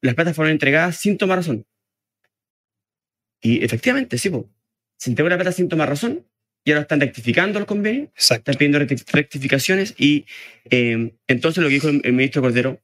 las 0.00 0.16
platas 0.16 0.34
fueron 0.34 0.50
entregadas 0.50 0.96
sin 0.96 1.18
tomar 1.18 1.38
razón. 1.38 1.64
Y 3.42 3.62
efectivamente, 3.64 4.16
sí, 4.18 4.30
se 4.96 5.10
entregó 5.10 5.28
la 5.28 5.36
plata 5.36 5.52
sin 5.52 5.68
tomar 5.68 5.88
razón 5.88 6.24
y 6.64 6.70
ahora 6.70 6.82
están 6.82 7.00
rectificando 7.00 7.58
los 7.58 7.66
convenios, 7.66 8.08
Exacto. 8.14 8.52
están 8.52 8.58
pidiendo 8.58 8.78
recti- 8.78 9.04
rectificaciones 9.12 9.94
y 9.98 10.26
eh, 10.70 11.12
entonces 11.26 11.60
lo 11.62 11.68
que 11.68 11.74
dijo 11.74 11.88
el, 11.88 12.00
el 12.04 12.12
ministro 12.12 12.40
Cordero 12.40 12.80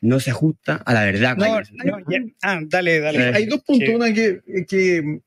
no 0.00 0.20
se 0.20 0.30
ajusta 0.30 0.76
a 0.76 0.94
la 0.94 1.04
verdad. 1.04 1.36
No, 1.36 1.60
no, 1.60 1.98
ya- 2.08 2.24
ah, 2.42 2.60
dale, 2.64 3.00
dale. 3.00 3.18
Hay 3.34 3.46
dos 3.46 3.62
puntos. 3.64 3.88
que- 3.88 3.94
Una 3.96 4.12
que, 4.14 4.40
que, 4.68 5.20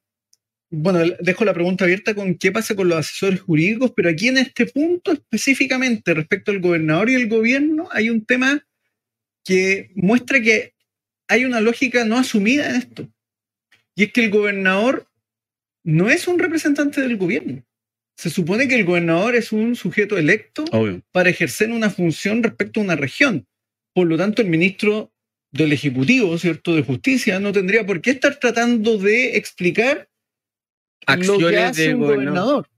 bueno, 0.70 1.00
dejo 1.20 1.44
la 1.46 1.54
pregunta 1.54 1.84
abierta 1.86 2.14
con 2.16 2.36
qué 2.36 2.52
pasa 2.54 2.76
con 2.76 2.88
los 2.88 3.00
asesores 3.00 3.42
jurídicos, 3.42 3.92
pero 3.96 4.10
aquí 4.10 4.30
en 4.30 4.38
este 4.38 4.66
punto 4.66 5.12
específicamente 5.12 6.14
respecto 6.14 6.52
al 6.52 6.60
gobernador 6.60 7.10
y 7.10 7.16
el 7.16 7.28
gobierno 7.28 7.90
hay 7.92 8.10
un 8.10 8.26
tema 8.26 8.66
que 9.44 9.92
muestra 9.96 10.40
que 10.42 10.74
hay 11.28 11.44
una 11.46 11.60
lógica 11.62 12.06
no 12.06 12.18
asumida 12.18 12.70
en 12.70 12.76
esto. 12.78 13.10
Y 13.98 14.04
es 14.04 14.14
que 14.14 14.24
el 14.24 14.30
gobernador 14.30 15.08
no 15.84 16.10
es 16.10 16.28
un 16.28 16.38
representante 16.38 17.02
del 17.02 17.18
gobierno. 17.18 17.66
Se 18.16 18.30
supone 18.30 18.68
que 18.68 18.76
el 18.76 18.86
gobernador 18.86 19.36
es 19.36 19.52
un 19.52 19.76
sujeto 19.76 20.18
electo 20.18 20.66
Obvio. 20.72 21.02
para 21.12 21.30
ejercer 21.30 21.72
una 21.72 21.90
función 21.90 22.44
respecto 22.44 22.80
a 22.80 22.84
una 22.84 22.96
región. 22.96 23.48
Por 23.94 24.08
lo 24.08 24.16
tanto, 24.18 24.44
el 24.44 24.50
ministro 24.50 25.12
del 25.52 25.72
Ejecutivo, 25.72 26.38
¿cierto?, 26.38 26.76
de 26.76 26.84
Justicia, 26.84 27.40
no 27.40 27.52
tendría 27.52 27.86
por 27.86 28.02
qué 28.02 28.12
estar 28.12 28.36
tratando 28.40 29.00
de 29.00 29.36
explicar 29.38 29.98
lo 29.98 31.06
que 31.06 31.14
Acciones 31.14 31.60
hace 31.60 31.82
del 31.84 31.96
un 31.96 32.02
gobernador. 32.02 32.36
gobernador. 32.36 32.70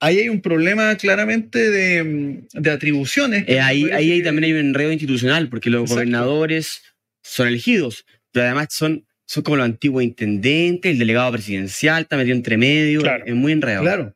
Ahí 0.00 0.18
hay 0.18 0.28
un 0.30 0.40
problema 0.40 0.96
claramente 0.96 1.70
de, 1.70 2.42
de 2.52 2.70
atribuciones. 2.70 3.44
Eh, 3.46 3.60
ahí, 3.60 3.90
ahí, 3.90 4.22
también 4.22 4.44
hay 4.44 4.52
un 4.52 4.58
enredo 4.66 4.92
institucional, 4.92 5.48
porque 5.48 5.70
los 5.70 5.82
Exacto. 5.82 5.94
gobernadores 5.96 6.82
son 7.22 7.48
elegidos, 7.48 8.04
pero 8.32 8.46
además 8.46 8.68
son, 8.70 9.06
son 9.32 9.42
como 9.44 9.56
los 9.56 9.64
antiguos 9.64 10.02
intendentes, 10.02 10.92
el 10.92 10.98
delegado 10.98 11.32
presidencial 11.32 12.02
está 12.02 12.16
metido 12.18 12.36
entre 12.36 12.56
medio, 12.58 13.00
Claro. 13.00 13.24
es 13.26 13.34
muy 13.34 13.52
enredado. 13.52 13.82
Claro. 13.82 14.14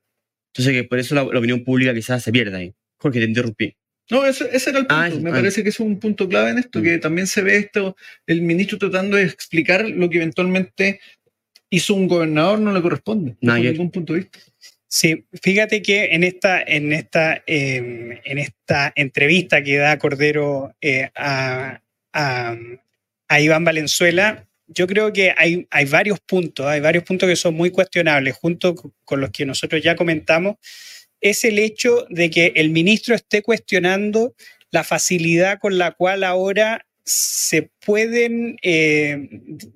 Entonces, 0.52 0.74
que 0.74 0.84
por 0.84 0.98
eso 0.98 1.14
la, 1.14 1.24
la 1.24 1.38
opinión 1.38 1.64
pública 1.64 1.94
quizás 1.94 2.22
se 2.22 2.32
pierde 2.32 2.56
ahí. 2.56 2.74
Jorge, 2.98 3.20
te 3.20 3.24
interrumpí. 3.26 3.74
No, 4.10 4.24
ese, 4.26 4.48
ese 4.52 4.70
era 4.70 4.80
el 4.80 4.86
punto. 4.86 5.02
Ah, 5.02 5.08
eso, 5.08 5.20
Me 5.20 5.30
ah. 5.30 5.32
parece 5.34 5.62
que 5.62 5.70
eso 5.70 5.82
es 5.82 5.88
un 5.88 5.98
punto 5.98 6.28
clave 6.28 6.50
en 6.50 6.58
esto, 6.58 6.80
Mm. 6.80 6.82
que 6.82 6.98
también 6.98 7.26
se 7.26 7.42
ve 7.42 7.56
esto, 7.56 7.96
el 8.26 8.42
ministro 8.42 8.76
tratando 8.78 9.16
de 9.16 9.24
explicar 9.24 9.88
lo 9.88 10.08
que 10.10 10.16
eventualmente 10.18 11.00
hizo 11.70 11.94
un 11.94 12.06
gobernador 12.08 12.58
no 12.60 12.72
le 12.72 12.82
corresponde, 12.82 13.36
No, 13.40 13.54
desde 13.54 13.72
ningún 13.72 13.90
punto 13.90 14.12
de 14.12 14.20
vista. 14.20 14.38
Sí, 14.88 15.24
fíjate 15.42 15.82
que 15.82 16.06
en 16.14 16.24
esta, 16.24 16.62
en 16.62 16.92
esta, 16.92 17.42
eh, 17.46 18.20
en 18.24 18.38
esta 18.38 18.92
entrevista 18.94 19.62
que 19.62 19.76
da 19.78 19.98
Cordero 19.98 20.74
eh, 20.80 21.08
a, 21.16 21.80
a- 22.12 22.56
a 23.28 23.40
Iván 23.40 23.64
Valenzuela, 23.64 24.46
yo 24.68 24.86
creo 24.86 25.12
que 25.12 25.32
hay, 25.36 25.66
hay 25.70 25.84
varios 25.86 26.20
puntos, 26.20 26.66
hay 26.66 26.80
varios 26.80 27.04
puntos 27.04 27.28
que 27.28 27.36
son 27.36 27.54
muy 27.54 27.70
cuestionables, 27.70 28.34
junto 28.36 28.74
co- 28.74 28.92
con 29.04 29.20
los 29.20 29.30
que 29.30 29.46
nosotros 29.46 29.82
ya 29.82 29.96
comentamos, 29.96 30.56
es 31.20 31.44
el 31.44 31.58
hecho 31.58 32.06
de 32.10 32.30
que 32.30 32.52
el 32.56 32.70
ministro 32.70 33.14
esté 33.14 33.42
cuestionando 33.42 34.34
la 34.70 34.84
facilidad 34.84 35.58
con 35.60 35.78
la 35.78 35.92
cual 35.92 36.24
ahora 36.24 36.84
se 37.04 37.70
pueden, 37.84 38.56
eh, 38.62 39.28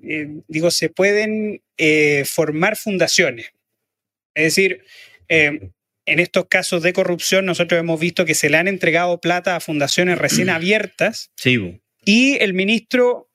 eh, 0.02 0.28
digo, 0.48 0.70
se 0.70 0.88
pueden 0.88 1.62
eh, 1.78 2.24
formar 2.26 2.76
fundaciones. 2.76 3.52
Es 4.34 4.44
decir, 4.56 4.84
eh, 5.28 5.70
en 6.06 6.18
estos 6.18 6.46
casos 6.48 6.82
de 6.82 6.92
corrupción 6.92 7.46
nosotros 7.46 7.78
hemos 7.78 8.00
visto 8.00 8.24
que 8.24 8.34
se 8.34 8.50
le 8.50 8.56
han 8.56 8.66
entregado 8.68 9.20
plata 9.20 9.54
a 9.54 9.60
fundaciones 9.60 10.18
recién 10.18 10.50
abiertas 10.50 11.30
Sí, 11.36 11.80
y 12.04 12.36
el 12.42 12.52
ministro 12.52 13.29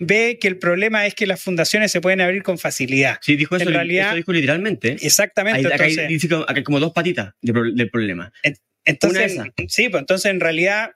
ve 0.00 0.38
que 0.40 0.48
el 0.48 0.58
problema 0.58 1.06
es 1.06 1.14
que 1.14 1.26
las 1.26 1.40
fundaciones 1.42 1.92
se 1.92 2.00
pueden 2.00 2.20
abrir 2.20 2.42
con 2.42 2.58
facilidad. 2.58 3.18
sí 3.22 3.36
dijo 3.36 3.54
eso, 3.54 3.66
li- 3.66 3.72
realidad- 3.76 4.08
eso 4.08 4.16
dijo 4.16 4.32
literalmente. 4.32 4.96
Exactamente. 5.00 5.72
Acá 5.72 5.84
hay, 5.84 5.94
dice 6.08 6.26
acá 6.34 6.54
hay 6.56 6.62
como 6.64 6.80
dos 6.80 6.92
patitas 6.92 7.34
de 7.42 7.52
pro- 7.52 7.70
del 7.72 7.88
problema. 7.90 8.32
Entonces, 8.84 9.34
Una 9.36 9.52
sí, 9.68 9.88
pues 9.90 10.00
entonces 10.00 10.30
en 10.30 10.40
realidad 10.40 10.92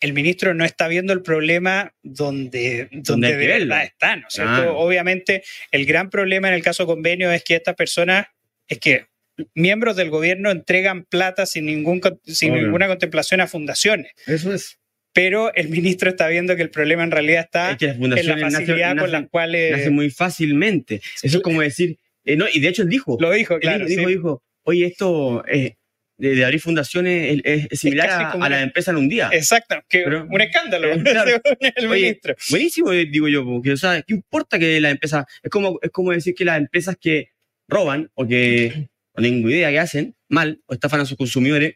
el 0.00 0.12
ministro 0.14 0.52
no 0.54 0.64
está 0.64 0.88
viendo 0.88 1.12
el 1.12 1.22
problema 1.22 1.94
donde, 2.02 2.88
donde, 2.92 3.36
de 3.36 3.46
verdad 3.46 3.84
está, 3.84 4.16
¿no 4.16 4.26
es 4.28 4.34
cierto? 4.34 4.52
Claro. 4.54 4.78
Obviamente, 4.78 5.42
el 5.70 5.86
gran 5.86 6.10
problema 6.10 6.48
en 6.48 6.54
el 6.54 6.62
caso 6.62 6.86
convenio 6.86 7.30
es 7.30 7.44
que 7.44 7.54
estas 7.56 7.74
personas, 7.74 8.26
es 8.68 8.78
que 8.80 9.06
miembros 9.54 9.96
del 9.96 10.10
gobierno 10.10 10.50
entregan 10.50 11.04
plata 11.04 11.46
sin, 11.46 11.66
ningún, 11.66 12.00
sin 12.24 12.52
Obvio. 12.52 12.62
ninguna 12.64 12.86
contemplación 12.86 13.40
a 13.40 13.46
fundaciones. 13.46 14.12
Eso 14.26 14.52
es. 14.54 14.78
Pero 15.14 15.54
el 15.54 15.68
ministro 15.70 16.10
está 16.10 16.28
viendo 16.28 16.54
que 16.56 16.62
el 16.62 16.70
problema 16.70 17.02
en 17.04 17.10
realidad 17.12 17.44
está 17.44 17.70
Es 17.70 17.76
que 17.78 17.86
las 17.86 17.96
en 17.96 18.10
la 18.10 18.50
facilidad 18.50 18.96
con 18.98 19.10
la 19.10 19.26
cual 19.28 19.52
nacen 19.70 19.94
muy 19.94 20.10
fácilmente. 20.10 21.00
Eso 21.22 21.38
es 21.38 21.42
como 21.42 21.62
decir, 21.62 21.96
eh, 22.24 22.36
no, 22.36 22.44
y 22.52 22.60
de 22.60 22.68
hecho 22.68 22.82
él 22.82 22.88
dijo, 22.88 23.16
lo 23.20 23.30
dijo, 23.30 23.54
él 23.54 23.60
claro. 23.60 23.86
dijo, 23.86 24.02
sí. 24.02 24.06
dijo, 24.08 24.42
oye, 24.64 24.86
esto 24.86 25.44
eh, 25.46 25.76
de, 26.16 26.34
de 26.36 26.44
abrir 26.44 26.60
fundaciones 26.60 27.40
es, 27.44 27.62
es- 27.62 27.66
es 27.70 27.80
similar 27.80 28.08
casi 28.08 28.22
a, 28.24 28.30
a 28.30 28.38
la 28.38 28.46
una- 28.46 28.62
empresa 28.62 28.90
en 28.92 28.96
un 28.98 29.08
día. 29.08 29.28
Exacto, 29.32 29.76
que 29.88 30.02
Pero- 30.04 30.26
un 30.28 30.40
escándalo, 30.40 30.92
Eh, 30.92 30.98
claro. 31.04 31.30
según 31.44 31.58
el 31.76 31.86
Oye, 31.88 32.00
ministro. 32.02 32.34
Buenísimo, 32.50 32.92
eh, 32.92 33.06
digo 33.10 33.28
yo, 33.28 33.44
porque, 33.44 33.72
o 33.72 33.76
sea, 33.76 34.02
¿qué 34.02 34.14
importa 34.14 34.58
que 34.58 34.80
la 34.80 34.90
empresa, 34.90 35.26
es 35.42 35.50
como, 35.50 35.78
es 35.82 35.90
como 35.90 36.12
decir 36.12 36.34
que 36.34 36.44
las 36.44 36.58
empresas 36.58 36.96
que 37.00 37.28
roban 37.68 38.10
o 38.14 38.26
que 38.26 38.88
no 39.16 39.22
tengo 39.22 39.50
idea 39.50 39.70
que 39.70 39.78
hacen 39.78 40.14
mal 40.28 40.60
o 40.66 40.74
estafan 40.74 41.00
a 41.00 41.04
sus 41.04 41.16
consumidores, 41.16 41.74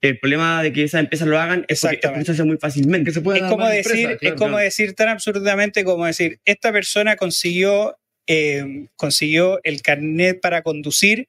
el 0.00 0.18
problema 0.18 0.62
de 0.62 0.72
que 0.72 0.84
esas 0.84 1.00
empresas 1.00 1.28
lo 1.28 1.38
hagan 1.38 1.64
es 1.68 1.80
porque 1.80 2.24
se 2.24 2.32
hace 2.32 2.44
muy 2.44 2.56
fácilmente. 2.56 3.10
Que 3.10 3.14
se 3.14 3.20
pueden 3.20 3.44
Es 3.44 3.50
como, 3.50 3.68
decir, 3.68 4.10
es 4.10 4.18
claro. 4.18 4.36
como 4.36 4.58
decir 4.58 4.94
tan 4.94 5.08
absurdamente 5.08 5.84
como 5.84 6.06
decir, 6.06 6.40
esta 6.44 6.72
persona 6.72 7.16
consiguió, 7.16 7.96
eh, 8.26 8.86
consiguió 8.96 9.60
el 9.62 9.82
carnet 9.82 10.40
para 10.40 10.62
conducir 10.62 11.28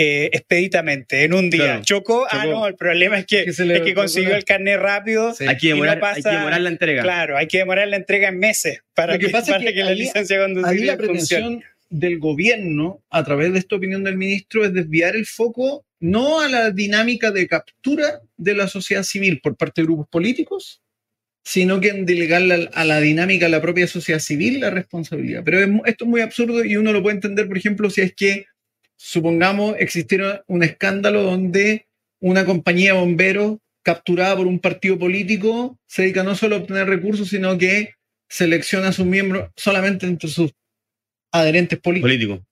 eh, 0.00 0.30
expeditamente 0.32 1.24
en 1.24 1.34
un 1.34 1.50
día. 1.50 1.64
Claro. 1.64 1.82
Chocó, 1.82 2.26
ah, 2.30 2.46
no, 2.46 2.66
el 2.66 2.76
problema 2.76 3.18
es 3.18 3.26
que, 3.26 3.44
Que 3.44 3.52
se 3.52 3.64
le 3.64 3.76
es 3.76 3.80
que 3.82 3.94
consiguió 3.94 4.34
el 4.36 4.44
carnet 4.44 4.78
rápido. 4.78 5.34
Sí. 5.34 5.44
Hay 5.48 5.56
que 5.56 5.66
y 5.66 5.70
no 5.70 5.76
demorar, 5.76 6.04
hay 6.04 6.22
que 6.22 6.30
demorar 6.30 6.60
la 6.60 6.68
entrega. 6.68 7.02
Claro, 7.02 7.36
hay 7.36 7.46
que 7.48 7.58
demorar 7.58 7.88
la 7.88 7.96
entrega 7.96 8.28
en 8.28 8.38
meses 8.38 8.80
para 8.94 9.14
Lo 9.14 9.18
que 9.18 9.26
que, 9.26 9.32
pasa 9.32 9.52
es 9.52 9.58
para 9.58 9.70
que 9.70 9.74
que 9.74 9.84
la 9.84 9.90
licencia 9.92 10.38
de 10.38 10.44
conducir 10.44 10.80
Ahí 10.80 10.84
la 10.84 10.96
funcione. 10.96 11.64
Del 11.90 12.18
gobierno, 12.18 13.02
a 13.10 13.24
través 13.24 13.52
de 13.52 13.58
esta 13.58 13.76
opinión 13.76 14.04
del 14.04 14.16
ministro, 14.16 14.64
es 14.64 14.72
desviar 14.72 15.16
el 15.16 15.26
foco 15.26 15.84
no 16.00 16.40
a 16.40 16.48
la 16.48 16.70
dinámica 16.70 17.30
de 17.30 17.46
captura 17.46 18.20
de 18.36 18.54
la 18.54 18.68
sociedad 18.68 19.02
civil 19.02 19.40
por 19.40 19.56
parte 19.56 19.80
de 19.80 19.86
grupos 19.86 20.08
políticos, 20.08 20.80
sino 21.44 21.80
que 21.80 21.88
en 21.88 22.06
a 22.74 22.84
la 22.84 23.00
dinámica 23.00 23.46
de 23.46 23.50
la 23.50 23.62
propia 23.62 23.86
sociedad 23.86 24.20
civil 24.20 24.60
la 24.60 24.70
responsabilidad. 24.70 25.42
Pero 25.44 25.60
esto 25.86 26.04
es 26.04 26.10
muy 26.10 26.20
absurdo 26.20 26.64
y 26.64 26.76
uno 26.76 26.92
lo 26.92 27.02
puede 27.02 27.16
entender, 27.16 27.48
por 27.48 27.56
ejemplo, 27.56 27.90
si 27.90 28.02
es 28.02 28.14
que, 28.14 28.46
supongamos, 28.96 29.74
existiera 29.78 30.44
un 30.46 30.62
escándalo 30.62 31.22
donde 31.22 31.86
una 32.20 32.44
compañía 32.44 32.92
de 32.92 33.00
bomberos 33.00 33.58
capturada 33.82 34.36
por 34.36 34.46
un 34.46 34.58
partido 34.58 34.98
político 34.98 35.78
se 35.86 36.02
dedica 36.02 36.22
no 36.22 36.34
solo 36.34 36.56
a 36.56 36.58
obtener 36.58 36.86
recursos, 36.86 37.28
sino 37.30 37.56
que 37.56 37.94
selecciona 38.28 38.88
a 38.88 38.92
sus 38.92 39.06
miembros 39.06 39.50
solamente 39.56 40.06
entre 40.06 40.28
sus 40.28 40.52
adherentes 41.32 41.78
políticos. 41.78 42.08
Político. 42.10 42.44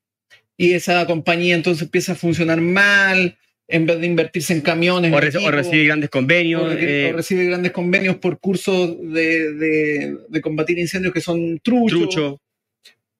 Y 0.56 0.72
esa 0.72 1.06
compañía 1.06 1.54
entonces 1.54 1.82
empieza 1.82 2.12
a 2.12 2.14
funcionar 2.16 2.60
mal, 2.60 3.36
en 3.68 3.84
vez 3.84 4.00
de 4.00 4.06
invertirse 4.06 4.52
en 4.54 4.60
camiones. 4.60 5.12
O, 5.12 5.50
recibe 5.50 5.84
grandes 5.84 6.08
convenios. 6.08 6.62
o 6.62 6.72
eh, 6.72 7.10
o 7.12 7.16
recibe 7.16 7.44
grandes 7.46 7.72
convenios 7.72 8.16
por 8.16 8.38
cursos 8.38 8.96
de, 9.12 9.52
de- 9.54 10.16
de 10.28 10.40
combatir 10.40 10.78
incendios 10.78 11.12
que 11.12 11.20
son 11.20 11.58
truchos. 11.60 11.98
trucho. 12.00 12.40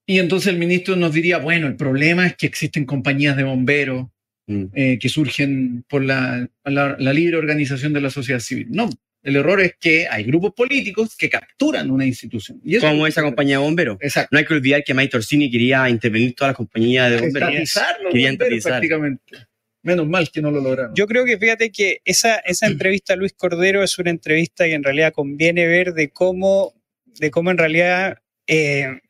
Y 0.07 0.19
entonces 0.21 0.53
el 0.53 0.59
ministro 0.59 0.95
nos 0.97 1.13
diría, 1.13 1.39
bueno, 1.39 1.67
el 1.67 1.75
problema 1.77 2.27
es 2.27 2.37
que 2.37 2.47
existen 2.47 2.85
compañías 2.87 3.37
de 3.37 3.45
bomberos 3.45 4.07
Mm. 4.49 4.65
eh, 4.75 4.99
que 5.01 5.09
surgen 5.09 5.85
por 5.89 6.05
la, 6.05 6.49
la- 6.65 6.95
la 7.01 7.13
libre 7.13 7.37
organización 7.37 7.93
de 7.93 8.01
la 8.01 8.11
sociedad 8.11 8.39
civil. 8.39 8.69
No, 8.71 8.89
el 9.27 9.37
error 9.37 9.61
es 9.61 9.75
que 9.81 10.07
hay 10.09 10.23
grupos 10.25 10.53
políticos 10.55 11.17
que 11.19 11.29
capturan 11.29 11.91
una 11.91 12.07
institución. 12.07 12.61
Y 12.65 12.77
eso 12.77 12.87
Como 12.87 13.07
es- 13.07 13.15
esa 13.15 13.23
compañía 13.23 13.59
de 13.59 13.65
bomberos. 13.65 13.99
Exacto. 14.01 14.29
No 14.31 14.39
hay 14.39 14.45
que 14.45 14.55
olvidar 14.55 14.85
que 14.85 14.95
Mike 14.95 15.11
Torsini 15.11 15.51
quería 15.51 15.89
intervenir 15.91 16.35
todas 16.35 16.51
las 16.51 16.57
compañías 16.57 17.11
de 17.11 17.21
bomberos. 17.21 17.51
Estatizar. 17.53 17.97
prácticamente. 18.63 19.23
Menos 19.83 20.09
mal 20.09 20.31
que 20.31 20.41
no 20.41 20.51
lo 20.51 20.61
lograron. 20.61 20.95
Yo 20.95 21.07
creo 21.07 21.25
que 21.25 21.39
fíjate 21.39 21.71
que 21.71 22.01
esa, 22.05 22.37
esa 22.39 22.67
entrevista 22.91 23.13
a 23.15 23.17
Luis 23.17 23.33
Cordero 23.33 23.83
es 23.83 23.99
una 23.99 24.11
entrevista 24.11 24.65
que 24.65 24.75
en 24.75 24.83
realidad 24.85 25.13
conviene 25.13 25.67
ver 25.67 25.93
de 25.93 26.11
cómo, 26.11 26.75
de 27.05 27.31
cómo 27.31 27.51
en 27.51 27.59
realidad, 27.59 28.19
eh, 28.47 29.01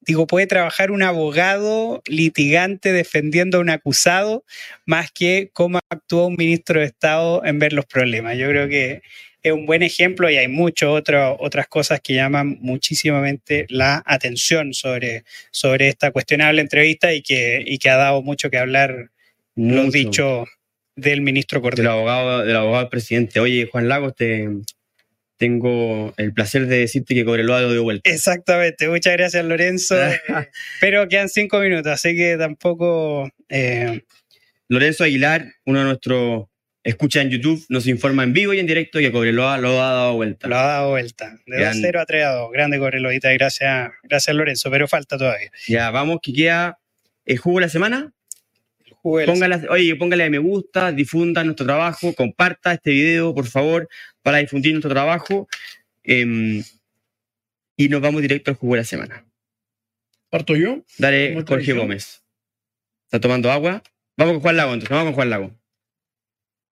digo, 0.00 0.26
puede 0.26 0.46
trabajar 0.46 0.90
un 0.90 1.02
abogado 1.02 2.02
litigante 2.06 2.92
defendiendo 2.92 3.58
a 3.58 3.60
un 3.60 3.70
acusado 3.70 4.44
más 4.84 5.10
que 5.12 5.50
cómo 5.52 5.78
actúa 5.90 6.26
un 6.26 6.34
ministro 6.36 6.80
de 6.80 6.86
Estado 6.86 7.44
en 7.44 7.58
ver 7.58 7.72
los 7.72 7.86
problemas. 7.86 8.36
Yo 8.36 8.48
creo 8.48 8.68
que 8.68 9.02
es 9.44 9.52
un 9.52 9.66
buen 9.66 9.82
ejemplo 9.82 10.28
y 10.30 10.38
hay 10.38 10.48
muchas 10.48 10.88
otras 10.90 11.68
cosas 11.68 12.00
que 12.00 12.14
llaman 12.14 12.56
muchísimamente 12.62 13.66
la 13.68 14.02
atención 14.06 14.72
sobre, 14.72 15.24
sobre 15.50 15.88
esta 15.88 16.10
cuestionable 16.10 16.62
entrevista 16.62 17.12
y 17.12 17.22
que, 17.22 17.62
y 17.64 17.78
que 17.78 17.90
ha 17.90 17.96
dado 17.96 18.22
mucho 18.22 18.48
que 18.50 18.56
hablar 18.58 19.10
lo 19.54 19.84
Mucho. 19.84 19.90
dicho 19.92 20.44
del 20.96 21.20
ministro 21.20 21.58
del 21.60 21.62
Cordero. 21.62 21.90
abogado, 21.92 22.44
del 22.44 22.56
abogado 22.56 22.80
del 22.84 22.88
presidente. 22.88 23.38
Oye, 23.38 23.68
Juan 23.70 23.86
Lagos, 23.88 24.14
te, 24.16 24.48
tengo 25.36 26.14
el 26.16 26.32
placer 26.32 26.66
de 26.66 26.78
decirte 26.78 27.14
que 27.14 27.24
Cobreloa 27.24 27.60
lo 27.60 27.72
dio 27.72 27.82
vuelta. 27.82 28.08
Exactamente, 28.10 28.88
muchas 28.88 29.12
gracias 29.12 29.44
Lorenzo. 29.44 29.94
Pero 30.80 31.06
quedan 31.08 31.28
cinco 31.28 31.58
minutos, 31.60 31.92
así 31.92 32.16
que 32.16 32.36
tampoco... 32.38 33.30
eh, 33.50 34.00
Lorenzo 34.68 35.04
Aguilar, 35.04 35.44
uno 35.66 35.80
de 35.80 35.84
nuestros 35.84 36.46
escucha 36.84 37.20
en 37.22 37.30
YouTube, 37.30 37.64
nos 37.70 37.86
informa 37.88 38.22
en 38.22 38.32
vivo 38.32 38.52
y 38.54 38.60
en 38.60 38.66
directo 38.66 38.98
que 39.00 39.10
Cobreloa 39.10 39.58
lo 39.58 39.70
ha 39.82 39.92
dado 39.92 40.14
vuelta. 40.14 40.46
lo 40.46 40.56
ha 40.56 40.62
dado 40.66 40.90
vuelta. 40.90 41.36
De 41.46 41.56
Gran- 41.58 41.80
2-0 41.82 41.98
a 42.00 42.06
3 42.06 42.24
a 42.24 42.30
2. 42.34 42.52
Grande 42.52 42.78
Correloita, 42.78 43.32
gracias, 43.32 43.90
gracias 44.02 44.36
Lorenzo, 44.36 44.70
pero 44.70 44.86
falta 44.86 45.18
todavía. 45.18 45.50
Ya, 45.66 45.90
vamos, 45.90 46.18
que 46.22 46.32
queda 46.32 46.78
el 47.24 47.38
jugo 47.38 47.58
de 47.58 47.66
la 47.66 47.68
semana. 47.70 48.12
El 48.84 48.92
jugo 48.92 49.18
de 49.18 49.26
la 49.26 49.32
Póngale, 49.32 49.68
oye, 49.70 49.96
póngale 49.96 50.24
a 50.24 50.30
me 50.30 50.38
gusta, 50.38 50.92
difunda 50.92 51.42
nuestro 51.42 51.66
trabajo, 51.66 52.14
comparta 52.14 52.72
este 52.74 52.90
video, 52.90 53.34
por 53.34 53.46
favor, 53.46 53.88
para 54.22 54.38
difundir 54.38 54.72
nuestro 54.72 54.90
trabajo. 54.90 55.48
Em, 56.02 56.62
y 57.76 57.88
nos 57.88 58.00
vamos 58.02 58.20
directo 58.22 58.50
al 58.50 58.56
jugo 58.58 58.74
de 58.74 58.80
la 58.82 58.84
semana. 58.84 59.24
¿Parto 60.28 60.54
yo? 60.54 60.84
Dale, 60.98 61.34
Jorge. 61.46 61.72
Gómez. 61.72 62.22
¿Está 63.06 63.20
tomando 63.20 63.50
agua? 63.50 63.82
Vamos 64.16 64.34
con 64.34 64.42
Juan 64.42 64.56
Lago, 64.56 64.72
entonces, 64.74 64.90
vamos 64.90 65.06
con 65.06 65.14
Juan 65.14 65.30
Lago. 65.30 65.50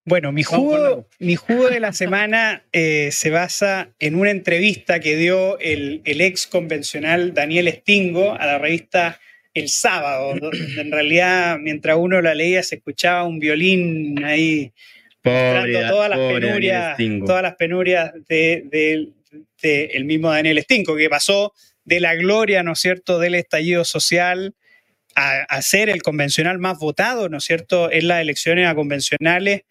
Bueno, 0.04 0.32
mi 0.32 0.42
jugo, 0.42 1.06
mi 1.20 1.36
jugo 1.36 1.68
de 1.68 1.78
la 1.78 1.92
semana 1.92 2.64
eh, 2.72 3.10
se 3.12 3.30
basa 3.30 3.90
en 4.00 4.16
una 4.16 4.30
entrevista 4.30 4.98
que 4.98 5.16
dio 5.16 5.58
el, 5.60 6.00
el 6.04 6.20
ex 6.20 6.46
convencional 6.48 7.34
Daniel 7.34 7.68
Stingo 7.72 8.32
a 8.34 8.44
la 8.46 8.58
revista 8.58 9.20
El 9.54 9.68
Sábado. 9.68 10.34
donde 10.40 10.80
en 10.80 10.90
realidad, 10.90 11.58
mientras 11.60 11.96
uno 11.98 12.20
la 12.20 12.34
leía, 12.34 12.62
se 12.64 12.76
escuchaba 12.76 13.22
un 13.24 13.38
violín 13.38 14.24
ahí 14.24 14.72
Pobre, 15.22 15.36
mostrando 15.54 15.88
todas 15.94 16.10
las 16.10 16.18
pobre 16.18 16.40
penurias, 16.40 16.96
todas 17.24 17.42
las 17.44 17.54
penurias 17.54 18.12
de, 18.28 18.64
de- 18.70 19.08
de 19.62 19.84
el 19.94 20.04
mismo 20.04 20.30
Daniel 20.32 20.60
Stingo, 20.62 20.96
que 20.96 21.08
pasó 21.08 21.52
de 21.84 22.00
la 22.00 22.14
gloria, 22.16 22.64
¿no 22.64 22.72
es 22.72 22.80
cierto?, 22.80 23.20
del 23.20 23.36
estallido 23.36 23.84
social 23.84 24.54
a, 25.14 25.42
a 25.42 25.62
ser 25.62 25.88
el 25.88 26.02
convencional 26.02 26.58
más 26.58 26.78
votado, 26.78 27.28
¿no 27.28 27.38
es 27.38 27.44
cierto?, 27.44 27.90
en 27.90 28.08
las 28.08 28.20
elecciones 28.20 28.68
a 28.68 28.74
convencionales, 28.74 29.62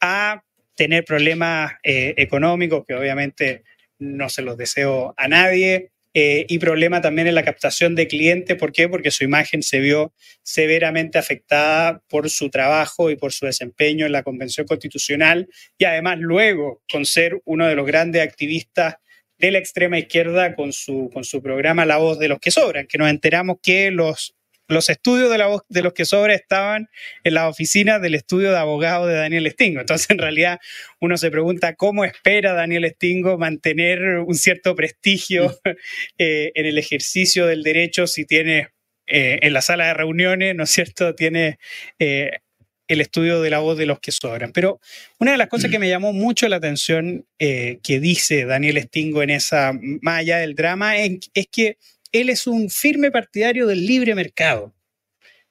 a 0.00 0.42
tener 0.74 1.04
problemas 1.04 1.74
eh, 1.82 2.14
económicos, 2.16 2.84
que 2.86 2.94
obviamente 2.94 3.64
no 3.98 4.28
se 4.28 4.42
los 4.42 4.56
deseo 4.56 5.14
a 5.16 5.28
nadie, 5.28 5.90
eh, 6.12 6.44
y 6.48 6.58
problema 6.58 7.00
también 7.00 7.28
en 7.28 7.36
la 7.36 7.44
captación 7.44 7.94
de 7.94 8.08
clientes. 8.08 8.56
¿Por 8.56 8.72
qué? 8.72 8.88
Porque 8.88 9.12
su 9.12 9.22
imagen 9.22 9.62
se 9.62 9.78
vio 9.78 10.12
severamente 10.42 11.18
afectada 11.18 12.02
por 12.08 12.28
su 12.30 12.50
trabajo 12.50 13.10
y 13.10 13.16
por 13.16 13.32
su 13.32 13.46
desempeño 13.46 14.06
en 14.06 14.12
la 14.12 14.24
Convención 14.24 14.66
Constitucional 14.66 15.48
y 15.78 15.84
además 15.84 16.18
luego 16.18 16.82
con 16.90 17.06
ser 17.06 17.40
uno 17.44 17.66
de 17.66 17.76
los 17.76 17.86
grandes 17.86 18.22
activistas 18.22 18.96
de 19.38 19.52
la 19.52 19.58
extrema 19.58 19.98
izquierda 19.98 20.54
con 20.56 20.72
su, 20.72 21.10
con 21.12 21.22
su 21.22 21.40
programa 21.42 21.86
La 21.86 21.98
Voz 21.98 22.18
de 22.18 22.28
los 22.28 22.40
que 22.40 22.50
Sobran, 22.50 22.86
que 22.88 22.98
nos 22.98 23.08
enteramos 23.08 23.58
que 23.62 23.92
los, 23.92 24.34
los 24.70 24.88
estudios 24.88 25.30
de 25.30 25.38
La 25.38 25.50
de 25.68 25.82
los 25.82 25.92
que 25.92 26.04
Sobran 26.04 26.36
estaban 26.36 26.88
en 27.24 27.34
la 27.34 27.48
oficina 27.48 27.98
del 27.98 28.14
estudio 28.14 28.52
de 28.52 28.58
abogado 28.58 29.06
de 29.06 29.14
Daniel 29.14 29.50
Stingo. 29.50 29.80
Entonces, 29.80 30.08
en 30.10 30.18
realidad, 30.18 30.60
uno 31.00 31.16
se 31.16 31.30
pregunta 31.30 31.74
cómo 31.74 32.04
espera 32.04 32.52
Daniel 32.52 32.88
Stingo 32.94 33.36
mantener 33.36 34.00
un 34.18 34.34
cierto 34.36 34.74
prestigio 34.76 35.58
eh, 36.18 36.52
en 36.54 36.66
el 36.66 36.78
ejercicio 36.78 37.46
del 37.46 37.62
derecho 37.62 38.06
si 38.06 38.24
tiene 38.24 38.68
eh, 39.06 39.40
en 39.42 39.52
la 39.52 39.60
sala 39.60 39.86
de 39.86 39.94
reuniones, 39.94 40.54
¿no 40.54 40.62
es 40.62 40.70
cierto? 40.70 41.16
Tiene 41.16 41.58
eh, 41.98 42.38
el 42.86 43.00
estudio 43.00 43.42
de 43.42 43.50
la 43.50 43.58
voz 43.58 43.76
de 43.76 43.86
los 43.86 43.98
que 43.98 44.12
sobran. 44.12 44.52
Pero 44.52 44.80
una 45.18 45.32
de 45.32 45.38
las 45.38 45.48
cosas 45.48 45.70
que 45.70 45.80
me 45.80 45.88
llamó 45.88 46.12
mucho 46.12 46.48
la 46.48 46.56
atención 46.56 47.26
que 47.38 48.00
dice 48.00 48.46
Daniel 48.46 48.82
Stingo 48.82 49.22
en 49.22 49.30
esa, 49.30 49.72
más 50.02 50.20
allá 50.20 50.38
del 50.38 50.56
drama, 50.56 50.96
es 50.96 51.48
que 51.52 51.76
él 52.12 52.28
es 52.28 52.46
un 52.46 52.70
firme 52.70 53.10
partidario 53.10 53.66
del 53.66 53.86
libre 53.86 54.14
mercado. 54.14 54.74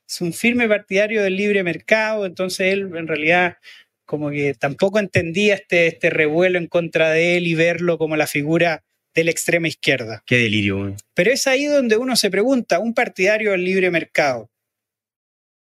Es 0.07 0.21
un 0.21 0.33
firme 0.33 0.67
partidario 0.67 1.21
del 1.21 1.37
libre 1.37 1.63
mercado, 1.63 2.25
entonces 2.25 2.73
él 2.73 2.91
en 2.95 3.07
realidad 3.07 3.57
como 4.05 4.31
que 4.31 4.55
tampoco 4.55 4.97
entendía 4.97 5.53
este, 5.53 5.85
este 5.85 6.09
revuelo 6.09 6.57
en 6.57 6.65
contra 6.65 7.11
de 7.11 7.37
él 7.37 7.45
y 7.45 7.53
verlo 7.53 7.99
como 7.99 8.17
la 8.17 8.25
figura 8.25 8.83
de 9.13 9.23
la 9.23 9.31
extrema 9.31 9.67
izquierda. 9.67 10.23
Qué 10.25 10.37
delirio. 10.37 10.95
Pero 11.13 11.31
es 11.31 11.45
ahí 11.45 11.65
donde 11.65 11.97
uno 11.97 12.15
se 12.15 12.31
pregunta, 12.31 12.79
un 12.79 12.95
partidario 12.95 13.51
del 13.51 13.63
libre 13.63 13.91
mercado, 13.91 14.49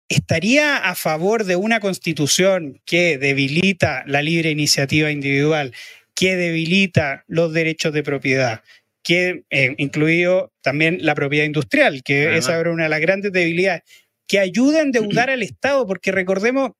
¿estaría 0.08 0.78
a 0.78 0.94
favor 0.94 1.44
de 1.44 1.56
una 1.56 1.80
constitución 1.80 2.80
que 2.86 3.18
debilita 3.18 4.04
la 4.06 4.22
libre 4.22 4.50
iniciativa 4.50 5.10
individual, 5.10 5.74
que 6.14 6.36
debilita 6.36 7.24
los 7.28 7.52
derechos 7.52 7.92
de 7.92 8.02
propiedad, 8.02 8.62
que 9.02 9.44
eh, 9.50 9.74
incluido 9.78 10.52
también 10.62 10.98
la 11.00 11.14
propiedad 11.14 11.44
industrial, 11.46 12.02
que 12.02 12.22
Además. 12.22 12.38
esa 12.44 12.58
era 12.60 12.70
una 12.70 12.84
de 12.84 12.88
las 12.90 13.00
grandes 13.00 13.32
debilidades, 13.32 13.82
que 14.26 14.38
ayuda 14.38 14.78
a 14.78 14.82
endeudar 14.82 15.30
al 15.30 15.42
Estado, 15.42 15.86
porque 15.86 16.12
recordemos, 16.12 16.72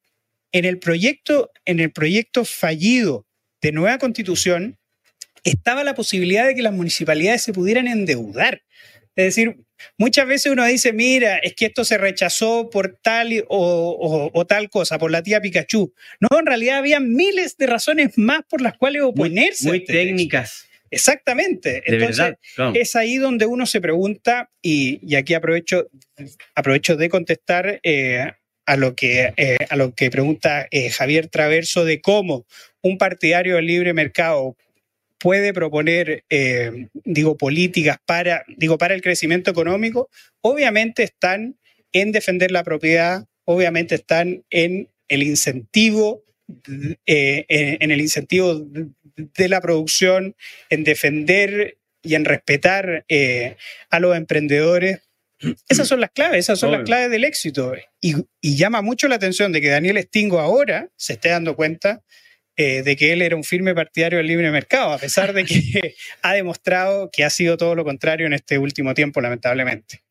en 0.53 0.65
el 0.65 0.79
proyecto, 0.79 1.51
en 1.65 1.81
el 1.81 1.93
proyecto 1.93 2.45
fallido 2.45 3.27
de 3.63 3.73
nueva 3.73 3.99
constitución, 3.99 4.79
estaba 5.45 5.85
la 5.85 5.95
posibilidad 5.95 6.47
de 6.47 6.55
que 6.55 6.63
las 6.63 6.73
municipalidades 6.75 7.43
se 7.43 7.53
pudieran 7.53 7.89
endeudar. 7.89 8.63
Es 9.17 9.25
decir, 9.25 9.57
muchas 9.99 10.27
veces 10.27 10.53
uno 10.53 10.65
dice, 10.65 10.93
mira, 10.93 11.39
es 11.39 11.55
que 11.55 11.67
esto 11.67 11.85
se 11.85 11.99
rechazó 11.99 12.71
por 12.71 12.99
tal 13.03 13.45
o, 13.49 13.91
o- 14.29 14.31
o 14.33 14.47
tal 14.47 14.69
cosa, 14.71 14.99
por 14.99 15.11
la 15.11 15.23
tía 15.23 15.41
Pikachu. 15.41 15.93
No, 16.21 16.39
en 16.39 16.47
realidad 16.47 16.79
había 16.79 17.01
miles 17.01 17.57
de 17.57 17.67
razones 17.67 18.17
más 18.17 18.43
por 18.49 18.61
las 18.61 18.77
cuales 18.77 19.03
Muy, 19.03 19.11
oponerse. 19.11 19.67
a 19.67 19.71
muy 19.71 19.79
este 19.79 19.93
técnicas, 19.93 20.69
Exactamente. 20.91 21.71
de 21.71 21.83
Entonces, 21.87 22.19
verdad. 22.19 22.39
claro. 22.55 22.73
es 22.75 22.97
ahí 22.97 23.17
donde 23.17 23.47
uno 23.47 23.67
se 23.67 23.81
pregunta, 23.81 24.51
y, 24.63 25.01
y 25.03 25.17
aquí 25.17 25.35
aprovecho, 25.35 25.89
aprovecho 26.55 26.97
de 26.97 27.09
contestar 27.09 27.81
eh, 27.83 28.33
a, 28.67 28.77
lo 28.77 28.95
que, 28.95 29.33
eh, 29.37 29.59
a 29.69 29.77
lo 29.77 29.95
que 29.95 30.11
pregunta 30.11 30.67
eh, 30.71 30.91
Javier 30.91 31.29
Traverso 31.29 31.85
de 31.85 32.01
cómo 32.01 32.47
un 32.83 32.99
partidario 32.99 33.57
del 33.57 33.67
libre 33.67 33.93
mercado 33.93 34.57
puede 35.19 35.53
proponer, 35.53 36.25
digo, 37.05 37.37
políticas 37.37 37.99
para, 38.07 38.43
digo, 38.57 38.79
para 38.79 38.95
el 38.95 39.03
crecimiento 39.03 39.51
económico, 39.51 40.09
obviamente 40.41 41.03
están 41.03 41.59
en 41.93 42.11
defender 42.11 42.51
la 42.51 42.65
propiedad, 42.65 43.27
obviamente 43.45 43.97
están 43.97 44.45
en 44.49 44.89
el 45.09 45.23
incentivo, 45.23 46.25
eh, 47.07 47.45
en 47.81 47.91
el 47.91 48.01
incentivo 48.01 48.67
de 49.17 49.49
la 49.49 49.61
producción, 49.61 50.35
en 50.69 50.85
defender 50.85 51.79
y 52.03 52.15
en 52.15 52.25
respetar 52.25 53.05
eh, 53.09 53.57
a 53.91 54.01
los 54.01 54.17
emprendedores. 54.17 55.01
Esas 55.69 55.89
son 55.89 56.01
las 56.01 56.11
claves, 56.11 56.39
esas 56.41 56.59
son 56.59 56.73
las 56.73 56.83
claves 56.83 57.11
del 57.11 57.25
éxito. 57.25 57.73
Y, 58.01 58.15
y 58.43 58.57
llama 58.57 58.83
mucho 58.83 59.09
la 59.09 59.15
atención 59.17 59.53
de 59.53 59.61
que 59.61 59.69
Daniel 59.69 59.99
Stingo 60.03 60.39
ahora 60.39 60.91
se 60.97 61.15
esté 61.15 61.31
dando 61.31 61.57
cuenta 61.57 62.03
eh, 62.57 62.83
de 62.83 62.95
que 62.97 63.13
él 63.13 63.23
era 63.23 63.37
un 63.37 63.45
firme 63.45 63.75
partidario 63.75 64.19
del 64.19 64.27
libre 64.27 64.51
mercado, 64.51 64.93
a 64.93 64.99
pesar 64.99 65.33
de 65.33 65.45
que 65.47 65.95
ha 66.23 66.35
demostrado 66.35 67.11
que 67.11 67.25
ha 67.25 67.31
sido 67.31 67.57
todo 67.57 67.75
lo 67.75 67.85
contrario 67.85 68.27
en 68.27 68.35
este 68.35 68.59
último 68.59 68.93
tiempo, 68.93 69.23
lamentablemente. 69.23 70.03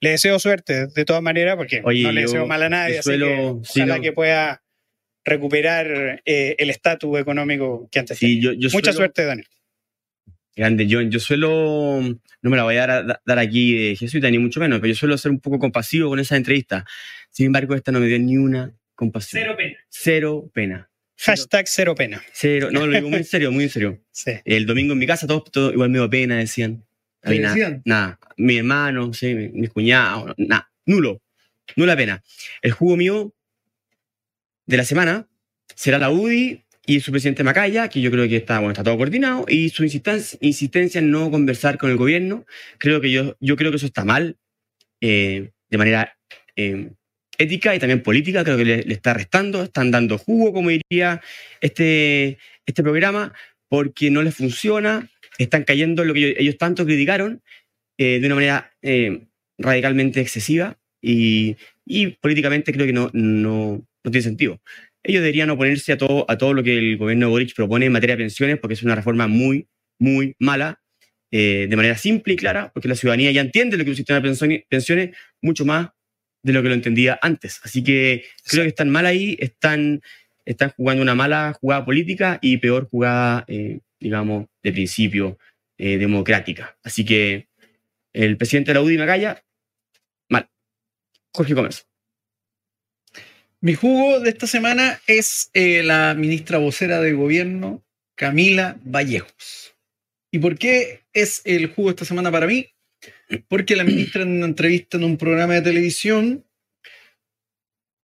Le 0.00 0.10
deseo 0.10 0.38
suerte 0.38 0.88
de 0.88 1.04
todas 1.06 1.22
maneras, 1.22 1.56
porque 1.56 1.80
Oye, 1.82 2.02
no 2.02 2.12
le 2.12 2.22
deseo 2.22 2.46
mal 2.46 2.62
a 2.62 2.68
nadie, 2.68 2.94
yo 2.94 3.00
así 3.00 3.08
suelo- 3.08 3.62
que 3.62 3.68
sí, 3.68 3.80
ojalá 3.80 3.96
no. 3.96 4.02
que 4.02 4.12
pueda 4.12 4.62
recuperar 5.24 6.22
eh, 6.24 6.54
el 6.58 6.70
estatus 6.70 7.18
económico 7.18 7.88
que 7.90 7.98
antes 8.00 8.18
Sí, 8.18 8.26
tenía. 8.40 8.42
yo, 8.42 8.52
yo 8.52 8.68
Mucha 8.72 8.92
suelo- 8.92 8.96
suerte, 8.96 9.24
Daniel. 9.24 9.46
Grande, 10.56 10.86
John. 10.88 11.10
Yo 11.10 11.18
suelo, 11.18 12.00
no 12.00 12.50
me 12.50 12.56
la 12.56 12.62
voy 12.62 12.76
a 12.76 12.86
dar, 12.86 13.20
dar 13.26 13.38
aquí 13.40 13.74
de 13.88 13.96
jesuita, 13.96 14.30
ni 14.30 14.38
mucho 14.38 14.60
menos, 14.60 14.78
pero 14.78 14.92
yo 14.92 14.96
suelo 14.98 15.18
ser 15.18 15.32
un 15.32 15.40
poco 15.40 15.58
compasivo 15.58 16.08
con 16.10 16.20
esa 16.20 16.36
entrevista. 16.36 16.84
Sin 17.30 17.46
embargo, 17.46 17.74
esta 17.74 17.90
no 17.90 17.98
me 17.98 18.06
dio 18.06 18.18
ni 18.20 18.36
una 18.36 18.72
compasión. 18.94 19.42
pena. 19.56 19.76
Cero 19.88 20.48
pena. 20.54 20.88
Hashtag 21.18 21.66
cero 21.66 21.94
pena. 21.96 22.22
Cero. 22.32 22.68
No, 22.70 22.86
lo 22.86 22.94
digo 22.94 23.08
muy 23.08 23.18
en 23.18 23.24
serio, 23.24 23.50
muy 23.50 23.64
en 23.64 23.70
serio. 23.70 24.00
Sí. 24.12 24.30
El 24.44 24.64
domingo 24.66 24.92
en 24.92 25.00
mi 25.00 25.06
casa, 25.08 25.26
todos, 25.26 25.50
todos 25.50 25.72
igual 25.72 25.90
me 25.90 25.98
dio 25.98 26.08
pena, 26.08 26.36
decían. 26.38 26.84
A 27.22 27.30
mí 27.30 27.36
¿Qué 27.36 27.42
nada, 27.42 27.80
nada. 27.84 28.18
Mi 28.36 28.58
hermano, 28.58 29.12
sí, 29.12 29.34
mi- 29.34 29.48
mis 29.48 29.70
cuñados, 29.70 30.34
nada. 30.36 30.70
Nulo. 30.86 31.20
Nula 31.74 31.96
pena. 31.96 32.22
El 32.62 32.70
jugo 32.72 32.96
mío 32.96 33.34
de 34.66 34.76
la 34.76 34.84
semana 34.84 35.28
será 35.74 35.98
la 35.98 36.10
UDI 36.10 36.64
y 36.86 37.00
su 37.00 37.10
presidente 37.10 37.44
Macaya, 37.44 37.88
que 37.88 38.00
yo 38.00 38.10
creo 38.10 38.28
que 38.28 38.36
está, 38.36 38.58
bueno, 38.58 38.72
está 38.72 38.84
todo 38.84 38.96
coordinado, 38.96 39.46
y 39.48 39.70
su 39.70 39.84
insistencia, 39.84 40.38
insistencia 40.42 40.98
en 40.98 41.10
no 41.10 41.30
conversar 41.30 41.78
con 41.78 41.90
el 41.90 41.96
gobierno. 41.96 42.44
Creo 42.78 43.00
que 43.00 43.10
yo, 43.10 43.36
yo 43.40 43.56
creo 43.56 43.70
que 43.70 43.78
eso 43.78 43.86
está 43.86 44.04
mal, 44.04 44.36
eh, 45.00 45.50
de 45.70 45.78
manera 45.78 46.16
eh, 46.56 46.90
ética 47.38 47.74
y 47.74 47.78
también 47.78 48.02
política, 48.02 48.44
creo 48.44 48.56
que 48.56 48.64
le, 48.64 48.82
le 48.82 48.94
está 48.94 49.14
restando, 49.14 49.62
están 49.62 49.90
dando 49.90 50.18
jugo, 50.18 50.52
como 50.52 50.70
diría 50.70 51.22
este, 51.60 52.38
este 52.66 52.82
programa, 52.82 53.32
porque 53.68 54.10
no 54.10 54.22
les 54.22 54.34
funciona, 54.34 55.10
están 55.38 55.64
cayendo 55.64 56.02
en 56.02 56.08
lo 56.08 56.14
que 56.14 56.20
ellos, 56.20 56.34
ellos 56.38 56.58
tanto 56.58 56.84
criticaron 56.84 57.42
eh, 57.98 58.20
de 58.20 58.26
una 58.26 58.34
manera 58.34 58.72
radicalmente 59.56 60.20
excesiva 60.20 60.76
y, 61.00 61.56
y 61.86 62.08
políticamente 62.08 62.72
creo 62.72 62.86
que 62.86 62.92
no, 62.92 63.10
no, 63.14 63.86
no 64.04 64.10
tiene 64.10 64.22
sentido. 64.22 64.60
Ellos 65.02 65.22
deberían 65.22 65.50
oponerse 65.50 65.92
a 65.92 65.98
todo, 65.98 66.24
a 66.28 66.38
todo 66.38 66.54
lo 66.54 66.62
que 66.62 66.78
el 66.78 66.96
gobierno 66.96 67.26
de 67.26 67.30
Boric 67.30 67.54
propone 67.54 67.86
en 67.86 67.92
materia 67.92 68.16
de 68.16 68.22
pensiones, 68.22 68.58
porque 68.58 68.74
es 68.74 68.82
una 68.82 68.94
reforma 68.94 69.26
muy, 69.26 69.68
muy 69.98 70.34
mala, 70.38 70.80
eh, 71.30 71.66
de 71.68 71.76
manera 71.76 71.96
simple 71.96 72.34
y 72.34 72.36
clara, 72.36 72.70
porque 72.72 72.88
la 72.88 72.94
ciudadanía 72.94 73.32
ya 73.32 73.40
entiende 73.40 73.76
lo 73.76 73.84
que 73.84 73.90
es 73.90 73.94
un 73.94 73.96
sistema 73.96 74.20
de 74.20 74.66
pensiones 74.68 75.16
mucho 75.42 75.64
más 75.64 75.88
de 76.42 76.52
lo 76.52 76.62
que 76.62 76.68
lo 76.68 76.74
entendía 76.74 77.18
antes. 77.22 77.60
Así 77.64 77.82
que 77.82 78.24
creo 78.44 78.62
que 78.62 78.68
están 78.68 78.90
mal 78.90 79.06
ahí, 79.06 79.36
están, 79.40 80.00
están 80.44 80.70
jugando 80.76 81.02
una 81.02 81.14
mala 81.14 81.54
jugada 81.60 81.84
política 81.84 82.38
y 82.40 82.58
peor 82.58 82.88
jugada, 82.88 83.44
eh, 83.48 83.80
digamos, 83.98 84.46
de 84.62 84.72
principio 84.72 85.38
eh, 85.78 85.98
democrática. 85.98 86.76
Así 86.82 87.04
que 87.04 87.48
el 88.12 88.36
presidente 88.36 88.70
de 88.70 88.74
la 88.74 88.82
UDI 88.82 88.98
Macaya, 88.98 89.42
mal. 90.28 90.48
Jorge 91.32 91.54
Comercio. 91.54 91.93
Mi 93.64 93.72
jugo 93.72 94.20
de 94.20 94.28
esta 94.28 94.46
semana 94.46 95.00
es 95.06 95.48
eh, 95.54 95.82
la 95.82 96.12
ministra 96.12 96.58
vocera 96.58 97.00
de 97.00 97.14
gobierno, 97.14 97.82
Camila 98.14 98.76
Vallejos. 98.84 99.74
¿Y 100.30 100.38
por 100.38 100.58
qué 100.58 101.04
es 101.14 101.40
el 101.46 101.68
jugo 101.68 101.88
esta 101.88 102.04
semana 102.04 102.30
para 102.30 102.46
mí? 102.46 102.68
Porque 103.48 103.74
la 103.74 103.84
ministra 103.84 104.20
en 104.20 104.32
una 104.32 104.44
entrevista 104.44 104.98
en 104.98 105.04
un 105.04 105.16
programa 105.16 105.54
de 105.54 105.62
televisión, 105.62 106.44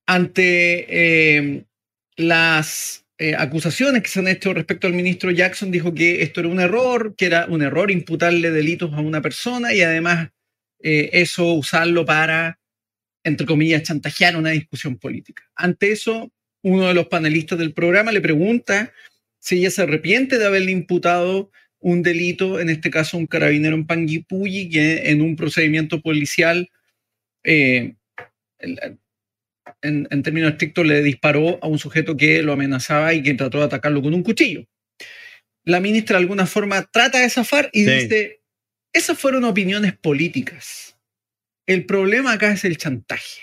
ante 0.06 0.86
eh, 0.88 1.66
las 2.16 3.04
eh, 3.18 3.34
acusaciones 3.36 4.02
que 4.02 4.08
se 4.08 4.20
han 4.20 4.28
hecho 4.28 4.54
respecto 4.54 4.86
al 4.86 4.94
ministro 4.94 5.30
Jackson, 5.30 5.70
dijo 5.70 5.92
que 5.92 6.22
esto 6.22 6.40
era 6.40 6.48
un 6.48 6.60
error, 6.60 7.14
que 7.16 7.26
era 7.26 7.44
un 7.44 7.60
error 7.60 7.90
imputarle 7.90 8.50
delitos 8.50 8.94
a 8.94 9.00
una 9.00 9.20
persona 9.20 9.74
y 9.74 9.82
además 9.82 10.30
eso 10.82 11.52
usarlo 11.52 12.06
para 12.06 12.59
entre 13.24 13.46
comillas, 13.46 13.82
chantajear 13.82 14.36
una 14.36 14.50
discusión 14.50 14.98
política. 14.98 15.42
Ante 15.54 15.92
eso, 15.92 16.32
uno 16.62 16.88
de 16.88 16.94
los 16.94 17.08
panelistas 17.08 17.58
del 17.58 17.72
programa 17.72 18.12
le 18.12 18.20
pregunta 18.20 18.92
si 19.38 19.58
ella 19.58 19.70
se 19.70 19.82
arrepiente 19.82 20.38
de 20.38 20.46
haberle 20.46 20.70
imputado 20.70 21.50
un 21.78 22.02
delito, 22.02 22.60
en 22.60 22.68
este 22.68 22.90
caso 22.90 23.16
un 23.16 23.26
carabinero 23.26 23.74
en 23.74 23.86
Panguipulli, 23.86 24.68
que 24.68 25.10
en 25.10 25.22
un 25.22 25.34
procedimiento 25.34 26.02
policial, 26.02 26.70
eh, 27.42 27.94
en, 28.60 30.22
términos 30.22 30.52
estrictos, 30.52 30.86
le 30.86 31.02
disparó 31.02 31.58
a 31.62 31.68
un 31.68 31.78
sujeto 31.78 32.16
que 32.16 32.42
lo 32.42 32.52
amenazaba 32.52 33.14
y 33.14 33.22
que 33.22 33.32
trató 33.34 33.58
de 33.58 33.64
atacarlo 33.64 34.02
con 34.02 34.12
un 34.12 34.22
cuchillo. 34.22 34.66
La 35.64 35.80
ministra 35.80 36.18
de 36.18 36.22
alguna 36.22 36.46
forma 36.46 36.82
trata 36.90 37.20
de 37.20 37.30
zafar 37.30 37.70
y 37.72 37.84
Sí. 37.84 37.90
dice, 37.90 38.40
esas 38.92 39.18
fueron 39.18 39.44
opiniones 39.44 39.96
políticas. 39.96 40.98
El 41.70 41.86
problema 41.86 42.32
acá 42.32 42.50
es 42.50 42.64
el 42.64 42.78
chantaje. 42.78 43.42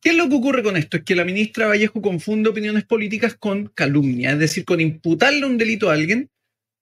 ¿Qué 0.00 0.08
es 0.08 0.16
lo 0.16 0.30
que 0.30 0.34
ocurre 0.34 0.62
con 0.62 0.78
esto? 0.78 0.96
Es 0.96 1.02
que 1.02 1.14
la 1.14 1.26
ministra 1.26 1.66
Vallejo 1.66 2.00
confunde 2.00 2.48
opiniones 2.48 2.84
políticas 2.84 3.34
con 3.34 3.66
calumnia, 3.74 4.32
es 4.32 4.38
decir, 4.38 4.64
con 4.64 4.80
imputarle 4.80 5.44
un 5.44 5.58
delito 5.58 5.90
a 5.90 5.92
alguien 5.92 6.30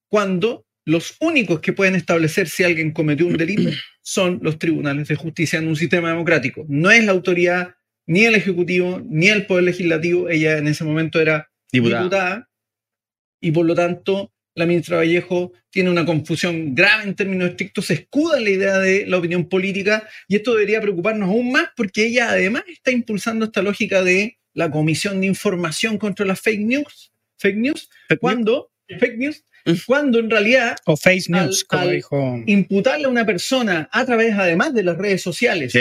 cuando 0.08 0.66
los 0.84 1.16
únicos 1.18 1.58
que 1.58 1.72
pueden 1.72 1.96
establecer 1.96 2.48
si 2.48 2.62
alguien 2.62 2.92
cometió 2.92 3.26
un 3.26 3.36
delito 3.36 3.70
son 4.02 4.38
los 4.40 4.60
tribunales 4.60 5.08
de 5.08 5.16
justicia 5.16 5.58
en 5.58 5.66
un 5.66 5.74
sistema 5.74 6.10
democrático. 6.10 6.64
No 6.68 6.92
es 6.92 7.04
la 7.04 7.10
autoridad, 7.10 7.74
ni 8.06 8.26
el 8.26 8.36
Ejecutivo, 8.36 9.02
ni 9.04 9.30
el 9.30 9.46
Poder 9.46 9.64
Legislativo. 9.64 10.28
Ella 10.28 10.58
en 10.58 10.68
ese 10.68 10.84
momento 10.84 11.20
era 11.20 11.50
Diputada. 11.72 12.02
diputada 12.04 12.50
y 13.40 13.50
por 13.50 13.66
lo 13.66 13.74
tanto 13.74 14.32
la 14.58 14.66
ministra 14.66 14.96
Vallejo 14.98 15.52
tiene 15.70 15.90
una 15.90 16.04
confusión 16.04 16.74
grave 16.74 17.04
en 17.04 17.14
términos 17.14 17.50
estrictos, 17.50 17.86
se 17.86 17.94
escuda 17.94 18.38
en 18.38 18.44
la 18.44 18.50
idea 18.50 18.78
de 18.78 19.06
la 19.06 19.18
opinión 19.18 19.48
política 19.48 20.08
y 20.26 20.36
esto 20.36 20.52
debería 20.54 20.80
preocuparnos 20.80 21.28
aún 21.28 21.52
más 21.52 21.68
porque 21.76 22.06
ella 22.06 22.30
además 22.30 22.64
está 22.68 22.90
impulsando 22.90 23.44
esta 23.46 23.62
lógica 23.62 24.02
de 24.02 24.38
la 24.54 24.70
Comisión 24.70 25.20
de 25.20 25.28
Información 25.28 25.98
contra 25.98 26.26
las 26.26 26.40
fake 26.40 26.60
news, 26.60 27.12
fake 27.38 27.56
news, 27.56 27.88
Fake 28.08 28.20
cuando 28.20 28.70
fake 28.98 29.16
news, 29.18 29.44
Mm. 29.66 29.72
cuando 29.86 30.18
en 30.20 30.30
realidad 30.30 30.76
O 30.86 30.96
face 30.96 31.24
news, 31.28 31.60
Al- 31.62 31.66
como 31.66 31.82
al- 31.82 31.90
dijo. 31.92 32.42
imputarle 32.46 33.04
a 33.06 33.08
una 33.08 33.26
persona 33.26 33.88
a 33.92 34.06
través 34.06 34.34
además 34.34 34.72
de 34.72 34.82
las 34.84 34.96
redes 34.96 35.20
sociales 35.20 35.74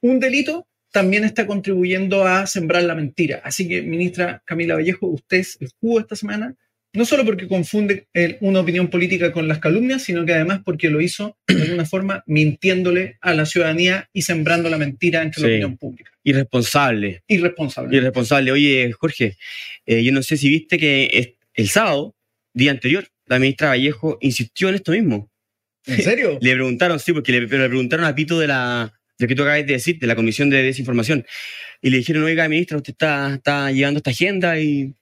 un 0.00 0.20
delito 0.20 0.66
también 0.92 1.24
está 1.24 1.46
contribuyendo 1.46 2.24
a 2.26 2.46
sembrar 2.46 2.82
la 2.84 2.94
mentira. 2.94 3.42
Así 3.44 3.68
que, 3.68 3.82
ministra 3.82 4.42
Camila 4.46 4.74
Vallejo, 4.76 5.06
usted 5.08 5.38
es 5.38 5.58
el 5.60 5.68
jugo 5.80 6.00
esta 6.00 6.16
semana 6.16 6.54
no 6.94 7.04
solo 7.04 7.24
porque 7.24 7.46
confunde 7.48 8.06
el- 8.14 8.38
una 8.40 8.60
opinión 8.60 8.88
política 8.88 9.30
con 9.32 9.46
las 9.46 9.58
calumnias, 9.58 10.02
sino 10.02 10.24
que 10.24 10.32
además 10.32 10.60
porque 10.64 10.88
lo 10.90 11.00
hizo 11.00 11.36
de 11.46 11.62
alguna 11.62 11.84
forma 11.84 12.22
mintiéndole 12.26 13.18
a 13.20 13.34
la 13.34 13.46
ciudadanía 13.46 14.08
y 14.12 14.22
sembrando 14.22 14.68
la 14.70 14.78
mentira 14.78 15.22
entre 15.22 15.42
la 15.42 15.48
Sí. 15.48 15.52
opinión 15.54 15.76
pública. 15.76 16.10
Irresponsable. 16.24 17.22
Irresponsable. 17.28 17.96
Irresponsable. 17.96 18.52
Oye, 18.52 18.90
Jorge, 18.92 19.36
eh, 19.86 20.02
yo 20.02 20.12
no 20.12 20.22
sé 20.22 20.36
si 20.36 20.48
viste 20.48 20.78
que 20.78 21.36
el 21.54 21.68
sábado, 21.68 22.14
día 22.54 22.70
anterior, 22.70 23.06
la 23.26 23.38
ministra 23.38 23.68
Vallejo 23.68 24.18
insistió 24.20 24.68
en 24.70 24.76
esto 24.76 24.92
mismo. 24.92 25.30
¿En 25.86 26.02
serio? 26.02 26.38
Le 26.42 26.54
preguntaron, 26.54 26.98
sí, 26.98 27.12
porque 27.12 27.32
le, 27.32 27.46
pero 27.48 27.62
le 27.62 27.68
preguntaron 27.68 28.04
a 28.06 28.14
Pito 28.14 28.38
de 28.38 28.46
la 28.46 28.92
de 29.18 29.26
que 29.26 29.34
tú 29.34 29.42
acabas 29.42 29.66
de 29.66 29.72
decir, 29.72 29.98
de 29.98 30.06
la 30.06 30.14
Comisión 30.14 30.48
de 30.48 30.62
Desinformación. 30.62 31.26
Y 31.82 31.90
le 31.90 31.98
dijeron, 31.98 32.22
oiga, 32.22 32.48
ministra, 32.48 32.76
usted 32.76 32.92
está, 32.92 33.34
está 33.34 33.72
llevando 33.72 33.98
esta 33.98 34.10
agenda 34.10 34.60
y, 34.60 34.94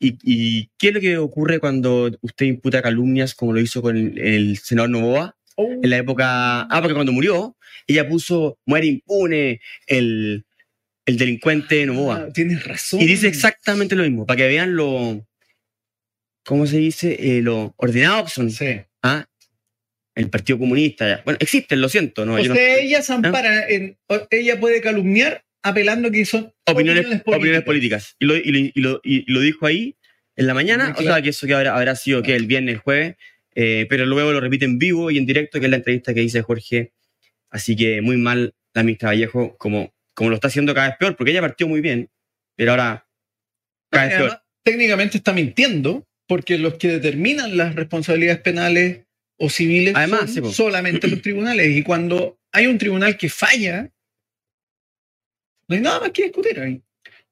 y, 0.00 0.16
y 0.22 0.70
¿qué 0.78 0.88
es 0.88 0.94
lo 0.94 1.00
que 1.00 1.18
ocurre 1.18 1.58
cuando 1.58 2.10
usted 2.20 2.46
imputa 2.46 2.82
calumnias 2.82 3.34
como 3.34 3.52
lo 3.52 3.60
hizo 3.60 3.82
con 3.82 3.96
el, 3.96 4.18
el 4.18 4.56
senador 4.58 4.90
Novoa? 4.90 5.36
Oh, 5.56 5.70
En 5.82 5.90
la 5.90 5.96
época, 5.96 6.62
ah, 6.62 6.78
porque 6.80 6.94
cuando 6.94 7.12
murió, 7.12 7.56
ella 7.86 8.08
puso, 8.08 8.58
muere 8.64 8.86
impune 8.86 9.60
el, 9.86 10.44
el 11.04 11.16
delincuente 11.18 11.84
Novoa. 11.86 12.26
ah, 12.28 12.32
tienes 12.32 12.64
razón. 12.64 13.00
Y 13.00 13.06
dice 13.06 13.26
exactamente 13.28 13.96
lo 13.96 14.04
mismo, 14.04 14.24
para 14.26 14.36
que 14.36 14.46
vean 14.46 14.76
lo, 14.76 15.26
¿cómo 16.44 16.66
se 16.66 16.78
dice? 16.78 17.16
Eh, 17.38 17.42
lo 17.42 17.74
ordenado 17.76 18.24
que 18.24 18.30
son. 18.30 18.50
Sí. 18.50 18.80
¿ah? 19.02 19.26
El 20.14 20.30
Partido 20.30 20.58
Comunista. 20.58 21.08
ya. 21.08 21.22
Bueno, 21.24 21.38
existen, 21.40 21.80
lo 21.80 21.88
siento. 21.88 22.24
No, 22.24 22.34
o 22.34 22.38
no- 22.42 22.54
ella 22.54 23.02
se 23.02 23.12
ampara 23.12 23.68
en. 23.68 23.96
o- 24.08 24.26
Ella 24.30 24.58
puede 24.58 24.80
calumniar 24.80 25.44
apelando 25.62 26.10
que 26.10 26.24
son 26.24 26.52
opiniones, 26.66 27.04
opiniones 27.26 27.62
políticas. 27.62 28.16
Y 28.18 28.26
lo, 28.26 28.36
y, 28.36 28.50
lo, 28.50 28.58
y 28.58 28.80
lo- 28.80 29.00
y 29.04 29.32
lo 29.32 29.40
dijo 29.40 29.66
ahí 29.66 29.96
en 30.36 30.46
la 30.46 30.54
mañana, 30.54 30.94
o 30.96 31.02
sea 31.02 31.20
que 31.22 31.30
eso 31.30 31.46
que 31.46 31.54
habrá, 31.54 31.76
habrá 31.76 31.96
sido 31.96 32.22
que 32.22 32.34
el 32.36 32.46
viernes, 32.46 32.74
el 32.76 32.80
jueves, 32.80 33.16
eh, 33.54 33.86
pero 33.90 34.06
luego 34.06 34.32
lo 34.32 34.40
repite 34.40 34.64
en 34.66 34.78
vivo 34.78 35.10
y 35.10 35.18
en 35.18 35.26
directo, 35.26 35.58
que 35.58 35.66
es 35.66 35.70
la 35.70 35.76
entrevista 35.78 36.14
que 36.14 36.20
dice 36.20 36.42
Jorge. 36.42 36.92
Así 37.50 37.74
que 37.74 38.00
muy 38.02 38.16
mal 38.16 38.54
la 38.74 38.82
ministra 38.84 39.08
Vallejo, 39.08 39.56
como, 39.58 39.92
como 40.14 40.30
lo 40.30 40.36
está 40.36 40.48
haciendo 40.48 40.74
cada 40.74 40.88
vez 40.88 40.96
peor, 40.98 41.16
porque 41.16 41.32
ella 41.32 41.40
partió 41.40 41.66
muy 41.66 41.80
bien, 41.80 42.08
pero 42.54 42.70
ahora 42.72 43.06
cada 43.90 44.06
vez 44.06 44.16
peor. 44.16 44.42
Técnicamente 44.62 45.16
está 45.16 45.32
mintiendo, 45.32 46.06
porque 46.26 46.58
los 46.58 46.74
que 46.74 46.88
determinan 46.88 47.56
las 47.56 47.74
responsabilidades 47.74 48.40
penales 48.42 49.00
o 49.38 49.48
civiles 49.50 49.94
Además, 49.96 50.32
son 50.32 50.44
sí, 50.50 50.52
solamente 50.54 51.08
los 51.08 51.22
tribunales. 51.22 51.74
Y 51.76 51.82
cuando 51.82 52.38
hay 52.52 52.66
un 52.66 52.76
tribunal 52.78 53.16
que 53.16 53.28
falla, 53.28 53.90
no 55.68 55.76
hay 55.76 55.82
nada 55.82 56.00
más 56.00 56.10
que 56.10 56.24
discutir 56.24 56.58
ahí. 56.58 56.82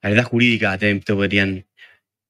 la 0.01 0.09
verdad 0.09 0.23
jurídica 0.23 0.77
te, 0.77 0.95
podrían, 0.95 1.65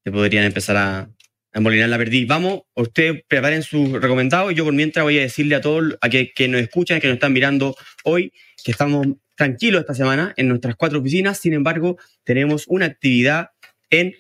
te 0.04 0.12
podrían 0.12 0.46
empezar 0.46 0.78
a, 0.78 1.10
a 1.54 1.60
molinar 1.60 1.90
la 1.90 1.98
perdiz. 1.98 2.28
Vamos, 2.28 2.62
ustedes 2.76 3.24
preparen 3.28 3.64
sus 3.64 3.92
recomendados 3.92 4.54
yo 4.56 4.64
por 4.64 4.74
mientras 4.74 5.04
voy 5.04 5.18
a 5.20 5.22
decirle 5.22 5.56
a 5.56 5.62
todos 5.62 5.98
a 6.02 6.10
que, 6.10 6.32
que 6.34 6.48
nos 6.48 6.62
escuchan, 6.62 7.00
que 7.00 7.08
nos 7.08 7.16
están 7.16 7.34
mirando 7.34 7.76
hoy, 8.04 8.32
que 8.64 8.72
estamos 8.72 9.08
tranquilos 9.36 9.82
esta 9.82 9.94
semana 9.94 10.34
en 10.36 10.50
nuestras 10.50 10.76
cuatro 10.76 11.00
oficinas. 11.00 11.40
Sin 11.40 11.54
embargo, 11.54 11.98
tenemos 12.24 12.66
una 12.68 12.86
actividad 12.86 13.52
en 13.90 14.16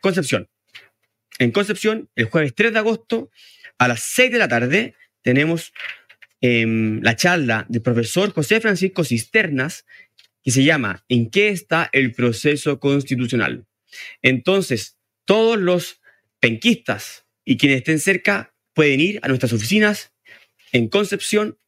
Concepción. 0.00 0.48
En 1.38 1.50
Concepción, 1.50 2.08
el 2.14 2.26
jueves 2.26 2.54
3 2.54 2.72
de 2.72 2.78
agosto, 2.78 3.30
a 3.78 3.88
las 3.88 4.02
6 4.02 4.32
de 4.32 4.38
la 4.38 4.48
tarde, 4.48 4.94
tenemos 5.22 5.72
em, 6.40 7.00
la 7.02 7.16
charla 7.16 7.66
del 7.68 7.82
profesor 7.82 8.32
José 8.32 8.60
Francisco 8.60 9.04
Cisternas, 9.04 9.84
que 10.42 10.50
se 10.50 10.64
llama 10.64 11.04
¿En 11.08 11.30
qué 11.30 11.48
está 11.48 11.88
el 11.92 12.12
proceso 12.12 12.80
constitucional? 12.80 13.66
Entonces, 14.22 14.98
todos 15.24 15.58
los 15.58 16.00
penquistas 16.40 17.26
y 17.44 17.56
quienes 17.56 17.78
estén 17.78 18.00
cerca 18.00 18.54
pueden 18.74 19.00
ir 19.00 19.20
a 19.22 19.28
nuestras 19.28 19.52
oficinas 19.52 20.12
en 20.72 20.88
Concepción, 20.88 21.58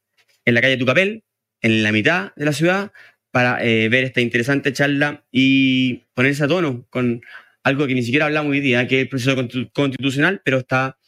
en 0.45 0.55
la 0.55 0.61
calle 0.61 0.77
Tucapel, 0.77 1.25
en 1.61 1.83
la 1.83 1.93
mitad 1.93 2.33
de 2.37 2.45
la 2.45 2.53
ciudad, 2.53 2.93
para 3.31 3.65
eh, 3.65 3.89
ver 3.89 4.05
esta 4.05 4.21
interesante 4.21 4.73
charla 4.73 5.25
y 5.31 6.05
ponerse 6.15 6.45
a 6.45 6.49
tono 6.49 6.87
con 6.91 7.23
algo 7.65 7.87
que 7.87 7.95
ni 7.95 8.03
siquiera 8.03 8.27
hablamos 8.27 8.51
hoy 8.53 8.61
día, 8.61 8.87
que 8.87 8.97
es 8.97 9.03
el 9.03 9.09
proceso 9.09 9.37
constitu- 9.37 9.71
constitucional, 9.73 10.43
pero 10.45 10.59
está 10.59 10.99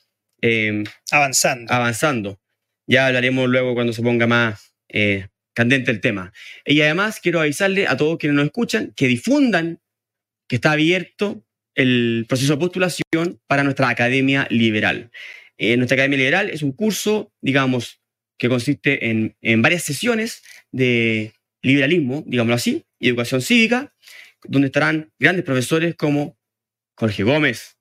eh, 0.40 0.84
Avanzando. 1.10 1.72
avanzando. 1.72 2.40
Ya 2.86 3.06
hablaremos 3.06 3.48
luego 3.48 3.74
cuando 3.74 3.92
se 3.92 4.02
ponga 4.02 4.26
más 4.26 4.74
eh, 4.88 5.28
candente 5.54 5.90
el 5.90 6.00
tema. 6.00 6.32
Y 6.66 6.80
además 6.82 7.20
quiero 7.20 7.40
avisarle 7.40 7.86
a 7.86 7.96
todos 7.96 8.18
quienes 8.18 8.36
nos 8.36 8.46
escuchan 8.46 8.92
que 8.94 9.06
difundan 9.08 9.80
que 10.48 10.56
está 10.56 10.72
abierto 10.72 11.44
el 11.74 12.26
proceso 12.28 12.54
de 12.54 12.58
postulación 12.58 13.40
para 13.46 13.64
nuestra 13.64 13.88
Academia 13.88 14.46
Liberal. 14.50 15.10
Eh, 15.56 15.76
nuestra 15.76 15.94
Academia 15.94 16.18
Liberal 16.18 16.50
es 16.50 16.62
un 16.62 16.72
curso, 16.72 17.32
digamos, 17.40 18.00
que 18.38 18.48
consiste 18.48 19.10
en, 19.10 19.36
en 19.40 19.62
varias 19.62 19.84
sesiones 19.84 20.42
de 20.70 21.32
liberalismo, 21.62 22.22
digámoslo 22.26 22.56
así, 22.56 22.84
y 22.98 23.08
educación 23.08 23.40
cívica, 23.40 23.94
donde 24.44 24.66
estarán 24.66 25.12
grandes 25.18 25.44
profesores 25.44 25.94
como 25.94 26.36
Jorge 26.96 27.22
Gómez, 27.22 27.78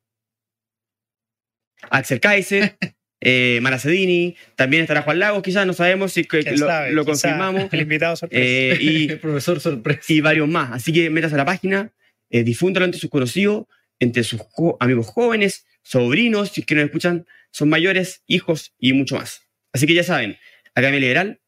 Axel 1.90 2.20
Kaiser, 2.20 2.78
eh, 3.26 3.60
Maracedini, 3.62 4.36
también 4.56 4.82
estará 4.84 5.02
Juan 5.04 5.20
Lagos, 5.20 5.42
quizás 5.44 5.66
no 5.66 5.74
sabemos 5.74 6.12
si 6.14 6.26
que 6.26 6.44
¿Quién 6.44 6.60
lo, 6.60 6.68
sabe? 6.68 6.92
lo 6.92 7.06
Quizá 7.06 7.30
confirmamos, 7.30 7.74
El 7.74 7.82
invitado 7.82 8.16
sorpresa. 8.16 8.44
eh, 8.44 8.78
y, 8.80 9.10
El 9.12 9.20
profesor 9.20 9.60
sorpresa. 9.60 10.02
y 10.12 10.22
varios 10.22 10.48
más. 10.50 10.72
Así 10.72 10.92
que 10.92 11.10
métase 11.10 11.36
a 11.36 11.38
la 11.38 11.46
página, 11.46 11.92
eh, 12.30 12.44
difúndalo 12.44 12.86
entre 12.86 13.00
sus 13.00 13.10
conocidos, 13.10 13.66
entre 14.00 14.24
sus 14.24 14.42
amigos 14.80 15.08
jóvenes, 15.08 15.66
sobrinos, 15.84 16.50
si 16.50 16.62
es 16.62 16.68
que 16.68 16.76
nos 16.76 16.86
escuchan, 16.86 17.26
son 17.52 17.70
mayores, 17.70 18.24
hijos 18.28 18.74
y 18.78 18.94
mucho 18.94 19.16
más. 19.16 19.42
Así 19.72 19.88
que 19.88 19.94
ya 19.94 20.04
saben, 20.04 20.38
Academia 20.76 21.00
Liberal, 21.00 21.40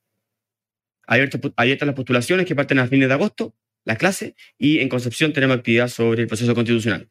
abiertas 1.07 1.86
las 1.86 1.95
postulaciones 1.95 2.45
que 2.45 2.55
parten 2.55 2.80
a 2.80 2.88
fines 2.88 3.07
de 3.07 3.13
agosto, 3.13 3.55
las 3.84 3.97
clases, 3.97 4.34
y 4.57 4.80
en 4.80 4.89
Concepción 4.89 5.34
tenemos 5.34 5.57
actividad 5.57 5.88
sobre 5.88 6.21
el 6.23 6.28
proceso 6.28 6.55
constitucional. 6.55 7.07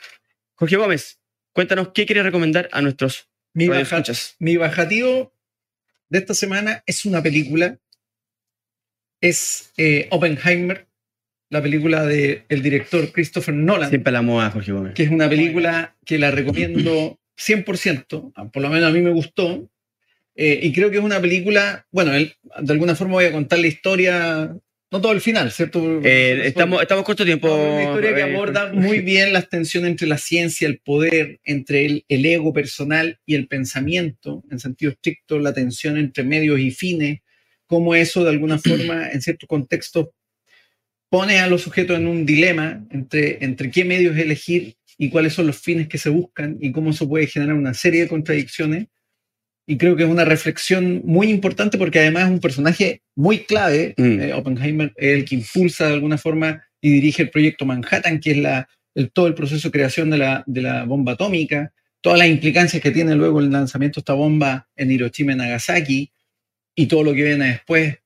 Jorge 0.55 0.77
Gómez, 0.77 1.21
cuéntanos 1.53 1.89
qué 1.95 2.07
quiere 2.07 2.23
recomendar 2.23 2.69
a 2.73 2.81
nuestros 2.81 3.29
Mi, 3.55 3.67
baja- 3.69 3.85
mi 4.41 4.57
bajativo 4.57 5.33
de 6.09 6.19
esta 6.19 6.35
semana 6.35 6.83
es 6.87 7.05
una 7.05 7.23
película. 7.23 7.79
Es 9.21 9.73
eh, 9.77 10.09
Oppenheimer, 10.11 10.87
la 11.51 11.63
película 11.63 12.05
del 12.05 12.45
director 12.63 13.11
Christopher 13.13 13.55
Nolan. 13.55 13.89
Siempre 13.89 14.13
la 14.13 14.23
moda, 14.23 14.51
Jorge 14.51 14.73
Gómez. 14.73 14.95
que 14.95 15.05
es 15.05 15.11
una 15.11 15.29
película 15.29 15.97
que 16.05 16.19
la 16.19 16.31
recomiendo 16.31 17.19
100%, 17.39 18.33
ah, 18.37 18.49
por 18.51 18.63
lo 18.63 18.69
menos 18.71 18.91
a 18.91 18.93
mí 18.93 19.01
me 19.01 19.11
gustó, 19.11 19.69
eh, 20.37 20.61
y 20.63 20.73
creo 20.73 20.91
que 20.91 20.99
es 20.99 21.03
una 21.05 21.21
película, 21.21 21.87
bueno, 21.91 22.13
él- 22.15 22.35
de 22.61 22.73
alguna 22.73 22.95
forma 22.95 23.15
voy 23.15 23.25
a 23.27 23.33
contar 23.33 23.59
la 23.61 23.67
historia, 23.67 24.57
no 24.95 25.01
todo 25.01 25.11
el 25.11 25.21
final, 25.21 25.51
¿cierto? 25.51 26.01
Eh, 26.05 26.43
estamos, 26.47 26.81
estamos 26.81 27.05
corto 27.05 27.25
tiempo. 27.25 27.53
Una 27.53 27.83
historia 27.83 28.15
que 28.15 28.21
eh, 28.21 28.33
aborda 28.33 28.73
muy 28.73 29.01
bien 29.01 29.33
las 29.33 29.49
tensiones 29.49 29.91
entre 29.91 30.07
la 30.07 30.19
ciencia, 30.19 30.69
el 30.69 30.79
poder, 30.79 31.41
entre 31.43 31.85
el, 31.85 32.05
el 32.07 32.25
ego 32.25 32.53
personal 32.53 33.19
y 33.27 33.35
el 33.35 33.49
pensamiento, 33.49 34.45
en 34.53 34.61
sentido 34.61 34.93
estricto, 34.93 35.41
la 35.41 35.53
tensión 35.53 35.99
entre 35.99 36.23
medios 36.23 36.61
y 36.61 36.71
fines, 36.71 37.23
cómo 37.67 37.97
eso 37.97 38.23
de 38.23 38.31
alguna 38.31 38.59
forma, 38.65 39.11
en 39.11 39.21
ciertos 39.21 39.49
contextos, 39.49 40.11
pone 41.09 41.41
a 41.41 41.49
los 41.49 41.63
sujetos 41.63 41.99
en 41.99 42.07
un 42.07 42.25
dilema 42.25 42.87
entre, 42.91 43.45
entre 43.45 43.73
qué 43.73 43.85
medios 43.85 44.17
elegir 44.17 44.77
y 44.97 45.11
cuáles 45.11 45.33
son 45.33 45.49
los 45.49 45.59
fines 45.59 45.89
que 45.89 45.99
se 45.99 46.09
buscan 46.09 46.57
y 46.61 46.71
cómo 46.71 46.91
eso 46.91 47.09
puede 47.09 47.27
generar 47.27 47.57
una 47.57 47.75
serie 47.75 48.03
de 48.03 48.09
contradicciones. 48.09 48.87
Y 49.67 49.79
creo 49.79 49.97
que 49.97 50.03
es 50.03 50.09
una 50.09 50.25
reflexión 50.25 51.03
muy 51.05 51.31
importante 51.31 51.79
porque 51.79 52.01
además 52.01 52.25
es 52.25 52.31
un 52.31 52.41
personaje 52.41 53.03
muy 53.17 53.41
clave. 53.41 53.95
Mm. 53.97 54.21
Eh, 54.21 54.33
Oppenheimer 54.35 54.93
es 54.97 55.19
el 55.19 55.25
que 55.25 55.37
impulsa 55.37 55.87
de 55.87 55.95
alguna 55.95 56.19
forma 56.19 56.63
y 56.81 56.91
dirige 56.91 57.23
el 57.23 57.31
proyecto 57.31 57.65
Manhattan, 57.65 58.21
que 58.21 58.33
es 58.33 58.37
la, 58.37 58.69
el, 58.95 59.11
todo 59.11 59.27
el 59.27 59.35
proceso 59.35 59.69
de 59.69 59.73
creación 59.73 60.11
de 60.11 60.19
la, 60.19 60.45
de 60.47 60.61
la 60.61 60.85
bomba 60.85 61.13
atómica, 61.13 61.73
todas 62.03 62.19
las 62.19 62.29
implicancias 62.29 62.83
que 62.83 62.91
tiene 62.91 63.15
luego 63.15 63.41
el 63.41 63.51
lanzamiento 63.51 63.97
de 63.97 64.03
esta 64.03 64.13
bomba 64.13 64.69
en 64.77 64.91
Hiroshima 64.91 65.33
y 65.33 65.37
Nagasaki 65.37 66.13
y 66.75 66.87
todo 66.87 67.03
lo 67.03 67.15
que 67.15 67.23
viene 67.23 67.47
después, 67.47 67.97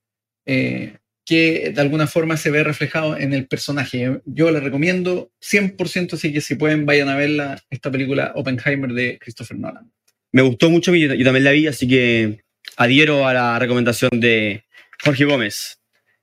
eh, 0.47 0.97
que 1.27 1.73
de 1.75 1.81
alguna 1.81 2.07
forma 2.07 2.37
se 2.37 2.51
ve 2.51 2.63
reflejado 2.63 3.17
en 3.17 3.35
el 3.35 3.49
personaje. 3.49 4.21
Yo 4.25 4.51
le 4.51 4.61
recomiendo 4.61 5.33
100%, 5.41 6.15
así 6.15 6.33
que 6.33 6.41
si 6.41 6.55
pueden 6.55 6.87
vayan 6.87 7.09
a 7.09 7.17
verla, 7.17 7.61
esta 7.71 7.91
película 7.91 8.33
Oppenheimer 8.37 8.93
de 8.93 9.19
Christopher 9.19 9.59
Nolan. 9.59 9.91
Me 10.33 10.43
gustó 10.43 10.71
mucho, 10.71 10.95
yo, 10.95 11.15
yo 11.15 11.25
también 11.25 11.45
la 11.45 11.53
vi, 11.53 11.67
así 11.67 11.89
que 11.89 12.41
adhiero 12.77 13.27
a 13.27 13.35
la 13.35 13.59
recomendación 13.59 14.11
de 14.15 14.65
Jorge 15.03 15.25
Gómez. 15.25 15.79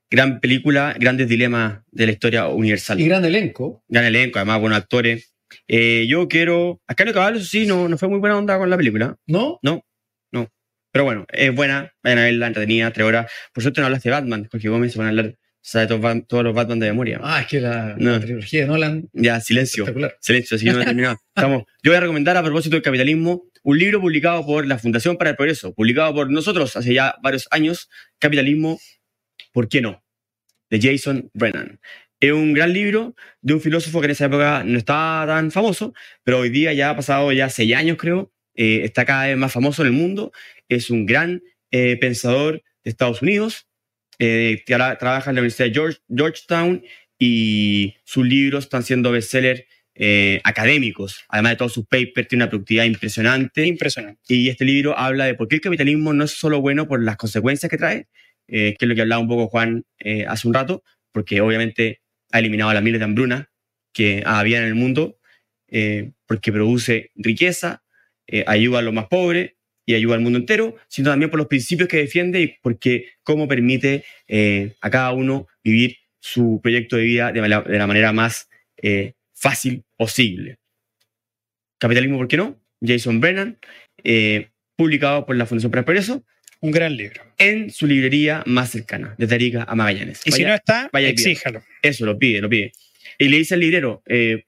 Gran 0.08 0.40
película, 0.40 0.94
grandes 0.98 1.28
dilemas 1.28 1.80
de 1.90 2.06
la 2.06 2.12
historia 2.12 2.46
universal. 2.46 3.00
Y 3.00 3.06
gran 3.06 3.24
elenco. 3.24 3.84
Gran 3.88 4.04
elenco, 4.04 4.38
además 4.38 4.60
buenos 4.60 4.78
actores. 4.78 5.34
Eh, 5.66 6.06
yo 6.08 6.28
quiero. 6.28 6.80
Ascanio 6.86 7.12
Caballo, 7.12 7.38
eso 7.38 7.46
sí, 7.46 7.66
no, 7.66 7.88
no 7.88 7.98
fue 7.98 8.08
muy 8.08 8.20
buena 8.20 8.38
onda 8.38 8.56
con 8.58 8.70
la 8.70 8.76
película. 8.76 9.16
¿No? 9.26 9.58
Pero 10.92 11.04
bueno, 11.04 11.26
es 11.30 11.54
buena, 11.54 11.92
vayan 12.02 12.20
a 12.20 12.22
verla, 12.22 12.46
entretenida, 12.46 12.90
tres 12.90 13.06
horas. 13.06 13.30
Por 13.52 13.62
suerte 13.62 13.82
no 13.82 13.86
hablaste 13.86 14.08
de 14.08 14.14
Batman, 14.14 14.48
Jorge 14.50 14.70
Gómez, 14.70 14.92
se 14.92 14.98
van 14.98 15.08
a 15.08 15.10
hablar 15.10 15.34
sabe 15.60 15.88
todos, 15.88 16.26
todos 16.26 16.42
los 16.42 16.54
Batman 16.54 16.78
de 16.78 16.86
memoria. 16.86 17.20
Ah, 17.22 17.42
es 17.42 17.48
que 17.48 17.60
la, 17.60 17.96
No. 17.98 18.12
la 18.12 18.20
trilogía 18.20 18.62
de 18.62 18.66
Nolan. 18.66 19.10
Ya, 19.12 19.38
silencio. 19.40 19.84
Silencio, 20.20 20.56
si 20.56 20.64
no 20.64 20.80
he 20.80 20.84
terminado. 20.86 21.18
Estamos. 21.36 21.64
Yo 21.82 21.90
voy 21.90 21.96
a 21.96 22.00
recomendar 22.00 22.34
a 22.38 22.42
propósito 22.42 22.76
del 22.76 22.82
capitalismo 22.82 23.42
un 23.66 23.80
libro 23.80 24.00
publicado 24.00 24.46
por 24.46 24.64
la 24.64 24.78
Fundación 24.78 25.16
para 25.16 25.30
el 25.30 25.36
Progreso, 25.36 25.74
publicado 25.74 26.14
por 26.14 26.30
nosotros 26.30 26.76
hace 26.76 26.94
ya 26.94 27.16
varios 27.20 27.48
años, 27.50 27.90
Capitalismo, 28.20 28.78
¿por 29.52 29.68
qué 29.68 29.80
no? 29.80 30.04
De 30.70 30.80
Jason 30.80 31.30
Brennan. 31.34 31.80
Es 32.20 32.30
un 32.30 32.52
gran 32.52 32.72
libro 32.72 33.16
de 33.42 33.54
un 33.54 33.60
filósofo 33.60 33.98
que 34.00 34.04
en 34.04 34.10
esa 34.12 34.26
época 34.26 34.62
no 34.64 34.78
estaba 34.78 35.26
tan 35.26 35.50
famoso, 35.50 35.94
pero 36.22 36.38
hoy 36.38 36.50
día 36.50 36.74
ya 36.74 36.90
ha 36.90 36.96
pasado 36.96 37.32
ya 37.32 37.48
seis 37.48 37.74
años, 37.74 37.96
creo, 37.98 38.32
eh, 38.54 38.82
está 38.84 39.04
cada 39.04 39.26
vez 39.26 39.36
más 39.36 39.52
famoso 39.52 39.82
en 39.82 39.88
el 39.88 39.94
mundo. 39.94 40.30
Es 40.68 40.88
un 40.88 41.04
gran 41.04 41.42
eh, 41.72 41.96
pensador 41.96 42.62
de 42.84 42.90
Estados 42.90 43.20
Unidos, 43.20 43.66
eh, 44.20 44.62
ahora 44.70 44.96
trabaja 44.96 45.30
en 45.30 45.34
la 45.34 45.40
Universidad 45.40 45.66
de 45.66 45.74
George- 45.74 46.00
Georgetown 46.08 46.84
y 47.18 47.96
sus 48.04 48.24
libros 48.24 48.66
están 48.66 48.84
siendo 48.84 49.10
bestsellers 49.10 49.64
eh, 49.98 50.40
académicos. 50.44 51.24
Además 51.28 51.52
de 51.52 51.56
todos 51.56 51.72
sus 51.72 51.86
papers, 51.86 52.28
tiene 52.28 52.44
una 52.44 52.50
productividad 52.50 52.84
impresionante. 52.84 53.66
Impresionante. 53.66 54.20
Y 54.28 54.48
este 54.48 54.64
libro 54.64 54.98
habla 54.98 55.24
de 55.24 55.34
por 55.34 55.48
qué 55.48 55.56
el 55.56 55.60
capitalismo 55.60 56.12
no 56.12 56.24
es 56.24 56.32
solo 56.32 56.60
bueno 56.60 56.86
por 56.86 57.02
las 57.02 57.16
consecuencias 57.16 57.70
que 57.70 57.78
trae, 57.78 58.06
eh, 58.48 58.74
que 58.78 58.84
es 58.84 58.88
lo 58.88 58.94
que 58.94 59.00
hablaba 59.00 59.22
un 59.22 59.28
poco 59.28 59.48
Juan 59.48 59.84
eh, 59.98 60.24
hace 60.28 60.46
un 60.48 60.54
rato, 60.54 60.82
porque 61.12 61.40
obviamente 61.40 62.00
ha 62.30 62.38
eliminado 62.40 62.72
las 62.72 62.82
miles 62.82 63.00
de 63.00 63.04
hambruna 63.04 63.50
que 63.92 64.22
había 64.26 64.58
en 64.58 64.64
el 64.64 64.74
mundo, 64.74 65.18
porque 66.26 66.52
produce 66.52 67.10
riqueza, 67.16 67.82
ayuda 68.46 68.78
a 68.78 68.82
los 68.82 68.94
más 68.94 69.06
pobres 69.06 69.52
y 69.84 69.94
ayuda 69.94 70.14
al 70.14 70.20
mundo 70.20 70.38
entero, 70.38 70.76
sino 70.88 71.10
también 71.10 71.30
por 71.30 71.38
los 71.38 71.48
principios 71.48 71.88
que 71.88 71.98
defiende 71.98 72.40
y 72.40 72.54
porque 72.62 73.06
cómo 73.22 73.48
permite 73.48 74.04
a 74.80 74.90
cada 74.90 75.12
uno 75.12 75.48
vivir 75.64 75.96
su 76.20 76.60
proyecto 76.62 76.96
de 76.96 77.04
vida 77.04 77.32
de 77.32 77.48
la, 77.48 77.62
de 77.62 77.78
la 77.78 77.86
manera 77.86 78.12
más 78.12 78.48
eh, 78.82 79.14
fácil 79.36 79.84
posible. 79.96 80.58
Capitalismo, 81.78 82.16
¿por 82.16 82.28
qué 82.28 82.36
no? 82.38 82.60
Jason 82.80 83.20
Brennan, 83.20 83.58
eh, 84.02 84.50
publicado 84.76 85.26
por 85.26 85.36
la 85.36 85.46
Fundación 85.46 85.70
Progreso, 85.70 86.24
Un 86.60 86.70
gran 86.70 86.96
libro. 86.96 87.22
en 87.38 87.70
su 87.70 87.86
librería 87.86 88.42
más 88.46 88.70
cercana, 88.70 89.14
desde 89.18 89.34
Arica 89.34 89.64
a 89.68 89.74
Magallanes. 89.74 90.22
Y 90.24 90.32
si 90.32 90.44
no 90.44 90.54
está, 90.54 90.88
vaya 90.92 91.08
exíjalo. 91.08 91.62
Eso, 91.82 92.06
lo 92.06 92.18
pide, 92.18 92.40
lo 92.40 92.48
pide. 92.48 92.72
Y 93.18 93.28
le 93.28 93.38
dice 93.38 93.54
al 93.54 93.60
librero, 93.60 94.02
eh, 94.06 94.44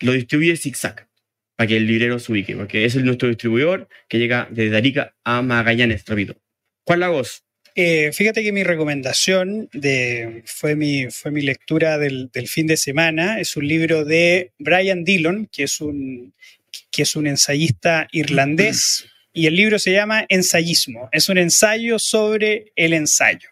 lo 0.00 0.12
distribuye 0.12 0.56
zigzag, 0.56 1.08
para 1.56 1.68
que 1.68 1.76
el 1.76 1.86
librero 1.86 2.18
se 2.18 2.32
ubique, 2.32 2.56
porque 2.56 2.84
es 2.84 2.96
nuestro 2.96 3.28
distribuidor 3.28 3.88
que 4.08 4.18
llega 4.18 4.48
desde 4.50 4.76
Arica 4.76 5.14
a 5.24 5.40
Magallanes, 5.42 6.04
repito. 6.04 6.36
Juan 6.84 7.00
Lagos, 7.00 7.45
Eh, 7.78 8.10
fíjate 8.14 8.42
que 8.42 8.52
mi 8.52 8.62
recomendación 8.62 9.68
fue, 10.46 10.74
mi, 10.74 11.10
fue 11.10 11.30
mi 11.30 11.42
lectura 11.42 11.98
del, 11.98 12.30
fin 12.46 12.66
de 12.66 12.78
semana. 12.78 13.38
Es 13.38 13.54
un 13.54 13.68
libro 13.68 14.06
de 14.06 14.52
Brian 14.58 15.04
Dillon, 15.04 15.46
que 15.52 15.64
es 15.64 15.82
un, 15.82 16.32
que 16.90 17.02
es 17.02 17.14
un 17.16 17.26
ensayista 17.26 18.08
irlandés, 18.12 19.06
y 19.30 19.46
el 19.46 19.56
libro 19.56 19.78
se 19.78 19.92
llama 19.92 20.24
Ensayismo. 20.30 21.10
Es 21.12 21.28
un 21.28 21.36
ensayo 21.36 21.98
sobre 21.98 22.72
el 22.76 22.94
ensayo, 22.94 23.50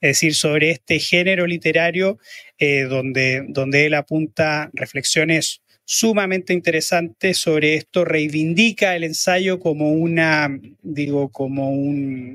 es 0.00 0.16
decir, 0.16 0.34
sobre 0.34 0.70
este 0.70 0.98
género 0.98 1.46
literario 1.46 2.18
eh, 2.58 2.82
donde, 2.82 3.44
donde 3.46 3.86
él 3.86 3.94
apunta 3.94 4.68
reflexiones 4.72 5.62
sumamente 5.84 6.52
interesantes 6.52 7.38
sobre 7.38 7.76
esto, 7.76 8.04
reivindica 8.04 8.96
el 8.96 9.04
ensayo 9.04 9.60
como 9.60 9.92
una, 9.92 10.58
digo, 10.82 11.28
como 11.30 11.70
un 11.70 12.34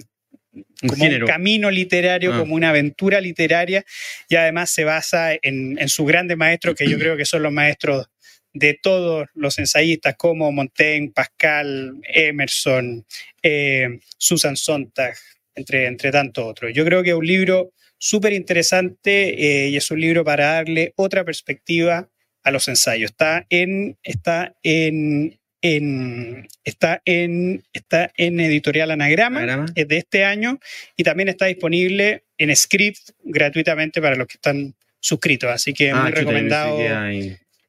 como 0.81 0.95
género. 0.95 1.25
un 1.25 1.31
camino 1.31 1.69
literario, 1.71 2.33
Ah. 2.33 2.39
como 2.39 2.55
una 2.55 2.69
aventura 2.69 3.21
literaria, 3.21 3.83
y 4.29 4.35
además 4.35 4.69
se 4.71 4.83
basa 4.83 5.33
en, 5.33 5.77
en 5.79 5.89
sus 5.89 6.05
grandes 6.07 6.37
maestros, 6.37 6.75
que 6.75 6.89
yo 6.89 6.97
creo 6.99 7.17
que 7.17 7.25
son 7.25 7.43
los 7.43 7.51
maestros 7.51 8.07
de 8.53 8.73
todos 8.81 9.27
los 9.33 9.59
ensayistas, 9.59 10.15
como 10.15 10.49
Montaigne, 10.51 11.11
Pascal, 11.13 11.99
Emerson, 12.07 13.05
eh, 13.43 13.99
Susan 14.17 14.55
Sontag, 14.55 15.13
entre, 15.55 15.87
entre 15.87 16.11
tantos 16.11 16.45
otros. 16.45 16.71
Yo 16.73 16.85
creo 16.85 17.03
que 17.03 17.09
es 17.09 17.15
un 17.15 17.27
libro 17.27 17.73
súper 17.97 18.33
interesante 18.33 19.65
eh, 19.65 19.69
y 19.69 19.77
es 19.77 19.91
un 19.91 19.99
libro 19.99 20.23
para 20.23 20.53
darle 20.53 20.93
otra 20.95 21.23
perspectiva 21.25 22.09
a 22.43 22.51
los 22.51 22.67
ensayos. 22.67 23.11
Está 23.11 23.45
en, 23.49 23.97
está 24.03 24.55
en, 24.63 25.37
en- 25.75 26.47
está 26.63 27.01
en, 27.05 27.63
está 27.73 28.11
en 28.17 28.39
editorial 28.39 28.91
Anagrama 28.91 29.39
Anagrama. 29.41 29.65
es 29.75 29.87
de 29.87 29.97
este 29.97 30.23
año 30.25 30.59
y 30.95 31.03
también 31.03 31.29
está 31.29 31.45
disponible 31.47 32.23
en 32.37 32.55
Script 32.55 33.09
gratuitamente 33.23 34.01
para 34.01 34.15
los 34.15 34.27
que 34.27 34.35
están 34.35 34.75
suscritos. 34.99 35.49
Así 35.49 35.73
que 35.73 35.91
Ah, 35.91 36.03
muy 36.03 36.11
recomendado, 36.11 36.77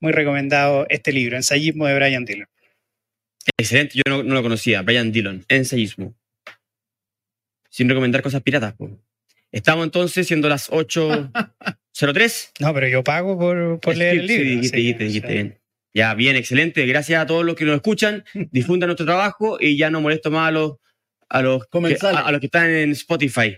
muy 0.00 0.12
recomendado 0.12 0.86
este 0.90 1.12
libro, 1.12 1.36
Ensayismo 1.36 1.86
de 1.86 1.94
Brian 1.94 2.24
Dillon. 2.24 2.48
Excelente, 3.58 3.94
yo 3.96 4.02
no, 4.08 4.22
no 4.22 4.34
lo 4.34 4.42
conocía, 4.42 4.82
Brian 4.82 5.12
Dillon, 5.12 5.44
ensayismo. 5.48 6.14
Sin 7.70 7.88
recomendar 7.88 8.22
cosas 8.22 8.42
piratas. 8.42 8.74
po. 8.74 8.90
Estamos 9.52 9.84
entonces 9.84 10.26
siendo 10.26 10.48
las 10.48 10.70
8.03. 10.70 12.50
No, 12.60 12.74
pero 12.74 12.88
yo 12.88 13.02
pago 13.04 13.38
por, 13.38 13.80
por 13.80 13.96
leer 13.96 14.18
el 14.18 14.28
Sí, 14.28 14.38
libro. 14.38 14.50
dijiste, 14.50 14.76
así 14.76 14.82
dijiste, 14.82 15.04
dijiste 15.04 15.26
sea, 15.28 15.34
bien. 15.34 15.58
Ya, 15.96 16.12
bien, 16.12 16.36
excelente. 16.36 16.84
Gracias 16.84 17.22
a 17.22 17.26
todos 17.26 17.42
los 17.42 17.54
que 17.54 17.64
nos 17.64 17.76
escuchan. 17.76 18.22
Difundan 18.52 18.88
nuestro 18.88 19.06
trabajo 19.06 19.56
y 19.58 19.78
ya 19.78 19.88
no 19.88 20.02
molesto 20.02 20.30
más 20.30 20.48
a 20.48 20.50
los, 20.50 20.72
a 21.30 21.40
los, 21.40 21.66
que, 21.66 21.96
a, 22.02 22.20
a 22.20 22.32
los 22.32 22.40
que 22.40 22.46
están 22.46 22.68
en 22.68 22.90
Spotify. 22.90 23.56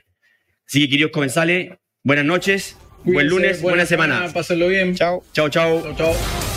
Así 0.64 0.82
que, 0.82 0.89
queridos 0.89 1.11
comensales, 1.11 1.72
buenas 2.05 2.24
noches, 2.24 2.76
buen 3.03 3.26
lunes, 3.26 3.61
buena, 3.61 3.84
semana. 3.86 4.30
Pásenlo 4.32 4.68
bien. 4.68 4.95
Chao. 4.95 5.24
Chao, 5.32 5.49
chao. 5.49 5.82
Chao, 5.82 5.97
chao. 5.97 6.47